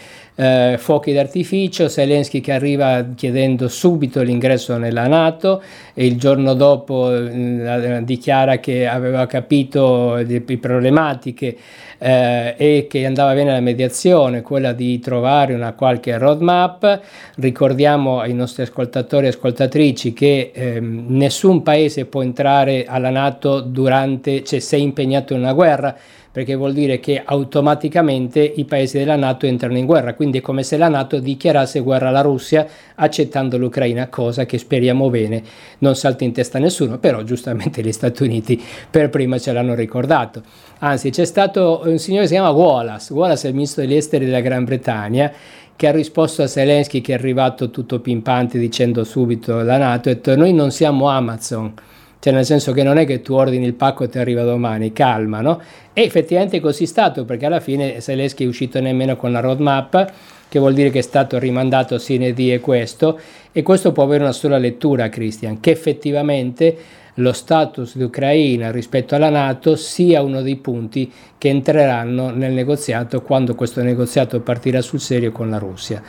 eh, 0.41 0.77
fuochi 0.79 1.13
d'artificio, 1.13 1.87
Zelensky 1.87 2.41
che 2.41 2.51
arriva 2.51 3.05
chiedendo 3.13 3.67
subito 3.67 4.23
l'ingresso 4.23 4.75
nella 4.77 5.05
Nato 5.05 5.61
e 5.93 6.07
il 6.07 6.17
giorno 6.17 6.55
dopo 6.55 7.15
eh, 7.15 8.01
dichiara 8.03 8.57
che 8.57 8.87
aveva 8.87 9.27
capito 9.27 10.15
le, 10.15 10.43
le 10.43 10.57
problematiche 10.57 11.55
eh, 11.99 12.55
e 12.57 12.87
che 12.89 13.05
andava 13.05 13.35
bene 13.35 13.51
la 13.51 13.59
mediazione, 13.59 14.41
quella 14.41 14.73
di 14.73 14.99
trovare 14.99 15.53
una 15.53 15.73
qualche 15.73 16.17
roadmap. 16.17 17.01
Ricordiamo 17.35 18.19
ai 18.19 18.33
nostri 18.33 18.63
ascoltatori 18.63 19.27
e 19.27 19.29
ascoltatrici 19.29 20.11
che 20.11 20.49
ehm, 20.55 21.05
nessun 21.09 21.61
paese 21.61 22.05
può 22.05 22.23
entrare 22.23 22.85
alla 22.87 23.11
Nato 23.11 23.61
durante, 23.61 24.43
cioè 24.43 24.57
se 24.57 24.77
è 24.77 24.79
impegnato 24.79 25.33
in 25.33 25.39
una 25.41 25.53
guerra 25.53 25.95
perché 26.31 26.55
vuol 26.55 26.73
dire 26.73 26.99
che 26.99 27.21
automaticamente 27.23 28.39
i 28.39 28.63
paesi 28.63 28.97
della 28.97 29.17
Nato 29.17 29.45
entrano 29.45 29.77
in 29.77 29.85
guerra, 29.85 30.13
quindi 30.13 30.37
è 30.37 30.41
come 30.41 30.63
se 30.63 30.77
la 30.77 30.87
Nato 30.87 31.19
dichiarasse 31.19 31.81
guerra 31.81 32.07
alla 32.07 32.21
Russia 32.21 32.65
accettando 32.95 33.57
l'Ucraina, 33.57 34.07
cosa 34.07 34.45
che 34.45 34.57
speriamo 34.57 35.09
bene 35.09 35.43
non 35.79 35.95
salti 35.95 36.23
in 36.23 36.31
testa 36.31 36.57
a 36.57 36.61
nessuno, 36.61 36.99
però 36.99 37.23
giustamente 37.23 37.81
gli 37.81 37.91
Stati 37.91 38.23
Uniti 38.23 38.61
per 38.89 39.09
prima 39.09 39.37
ce 39.37 39.51
l'hanno 39.51 39.75
ricordato. 39.75 40.41
Anzi, 40.79 41.09
c'è 41.09 41.25
stato 41.25 41.81
un 41.85 41.97
signore 41.97 42.23
che 42.23 42.29
si 42.29 42.33
chiama 42.33 42.51
Wallace, 42.51 43.13
Wallace 43.13 43.47
è 43.47 43.49
il 43.49 43.55
ministro 43.55 43.81
degli 43.81 43.95
esteri 43.95 44.25
della 44.25 44.39
Gran 44.39 44.63
Bretagna, 44.63 45.31
che 45.75 45.87
ha 45.87 45.91
risposto 45.91 46.43
a 46.43 46.47
Zelensky 46.47 47.01
che 47.01 47.11
è 47.11 47.15
arrivato 47.15 47.71
tutto 47.71 47.99
pimpante 47.99 48.57
dicendo 48.57 49.03
subito 49.03 49.61
la 49.63 49.77
Nato, 49.77 50.09
ha 50.09 50.13
detto 50.13 50.35
noi 50.35 50.53
non 50.53 50.71
siamo 50.71 51.09
Amazon, 51.09 51.73
cioè 52.21 52.33
nel 52.33 52.45
senso 52.45 52.71
che 52.71 52.83
non 52.83 52.99
è 52.99 53.05
che 53.07 53.23
tu 53.23 53.33
ordini 53.33 53.65
il 53.65 53.73
pacco 53.73 54.03
e 54.03 54.07
ti 54.07 54.19
arriva 54.19 54.43
domani, 54.43 54.93
calma, 54.93 55.41
no? 55.41 55.59
E 55.91 56.03
effettivamente 56.03 56.59
così 56.59 56.83
è 56.83 56.85
stato, 56.85 57.25
perché 57.25 57.47
alla 57.47 57.59
fine 57.59 57.99
Zelensky 57.99 58.45
è 58.45 58.47
uscito 58.47 58.79
nemmeno 58.79 59.15
con 59.15 59.31
la 59.31 59.39
roadmap, 59.39 60.13
che 60.47 60.59
vuol 60.59 60.75
dire 60.75 60.91
che 60.91 60.99
è 60.99 61.01
stato 61.01 61.39
rimandato 61.39 61.97
sine 61.97 62.31
die 62.31 62.59
questo, 62.59 63.19
e 63.51 63.63
questo 63.63 63.91
può 63.91 64.03
avere 64.03 64.21
una 64.21 64.33
sola 64.33 64.59
lettura, 64.59 65.09
Christian, 65.09 65.59
che 65.59 65.71
effettivamente 65.71 66.77
lo 67.15 67.33
status 67.33 67.97
di 67.97 68.03
Ucraina 68.03 68.69
rispetto 68.69 69.15
alla 69.15 69.29
Nato 69.29 69.75
sia 69.75 70.21
uno 70.21 70.43
dei 70.43 70.57
punti 70.57 71.11
che 71.39 71.49
entreranno 71.49 72.29
nel 72.29 72.53
negoziato 72.53 73.23
quando 73.23 73.55
questo 73.55 73.81
negoziato 73.81 74.41
partirà 74.41 74.81
sul 74.81 74.99
serio 74.99 75.31
con 75.31 75.49
la 75.49 75.57
Russia. 75.57 76.03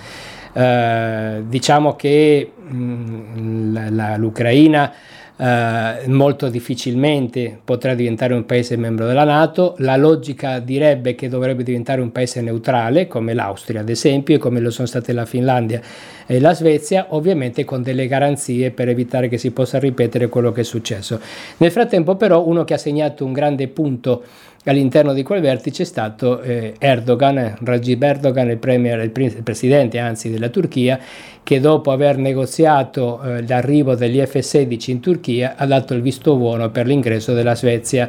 Eh, 0.53 1.43
diciamo 1.49 1.97
che 1.97 2.53
mh, 2.55 2.77
mm, 2.77 3.73
la, 3.73 3.91
la, 3.91 4.17
l'Ucraina 4.19 4.93
eh, 5.37 6.07
molto 6.07 6.49
difficilmente 6.49 7.59
potrà 7.65 7.95
diventare 7.95 8.35
un 8.35 8.45
paese 8.45 8.77
membro 8.77 9.07
della 9.07 9.25
Nato. 9.25 9.75
La 9.79 9.97
logica 9.97 10.59
direbbe 10.59 11.15
che 11.15 11.29
dovrebbe 11.29 11.63
diventare 11.63 12.01
un 12.01 12.13
paese 12.13 12.41
neutrale, 12.41 13.07
come 13.09 13.35
l'Austria 13.35 13.81
ad 13.81 13.89
esempio, 13.89 14.37
e 14.37 14.39
come 14.39 14.61
lo 14.61 14.71
sono 14.71 14.87
state 14.87 15.13
la 15.13 15.25
Finlandia 15.25 15.81
e 16.27 16.39
la 16.39 16.55
Svezia, 16.55 17.07
ovviamente 17.11 17.65
con 17.65 17.83
delle 17.83 18.07
garanzie 18.07 18.71
per 18.71 18.89
evitare 18.89 19.29
che 19.29 19.39
si 19.39 19.51
possa 19.51 19.79
ripetere 19.79 20.29
quello 20.29 20.53
che 20.53 20.61
è 20.61 20.65
successo. 20.65 21.21
Nel 21.59 21.71
frattempo 21.71 22.17
però 22.17 22.47
uno 22.47 22.65
che 22.65 22.75
ha 22.75 22.79
segnato 22.79 23.25
un 23.25 23.33
grande 23.33 23.69
punto 23.69 24.23
all'interno 24.71 25.13
di 25.13 25.23
quel 25.23 25.41
vertice 25.41 25.83
è 25.83 25.87
stato 25.87 26.41
eh, 26.41 26.75
Erdogan, 26.79 27.57
Rajib 27.63 28.03
Erdogan, 28.03 28.51
il, 28.51 28.59
premier, 28.59 29.01
il, 29.01 29.13
il, 29.15 29.43
presidente 29.43 29.99
anzi 29.99 30.31
della 30.31 30.49
Turchia, 30.49 30.99
che 31.43 31.61
dopo 31.61 31.91
aver 31.91 32.17
negoziato 32.17 33.21
eh, 33.23 33.47
l'arrivo 33.47 33.95
degli 33.95 34.21
F-16 34.21 34.91
in 34.91 35.01
Turchia 35.01 35.55
ha 35.57 35.67
dato 35.67 35.95
il 35.95 36.03
visto 36.03 36.37
buono 36.37 36.71
per 36.71 36.87
l'ingresso 36.87 37.33
della 37.33 37.57
Svezia 37.57 38.09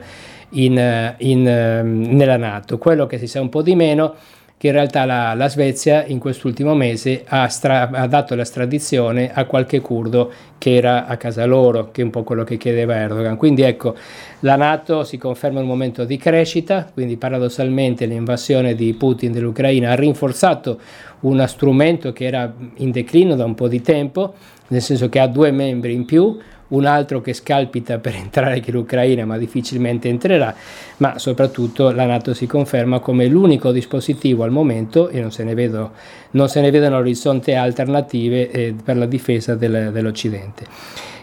in, 0.49 0.77
eh, 0.77 1.15
in, 1.19 1.47
ehm, 1.47 2.15
nella 2.15 2.37
Nato. 2.37 2.77
Quello 2.77 3.07
che 3.07 3.17
si 3.17 3.27
sa 3.27 3.41
un 3.41 3.49
po' 3.49 3.61
di 3.61 3.75
meno 3.75 4.15
che 4.63 4.69
in 4.69 4.75
realtà 4.75 5.03
la, 5.03 5.33
la 5.33 5.49
Svezia 5.49 6.05
in 6.05 6.19
quest'ultimo 6.19 6.73
mese 6.73 7.25
ha, 7.27 7.49
stra, 7.49 7.89
ha, 7.89 8.07
dato 8.07 8.33
l'estradizione 8.33 9.29
a 9.33 9.43
qualche 9.43 9.81
curdo 9.81 10.31
che 10.57 10.75
era 10.75 11.05
a 11.05 11.17
casa 11.17 11.43
loro, 11.43 11.91
che 11.91 11.99
è 11.99 12.05
un 12.05 12.11
po' 12.11 12.23
quello 12.23 12.45
che 12.45 12.55
chiedeva 12.55 12.95
Erdogan. 12.95 13.35
Quindi 13.35 13.63
ecco, 13.63 13.93
la 14.39 14.55
Nato 14.55 15.03
si 15.03 15.17
conferma 15.17 15.59
un 15.59 15.65
momento 15.65 16.05
di 16.05 16.15
crescita, 16.15 16.89
quindi 16.93 17.17
paradossalmente 17.17 18.05
l'invasione 18.05 18.73
di 18.73 18.93
Putin 18.93 19.33
dell'Ucraina 19.33 19.91
ha 19.91 19.95
rinforzato 19.95 20.79
uno 21.19 21.45
strumento 21.45 22.13
che 22.13 22.23
era 22.23 22.49
in 22.75 22.91
declino 22.91 23.35
da 23.35 23.43
un 23.43 23.55
po' 23.55 23.67
di 23.67 23.81
tempo, 23.81 24.33
nel 24.69 24.81
senso 24.81 25.09
che 25.09 25.19
ha 25.19 25.27
due 25.27 25.51
membri 25.51 25.91
in 25.91 26.05
più, 26.05 26.37
un 26.73 26.85
altro 26.85 27.21
che 27.21 27.33
scalpita 27.33 27.99
per 27.99 28.15
entrare 28.15 28.59
che 28.59 28.71
l'Ucraina, 28.71 29.25
ma 29.25 29.37
difficilmente 29.37 30.09
entrerà, 30.09 30.53
ma 30.97 31.17
soprattutto 31.17 31.91
la 31.91 32.05
Nato 32.05 32.33
si 32.33 32.45
conferma 32.45 32.99
come 32.99 33.27
l'unico 33.27 33.71
dispositivo 33.71 34.43
al 34.43 34.51
momento, 34.51 35.09
e 35.09 35.19
non 35.19 35.31
se 35.31 35.43
ne, 35.43 35.53
vedo, 35.53 35.91
non 36.31 36.49
se 36.49 36.61
ne 36.61 36.71
vedono 36.71 36.97
orizzonti 36.97 37.53
alternative 37.53 38.51
eh, 38.51 38.75
per 38.83 38.97
la 38.97 39.05
difesa 39.05 39.55
del, 39.55 39.89
dell'Occidente. 39.91 40.65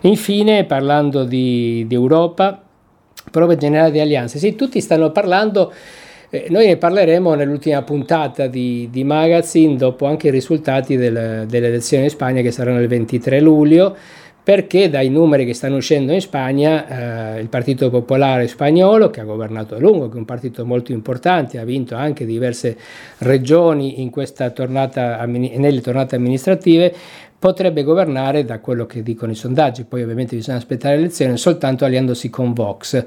Infine, 0.02 0.64
parlando 0.64 1.24
di, 1.24 1.84
di 1.86 1.94
Europa, 1.94 2.62
prove 3.30 3.56
generali 3.56 3.92
di 3.92 4.00
alleanze. 4.00 4.38
Sì, 4.38 4.54
tutti 4.54 4.80
stanno 4.80 5.10
parlando 5.10 5.72
eh, 6.32 6.46
noi 6.48 6.66
ne 6.66 6.76
parleremo 6.76 7.34
nell'ultima 7.34 7.82
puntata 7.82 8.46
di, 8.46 8.88
di, 8.88 9.02
Magazine, 9.02 9.74
dopo 9.74 10.06
anche 10.06 10.28
i 10.28 10.30
risultati 10.30 10.96
del, 10.96 11.44
delle 11.48 11.66
elezioni 11.66 12.04
in 12.04 12.10
Spagna 12.10 12.40
che 12.40 12.52
saranno 12.52 12.80
il 12.80 12.86
23 12.86 13.40
luglio 13.40 13.96
perché 14.42 14.88
dai 14.88 15.08
numeri 15.10 15.44
che 15.44 15.54
stanno 15.54 15.76
uscendo 15.76 16.12
in 16.12 16.20
Spagna 16.20 17.36
eh, 17.36 17.40
il 17.40 17.48
Partito 17.48 17.90
Popolare 17.90 18.48
Spagnolo, 18.48 19.10
che 19.10 19.20
ha 19.20 19.24
governato 19.24 19.74
a 19.74 19.78
lungo, 19.78 20.08
che 20.08 20.14
è 20.14 20.18
un 20.18 20.24
partito 20.24 20.64
molto 20.64 20.92
importante, 20.92 21.58
ha 21.58 21.64
vinto 21.64 21.94
anche 21.94 22.24
diverse 22.24 22.76
regioni 23.18 24.00
in 24.00 24.10
tornata, 24.54 25.24
nelle 25.26 25.80
tornate 25.80 26.16
amministrative, 26.16 26.94
potrebbe 27.38 27.82
governare, 27.82 28.44
da 28.44 28.58
quello 28.60 28.86
che 28.86 29.02
dicono 29.02 29.32
i 29.32 29.34
sondaggi, 29.36 29.84
poi 29.84 30.02
ovviamente 30.02 30.36
bisogna 30.36 30.58
aspettare 30.58 30.96
le 30.96 31.02
elezioni, 31.02 31.36
soltanto 31.36 31.84
alliandosi 31.84 32.28
con 32.28 32.52
Vox. 32.52 33.04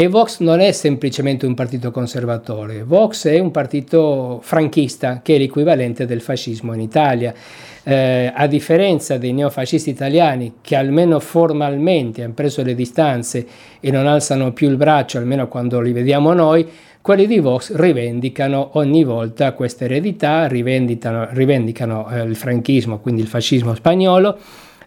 E 0.00 0.06
Vox 0.06 0.38
non 0.38 0.60
è 0.60 0.70
semplicemente 0.70 1.44
un 1.44 1.54
partito 1.54 1.90
conservatore, 1.90 2.84
Vox 2.84 3.26
è 3.26 3.40
un 3.40 3.50
partito 3.50 4.38
franchista, 4.44 5.22
che 5.24 5.34
è 5.34 5.38
l'equivalente 5.38 6.06
del 6.06 6.20
fascismo 6.20 6.72
in 6.72 6.78
Italia. 6.78 7.34
Eh, 7.82 8.30
a 8.32 8.46
differenza 8.46 9.18
dei 9.18 9.32
neofascisti 9.32 9.90
italiani 9.90 10.58
che 10.60 10.76
almeno 10.76 11.18
formalmente 11.18 12.22
hanno 12.22 12.34
preso 12.34 12.62
le 12.62 12.76
distanze 12.76 13.44
e 13.80 13.90
non 13.90 14.06
alzano 14.06 14.52
più 14.52 14.70
il 14.70 14.76
braccio, 14.76 15.18
almeno 15.18 15.48
quando 15.48 15.80
li 15.80 15.90
vediamo 15.90 16.32
noi, 16.32 16.64
quelli 17.00 17.26
di 17.26 17.40
Vox 17.40 17.74
rivendicano 17.74 18.70
ogni 18.74 19.02
volta 19.02 19.50
questa 19.52 19.86
eredità, 19.86 20.46
rivendicano, 20.46 22.08
eh, 22.08 22.22
il 22.22 22.36
franchismo, 22.36 23.00
quindi 23.00 23.22
il 23.22 23.26
fascismo 23.26 23.74
spagnolo, 23.74 24.38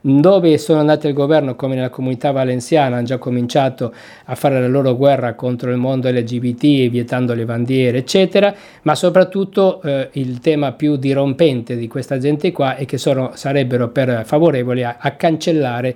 dove 0.02 0.58
sono 0.58 0.80
andati 0.80 1.08
al 1.08 1.14
governo? 1.14 1.56
Come 1.56 1.76
nella 1.76 1.90
comunità 1.90 2.32
valenziana 2.32 2.98
hanno 2.98 3.06
già 3.06 3.20
cominciato 3.20 3.94
a 4.26 4.36
fare 4.36 4.60
la 4.60 4.68
loro 4.68 4.96
guerra 4.98 5.36
contro 5.36 5.70
il 5.70 5.78
mondo 5.78 6.10
LGBT 6.10 6.90
vietando 6.90 7.34
le 7.34 7.46
bandiere 7.46 8.00
eccetera. 8.00 8.54
Ma 8.82 8.96
soprattutto 8.96 9.82
eh, 9.84 10.10
il 10.14 10.40
tema 10.40 10.72
più 10.72 10.96
dirompente 10.96 11.76
di 11.76 11.88
questa 11.88 12.18
gente 12.18 12.52
qua 12.52 12.76
è 12.76 12.86
che 12.86 12.98
sono, 12.98 13.32
sarebbero 13.36 13.90
per 13.90 14.24
favorevoli 14.26 14.84
a, 14.84 14.98
a 15.00 15.12
cancellare 15.12 15.96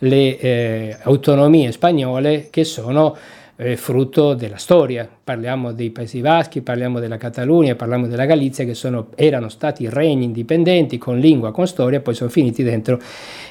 le 0.00 0.38
eh, 0.38 0.96
autonomie 1.02 1.72
spagnole 1.72 2.48
che 2.50 2.64
sono 2.64 3.16
eh, 3.56 3.76
frutto 3.76 4.34
della 4.34 4.56
storia. 4.56 5.08
Parliamo 5.24 5.72
dei 5.72 5.90
Paesi 5.90 6.20
Baschi, 6.20 6.60
parliamo 6.60 7.00
della 7.00 7.16
Catalunya, 7.16 7.74
parliamo 7.74 8.06
della 8.06 8.26
Galizia 8.26 8.64
che 8.64 8.74
sono, 8.74 9.08
erano 9.14 9.48
stati 9.48 9.88
regni 9.88 10.24
indipendenti 10.24 10.98
con 10.98 11.18
lingua, 11.18 11.52
con 11.52 11.66
storia, 11.66 12.00
poi 12.00 12.14
sono 12.14 12.30
finiti 12.30 12.62
dentro 12.62 13.00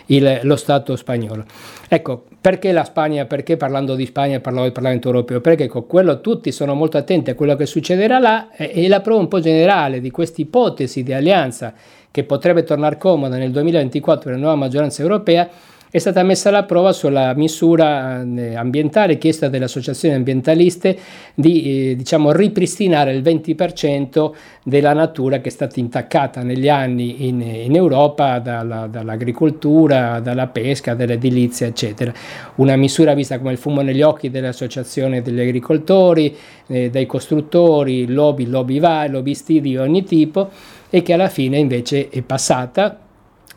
il, 0.07 0.39
lo 0.43 0.55
Stato 0.55 0.95
spagnolo. 0.95 1.43
Ecco, 1.87 2.25
perché 2.39 2.71
la 2.71 2.83
Spagna, 2.83 3.25
perché 3.25 3.57
parlando 3.57 3.95
di 3.95 4.05
Spagna 4.05 4.39
parlavo 4.39 4.65
del 4.65 4.73
Parlamento 4.73 5.07
europeo? 5.07 5.41
Perché 5.41 5.67
con 5.67 5.87
quello 5.87 6.21
tutti 6.21 6.51
sono 6.51 6.75
molto 6.75 6.97
attenti 6.97 7.31
a 7.31 7.35
quello 7.35 7.55
che 7.55 7.65
succederà 7.65 8.19
là 8.19 8.51
e, 8.51 8.71
e 8.73 8.87
la 8.87 9.01
prova 9.01 9.21
un 9.21 9.27
po' 9.27 9.39
generale 9.39 9.99
di 9.99 10.11
questa 10.11 10.41
ipotesi 10.41 11.03
di 11.03 11.13
alleanza 11.13 11.73
che 12.11 12.23
potrebbe 12.23 12.63
tornare 12.63 12.97
comoda 12.97 13.35
nel 13.35 13.51
2024 13.51 14.23
per 14.23 14.33
la 14.33 14.39
nuova 14.39 14.55
maggioranza 14.55 15.01
europea 15.01 15.49
è 15.89 15.97
stata 15.99 16.23
messa 16.23 16.49
alla 16.49 16.63
prova 16.63 16.91
sulla 16.91 17.33
misura 17.35 18.21
eh, 18.21 18.55
ambientale 18.55 19.17
chiesta 19.17 19.47
dalle 19.47 19.65
associazioni 19.65 20.15
ambientaliste 20.15 20.97
di 21.33 21.91
eh, 21.91 21.95
diciamo, 21.95 22.31
ripristinare 22.31 23.13
il 23.13 23.21
20% 23.21 24.31
della 24.63 24.93
natura 24.93 25.39
che 25.39 25.49
è 25.49 25.51
stata 25.51 25.79
intaccata 25.79 26.41
negli 26.41 26.67
anni 26.67 27.27
in, 27.27 27.39
in 27.41 27.75
Europa 27.75 28.39
dalla, 28.39 28.87
dall'agricoltura, 28.87 30.19
dalla 30.19 30.47
pesca, 30.47 30.95
dall'edilizia, 30.95 31.67
eccetera. 31.67 32.13
Una 32.55 32.75
misura 32.75 33.13
vista 33.13 33.37
come 33.37 33.51
il 33.51 33.57
fumo 33.57 33.81
negli 33.81 34.01
occhi 34.01 34.29
delle 34.29 34.47
associazioni 34.47 35.21
degli 35.21 35.39
agricoltori, 35.39 36.35
eh, 36.67 36.89
dei 36.89 37.05
costruttori, 37.05 38.07
lobby, 38.07 38.47
lobby 38.47 38.79
vai, 38.79 39.09
lobbisti 39.09 39.61
di 39.61 39.77
ogni 39.77 40.03
tipo 40.03 40.49
e 40.89 41.01
che 41.01 41.13
alla 41.13 41.29
fine 41.29 41.57
invece 41.57 42.09
è 42.09 42.21
passata 42.21 42.99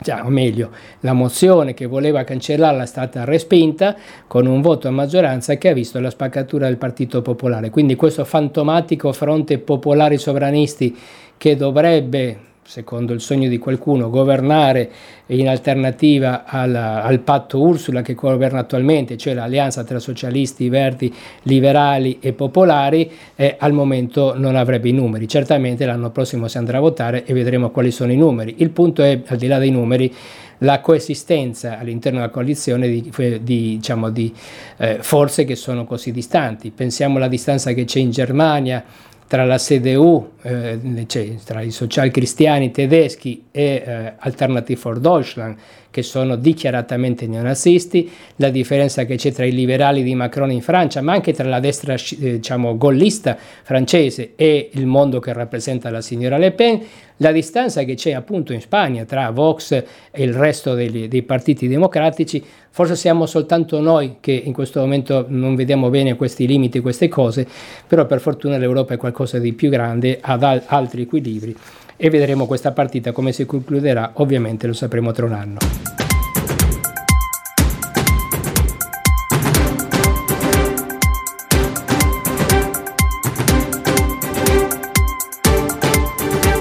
cioè, 0.01 0.23
o 0.23 0.29
meglio, 0.29 0.69
la 1.01 1.13
mozione 1.13 1.73
che 1.73 1.85
voleva 1.85 2.23
cancellarla 2.23 2.83
è 2.83 2.87
stata 2.87 3.25
respinta 3.25 3.95
con 4.27 4.45
un 4.45 4.61
voto 4.61 4.87
a 4.87 4.91
maggioranza 4.91 5.55
che 5.55 5.69
ha 5.69 5.73
visto 5.73 5.99
la 5.99 6.09
spaccatura 6.09 6.67
del 6.67 6.77
Partito 6.77 7.21
Popolare. 7.21 7.69
Quindi 7.69 7.95
questo 7.95 8.23
fantomatico 8.23 9.11
fronte 9.11 9.59
popolari 9.59 10.17
sovranisti 10.17 10.97
che 11.37 11.55
dovrebbe 11.57 12.47
secondo 12.69 13.13
il 13.13 13.19
sogno 13.19 13.49
di 13.49 13.57
qualcuno, 13.57 14.11
governare 14.11 14.91
in 15.27 15.49
alternativa 15.49 16.43
al, 16.45 16.75
al 16.75 17.19
patto 17.21 17.59
Ursula 17.59 18.03
che 18.03 18.13
governa 18.13 18.59
attualmente, 18.59 19.17
cioè 19.17 19.33
l'alleanza 19.33 19.83
tra 19.83 19.97
socialisti, 19.97 20.69
verdi, 20.69 21.11
liberali 21.43 22.19
e 22.21 22.33
popolari, 22.33 23.09
eh, 23.35 23.55
al 23.57 23.73
momento 23.73 24.37
non 24.37 24.55
avrebbe 24.55 24.87
i 24.87 24.91
numeri. 24.91 25.27
Certamente 25.27 25.83
l'anno 25.87 26.11
prossimo 26.11 26.47
si 26.47 26.59
andrà 26.59 26.77
a 26.77 26.81
votare 26.81 27.25
e 27.25 27.33
vedremo 27.33 27.71
quali 27.71 27.89
sono 27.89 28.11
i 28.11 28.17
numeri. 28.17 28.53
Il 28.59 28.69
punto 28.69 29.01
è, 29.01 29.19
al 29.25 29.37
di 29.37 29.47
là 29.47 29.57
dei 29.57 29.71
numeri, 29.71 30.13
la 30.59 30.79
coesistenza 30.79 31.79
all'interno 31.79 32.19
della 32.19 32.31
coalizione 32.31 32.87
di, 32.87 33.11
di, 33.11 33.41
diciamo, 33.41 34.11
di 34.11 34.31
eh, 34.77 34.99
forze 35.01 35.43
che 35.43 35.55
sono 35.55 35.85
così 35.85 36.11
distanti. 36.11 36.69
Pensiamo 36.69 37.17
alla 37.17 37.27
distanza 37.27 37.73
che 37.73 37.85
c'è 37.85 37.97
in 37.97 38.11
Germania 38.11 38.83
tra 39.29 39.45
la 39.45 39.57
CDU, 39.57 40.31
eh, 40.41 41.05
cioè 41.07 41.35
tra 41.43 41.61
i 41.61 41.71
socialcristiani 41.71 42.71
tedeschi 42.71 43.45
e 43.51 43.83
eh, 43.85 44.13
Alternative 44.17 44.79
for 44.79 44.99
Deutschland, 44.99 45.55
che 45.91 46.03
sono 46.03 46.35
dichiaratamente 46.35 47.27
neonazisti, 47.27 48.09
la 48.37 48.49
differenza 48.49 49.05
che 49.05 49.15
c'è 49.15 49.31
tra 49.31 49.45
i 49.45 49.51
liberali 49.51 50.03
di 50.03 50.13
Macron 50.13 50.51
in 50.51 50.61
Francia, 50.61 51.01
ma 51.01 51.13
anche 51.13 51.33
tra 51.33 51.47
la 51.47 51.59
destra 51.59 51.93
eh, 51.93 52.15
diciamo, 52.33 52.77
gollista 52.77 53.35
francese 53.63 54.33
e 54.35 54.69
il 54.73 54.85
mondo 54.85 55.19
che 55.19 55.33
rappresenta 55.33 55.89
la 55.89 56.01
signora 56.01 56.37
Le 56.37 56.51
Pen, 56.51 56.81
la 57.17 57.31
distanza 57.31 57.83
che 57.83 57.95
c'è 57.95 58.11
appunto 58.11 58.53
in 58.53 58.61
Spagna 58.61 59.03
tra 59.03 59.29
Vox 59.31 59.71
e 59.71 60.23
il 60.23 60.33
resto 60.33 60.73
dei, 60.73 61.07
dei 61.07 61.23
partiti 61.23 61.67
democratici, 61.67 62.41
forse 62.69 62.95
siamo 62.95 63.25
soltanto 63.25 63.81
noi 63.81 64.17
che 64.19 64.31
in 64.31 64.53
questo 64.53 64.79
momento 64.79 65.25
non 65.27 65.55
vediamo 65.55 65.89
bene 65.89 66.15
questi 66.15 66.47
limiti, 66.47 66.79
queste 66.79 67.07
cose, 67.07 67.45
però 67.87 68.05
per 68.05 68.21
fortuna 68.21 68.57
l'Europa 68.57 68.93
è 68.93 68.97
qualcosa 68.97 69.39
di 69.39 69.53
più 69.53 69.69
grande, 69.69 70.19
ha 70.37 70.61
altri 70.67 71.03
equilibri 71.03 71.55
e 71.95 72.09
vedremo 72.09 72.45
questa 72.45 72.71
partita 72.71 73.11
come 73.11 73.31
si 73.31 73.45
concluderà, 73.45 74.11
ovviamente 74.15 74.67
lo 74.67 74.73
sapremo 74.73 75.11
tra 75.11 75.25
un 75.25 75.33
anno. 75.33 75.57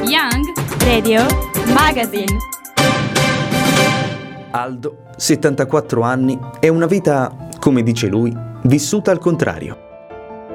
Young 0.04 0.52
Radio 0.84 1.26
Magazine 1.72 2.56
Aldo, 4.50 5.04
74 5.16 6.00
anni, 6.00 6.38
è 6.58 6.68
una 6.68 6.86
vita, 6.86 7.48
come 7.60 7.82
dice 7.82 8.08
lui, 8.08 8.34
vissuta 8.62 9.10
al 9.10 9.18
contrario. 9.18 9.86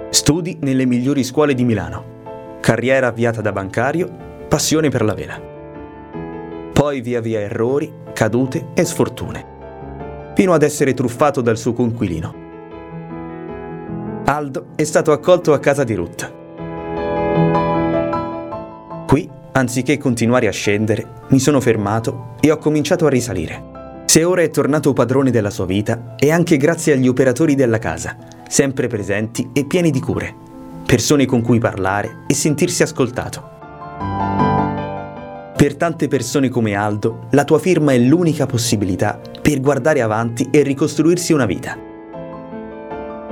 Studi 0.10 0.58
nelle 0.62 0.86
migliori 0.86 1.24
scuole 1.24 1.54
di 1.54 1.64
Milano. 1.64 2.23
Carriera 2.64 3.08
avviata 3.08 3.42
da 3.42 3.52
bancario 3.52 4.10
passione 4.48 4.88
per 4.88 5.04
la 5.04 5.14
vela. 5.14 5.38
Poi 6.72 7.02
via 7.02 7.20
via 7.20 7.42
errori, 7.42 7.92
cadute 8.14 8.68
e 8.74 8.86
sfortune, 8.86 10.32
fino 10.34 10.54
ad 10.54 10.64
essere 10.64 10.94
truffato 10.94 11.42
dal 11.42 11.58
suo 11.58 11.74
conquilino. 11.74 12.34
Aldo 14.24 14.68
è 14.76 14.86
stato 14.86 15.12
accolto 15.12 15.52
a 15.52 15.60
casa 15.60 15.84
di 15.84 15.94
Ruth. 15.94 16.34
Qui, 19.08 19.30
anziché 19.52 19.98
continuare 19.98 20.48
a 20.48 20.52
scendere, 20.54 21.06
mi 21.32 21.40
sono 21.40 21.60
fermato 21.60 22.36
e 22.40 22.50
ho 22.50 22.58
cominciato 22.60 23.06
a 23.06 23.10
risalire. 23.10 24.04
Se 24.06 24.24
ora 24.24 24.42
è 24.42 24.50
tornato 24.50 24.94
padrone 24.94 25.32
della 25.32 25.50
sua 25.50 25.66
vita, 25.66 26.16
è 26.16 26.30
anche 26.30 26.56
grazie 26.56 26.94
agli 26.94 27.10
operatori 27.10 27.56
della 27.56 27.80
casa, 27.80 28.16
sempre 28.48 28.88
presenti 28.88 29.50
e 29.52 29.66
pieni 29.66 29.92
di 29.92 30.00
cure, 30.00 30.52
persone 30.86 31.26
con 31.26 31.42
cui 31.42 31.60
parlare 31.60 32.24
e 32.28 32.34
sentirsi 32.34 32.84
ascoltato. 32.84 33.52
Per 35.56 35.76
tante 35.78 36.08
persone 36.08 36.50
come 36.50 36.76
Aldo, 36.76 37.28
la 37.32 37.46
tua 37.46 37.60
firma 37.60 37.94
è 37.94 37.98
l'unica 37.98 38.46
possibilità 38.46 39.20
per 39.42 39.62
guardare 39.62 40.02
avanti 40.02 40.50
e 40.52 40.62
ricostruirsi 40.62 41.32
una 41.34 41.46
vita. 41.46 41.78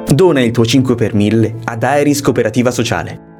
Dona 0.05 0.41
il 0.41 0.51
tuo 0.51 0.65
5 0.65 0.95
per 0.95 1.13
1000 1.13 1.55
ad 1.65 1.83
Aeris 1.83 2.21
Cooperativa 2.21 2.71
Sociale. 2.71 3.30